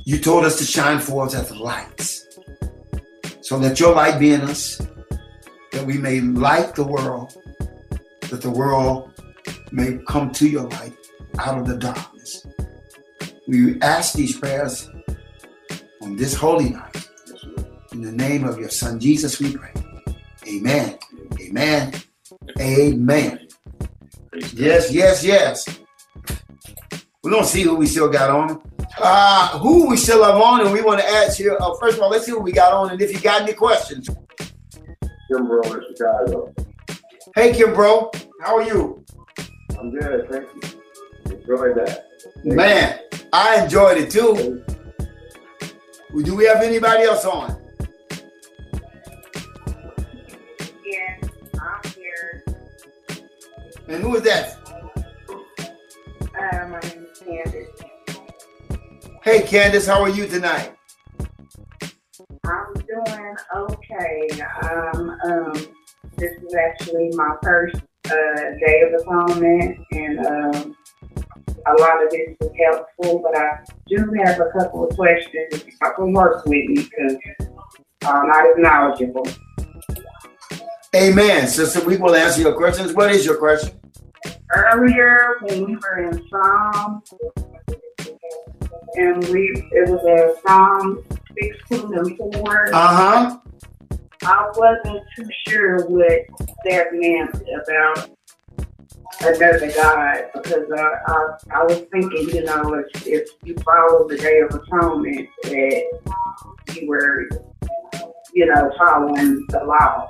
[0.06, 2.28] You told us to shine forth as lights.
[3.42, 4.82] So let your light be in us,
[5.72, 7.34] that we may light the world,
[8.30, 9.14] that the world
[9.72, 10.94] may come to your light
[11.40, 12.46] out of the darkness.
[13.48, 14.90] We ask these prayers
[16.02, 17.08] on this holy night.
[17.94, 19.72] In the name of your son Jesus, we pray.
[20.48, 20.98] Amen.
[21.40, 21.94] Amen.
[22.60, 23.48] Amen.
[24.54, 25.80] Yes, yes, yes.
[27.24, 28.73] We're gonna see who we still got on.
[29.00, 31.56] Uh, who we still have on, and we want to ask you.
[31.58, 33.54] Uh, first of all, let's see what we got on, and if you got any
[33.54, 34.08] questions.
[35.28, 36.54] Kim Bro in Chicago.
[37.36, 38.12] Hey, Kim Bro,
[38.42, 39.04] how are you?
[39.80, 40.82] I'm good, thank you.
[41.34, 42.06] Enjoy that.
[42.44, 43.00] Man,
[43.32, 44.64] I enjoyed it too.
[46.24, 47.60] Do we have anybody else on?
[50.86, 51.24] Yes,
[51.60, 52.46] I'm here.
[53.88, 54.60] And who is that?
[56.22, 57.93] Uh, my name is Candace.
[59.24, 60.76] Hey, Candace, how are you tonight?
[62.46, 64.28] I'm doing okay.
[64.64, 65.54] Um, um,
[66.18, 67.78] this is actually my first
[68.08, 70.76] uh, day of atonement, and um,
[71.66, 75.64] a lot of this was helpful, but I do have a couple of questions.
[75.82, 77.16] I can work with me because
[78.02, 79.26] I'm not as knowledgeable.
[80.94, 81.48] Amen.
[81.48, 82.92] Sister, we will answer your questions.
[82.92, 83.80] What is your question?
[84.54, 87.02] Earlier, when we were in Psalm,
[88.96, 91.04] and we it was a Psalm
[91.70, 92.74] 16 and 4.
[92.74, 93.40] Uh huh.
[94.26, 96.22] I wasn't too sure what
[96.66, 98.10] that meant about
[99.22, 104.18] another God because uh, I, I was thinking, you know, if, if you follow the
[104.18, 106.00] Day of Atonement, that
[106.74, 107.30] you were,
[108.34, 110.10] you know, following the law.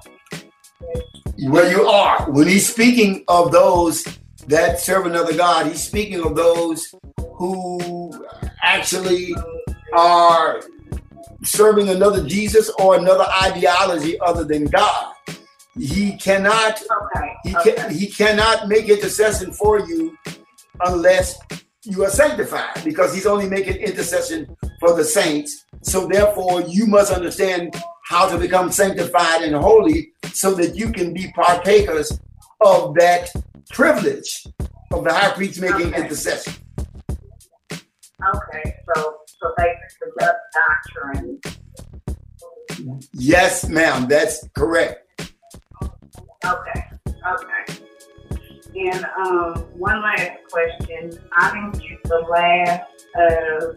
[1.46, 2.30] Well, you are.
[2.30, 4.04] When he's speaking of those
[4.48, 6.94] that serve another God, he's speaking of those
[7.36, 8.26] who
[8.64, 9.36] actually
[9.94, 10.62] are
[11.44, 15.14] serving another Jesus or another ideology other than God.
[15.78, 16.82] He cannot
[17.16, 17.34] Okay.
[17.44, 17.74] he okay.
[17.76, 20.16] can he cannot make intercession for you
[20.86, 21.38] unless
[21.84, 25.66] you are sanctified because he's only making intercession for the saints.
[25.82, 27.76] So therefore you must understand
[28.06, 32.12] how to become sanctified and holy so that you can be partakers
[32.62, 33.30] of that
[33.72, 34.46] privilege
[34.94, 36.04] of the high priest making Okay.
[36.04, 36.54] intercession.
[38.36, 41.40] Okay, so so basically that doctrine
[43.14, 44.08] Yes, ma'am.
[44.08, 45.00] That's correct.
[46.46, 47.80] Okay, okay.
[48.76, 51.18] And um, one last question.
[51.38, 53.74] I didn't get the last uh,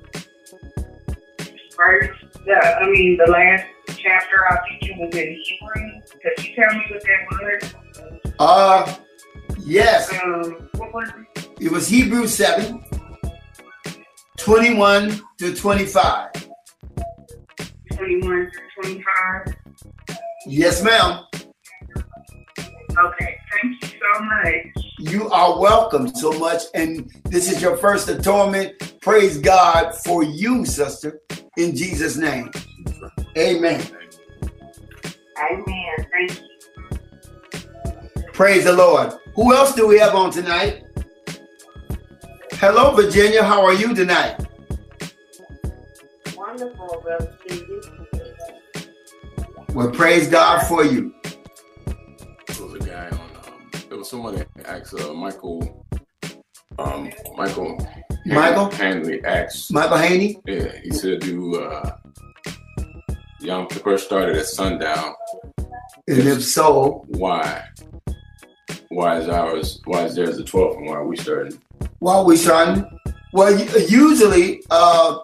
[1.76, 2.16] verse.
[2.44, 6.00] The, I mean, the last chapter I think it was in Hebrew.
[6.22, 7.72] Could you tell me what that
[8.10, 8.34] was?
[8.38, 8.96] Uh,
[9.64, 10.10] yes.
[10.24, 11.48] Um, what was it?
[11.60, 12.82] It was Hebrews 7,
[14.36, 16.30] 21 to 25.
[17.92, 19.56] 21 to 25.
[20.46, 21.24] Yes, ma'am.
[22.98, 24.86] Okay, thank you so much.
[24.98, 26.62] You are welcome so much.
[26.74, 29.00] And this is your first atonement.
[29.00, 31.20] Praise God for you, sister,
[31.56, 32.50] in Jesus' name.
[33.36, 33.84] Amen.
[35.38, 36.06] Amen.
[36.12, 36.46] Thank you.
[38.32, 39.12] Praise the Lord.
[39.34, 40.84] Who else do we have on tonight?
[42.58, 43.44] Hello, Virginia.
[43.44, 44.40] How are you tonight?
[46.34, 47.80] Wonderful, Brother Stevie.
[49.74, 51.14] Well, praise God for you.
[51.84, 53.20] There was a guy on.
[53.20, 55.86] Um, there was someone that asked uh, Michael.
[56.78, 57.78] Um, Michael.
[58.24, 58.70] Michael?
[58.70, 59.70] Hanley asked.
[59.70, 60.40] Michael Haney?
[60.46, 61.98] Yeah, he said, "Do uh,
[63.40, 65.14] Yom Kippur started at sundown?
[66.08, 67.68] And if so, Why?
[68.96, 69.82] Why is ours?
[69.84, 71.60] Why is theirs the twelfth, and why are we starting?
[71.98, 72.82] why are we starting,
[73.34, 73.54] well,
[73.88, 75.18] usually, uh,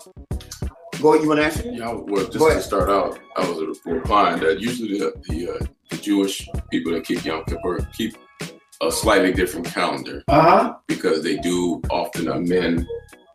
[1.00, 1.70] go, you want to answer?
[1.72, 5.96] Yeah, well, just to start out, I was replying that usually the the, uh, the
[5.96, 8.14] Jewish people that keep Yom Kippur keep
[8.82, 10.74] a slightly different calendar Uh huh.
[10.86, 12.86] because they do often amend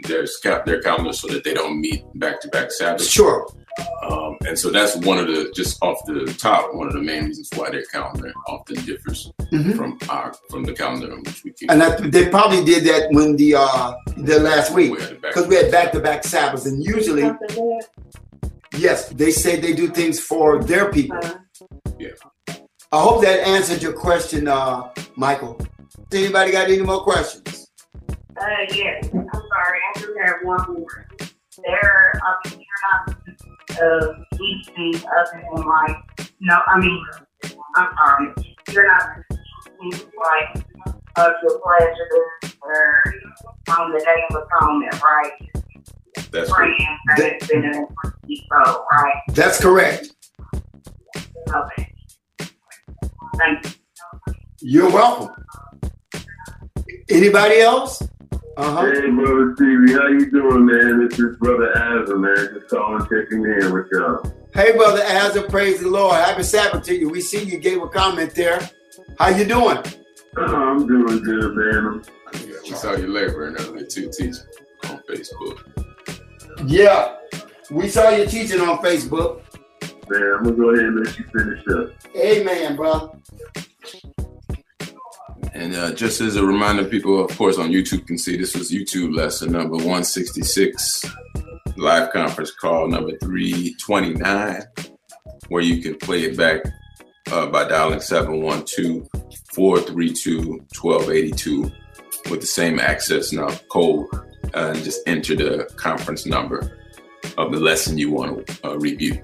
[0.03, 0.27] their
[0.67, 3.09] their calendar so that they don't meet back to back Sabbaths.
[3.09, 3.47] Sure.
[4.03, 7.25] Um, and so that's one of the just off the top one of the main
[7.25, 9.75] reasons why their calendar often differs Mhm.
[9.77, 11.69] from our from the calendar in which we keep.
[11.71, 15.21] And that, they probably did that when the uh the last week We had it
[15.21, 17.29] back- because we had back to back Sabbaths, and usually,
[18.77, 21.19] yes, they say they do things for their people.
[21.99, 22.15] there?
[22.47, 22.53] Uh,
[22.91, 25.59] I hope that answered your question, uh, Michael.
[26.13, 27.67] Anybody got any more questions?
[28.09, 29.09] Uh, yes.
[29.13, 29.79] I'm sorry.
[29.95, 31.05] I do have one more.
[31.65, 37.03] There, I mean, you're not uh, anything other than like, no, I mean,
[37.75, 38.33] I'm sorry.
[38.71, 39.09] You're not
[39.81, 40.65] teaching like
[41.17, 43.03] of your pleasure or
[43.69, 45.31] on the day of atonement, right?
[46.31, 47.87] That's Praying that it's been an
[48.27, 49.15] so, right?
[49.29, 50.11] That's correct.
[51.49, 51.93] Okay.
[53.37, 53.71] Thank you.
[54.59, 55.43] You're welcome.
[57.09, 58.01] Anybody else?
[58.57, 58.91] Uh huh.
[58.91, 61.07] Hey, brother Stevie, how you doing, man?
[61.07, 62.55] This is brother Azza, man.
[62.55, 64.33] Just calling, checking in with y'all.
[64.51, 66.15] Hey, brother Azza, praise the Lord.
[66.15, 67.07] Happy Sabbath to you.
[67.07, 68.67] We see you gave a comment there.
[69.19, 69.77] How you doing?
[70.35, 72.03] Uh, I'm doing good, man.
[72.63, 74.33] we saw you laboring earlier too, teaching
[74.85, 75.59] on Facebook.
[76.65, 77.15] Yeah,
[77.69, 79.43] we saw you teaching on Facebook.
[80.09, 81.93] Man, I'm gonna go ahead and let you finish up.
[82.15, 83.21] Amen, bro.
[85.57, 88.71] And uh, just as a reminder, people, of course, on YouTube can see this was
[88.71, 91.03] YouTube lesson number 166,
[91.77, 94.61] live conference call number 329,
[95.49, 96.61] where you can play it back
[97.31, 99.09] uh, by dialing 712
[99.51, 101.71] 432 1282
[102.29, 106.77] with the same access now code uh, and just enter the conference number
[107.39, 109.19] of the lesson you want to uh, review.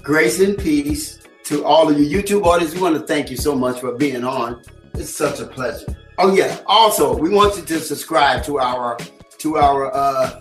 [0.00, 2.72] Grace and peace to all of you YouTube audience.
[2.72, 4.62] We want to thank you so much for being on.
[4.98, 5.94] It's such a pleasure.
[6.18, 6.60] Oh yeah.
[6.66, 8.96] Also, we want you to subscribe to our
[9.38, 9.94] to our.
[9.94, 10.40] uh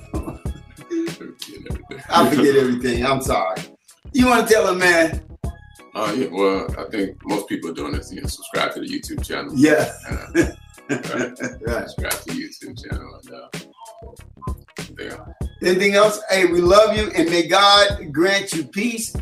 [2.09, 3.05] I forget everything.
[3.05, 3.61] I'm sorry.
[4.13, 5.23] You want to tell them, man?
[5.93, 8.11] Uh, yeah, well, I think most people are doing this.
[8.11, 9.51] You know, subscribe to the YouTube channel.
[9.55, 9.91] Yeah.
[10.09, 10.27] Uh,
[10.89, 11.61] right.
[11.61, 11.89] Right.
[11.89, 13.19] subscribe to the YouTube channel.
[13.23, 14.53] And, uh,
[14.99, 15.25] yeah.
[15.61, 16.21] Anything else?
[16.29, 19.15] Hey, we love you, and may God grant you peace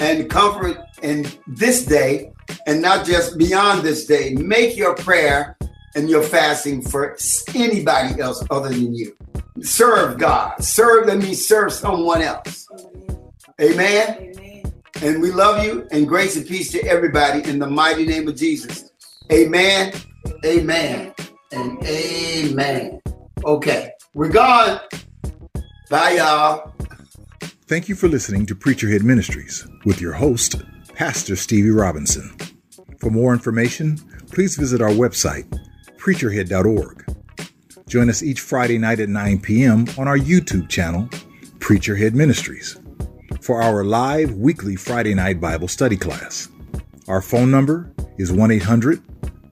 [0.00, 2.32] and comfort in this day,
[2.66, 4.34] and not just beyond this day.
[4.34, 5.56] Make your prayer
[5.94, 7.16] and your fasting for
[7.54, 9.16] anybody else other than you.
[9.62, 10.62] Serve God.
[10.62, 12.68] Serve, let me serve someone else.
[13.60, 14.34] Amen.
[15.02, 18.36] And we love you, and grace and peace to everybody in the mighty name of
[18.36, 18.90] Jesus.
[19.30, 19.92] Amen.
[20.44, 21.14] Amen.
[21.52, 23.00] And amen.
[23.44, 24.80] Okay, we're gone.
[25.90, 26.72] Bye, y'all.
[27.66, 30.56] Thank you for listening to Preacher Head Ministries with your host,
[30.94, 32.36] Pastor Stevie Robinson.
[33.00, 33.96] For more information,
[34.30, 35.48] please visit our website,
[35.96, 37.06] preacherhead.org.
[37.88, 39.86] Join us each Friday night at 9 p.m.
[39.96, 41.04] on our YouTube channel,
[41.58, 42.78] Preacherhead Ministries,
[43.40, 46.50] for our live weekly Friday night Bible study class.
[47.08, 49.02] Our phone number is 1 800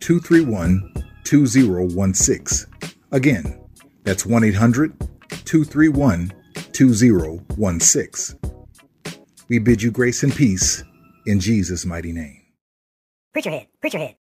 [0.01, 0.93] 231
[1.25, 2.93] 2016.
[3.11, 3.59] Again,
[4.05, 5.01] that's 1 800
[5.47, 6.31] 231
[6.75, 8.56] 2016.
[9.49, 10.83] We bid you grace and peace
[11.27, 12.43] in Jesus' mighty name.
[13.33, 14.16] Preacher head, preacher head.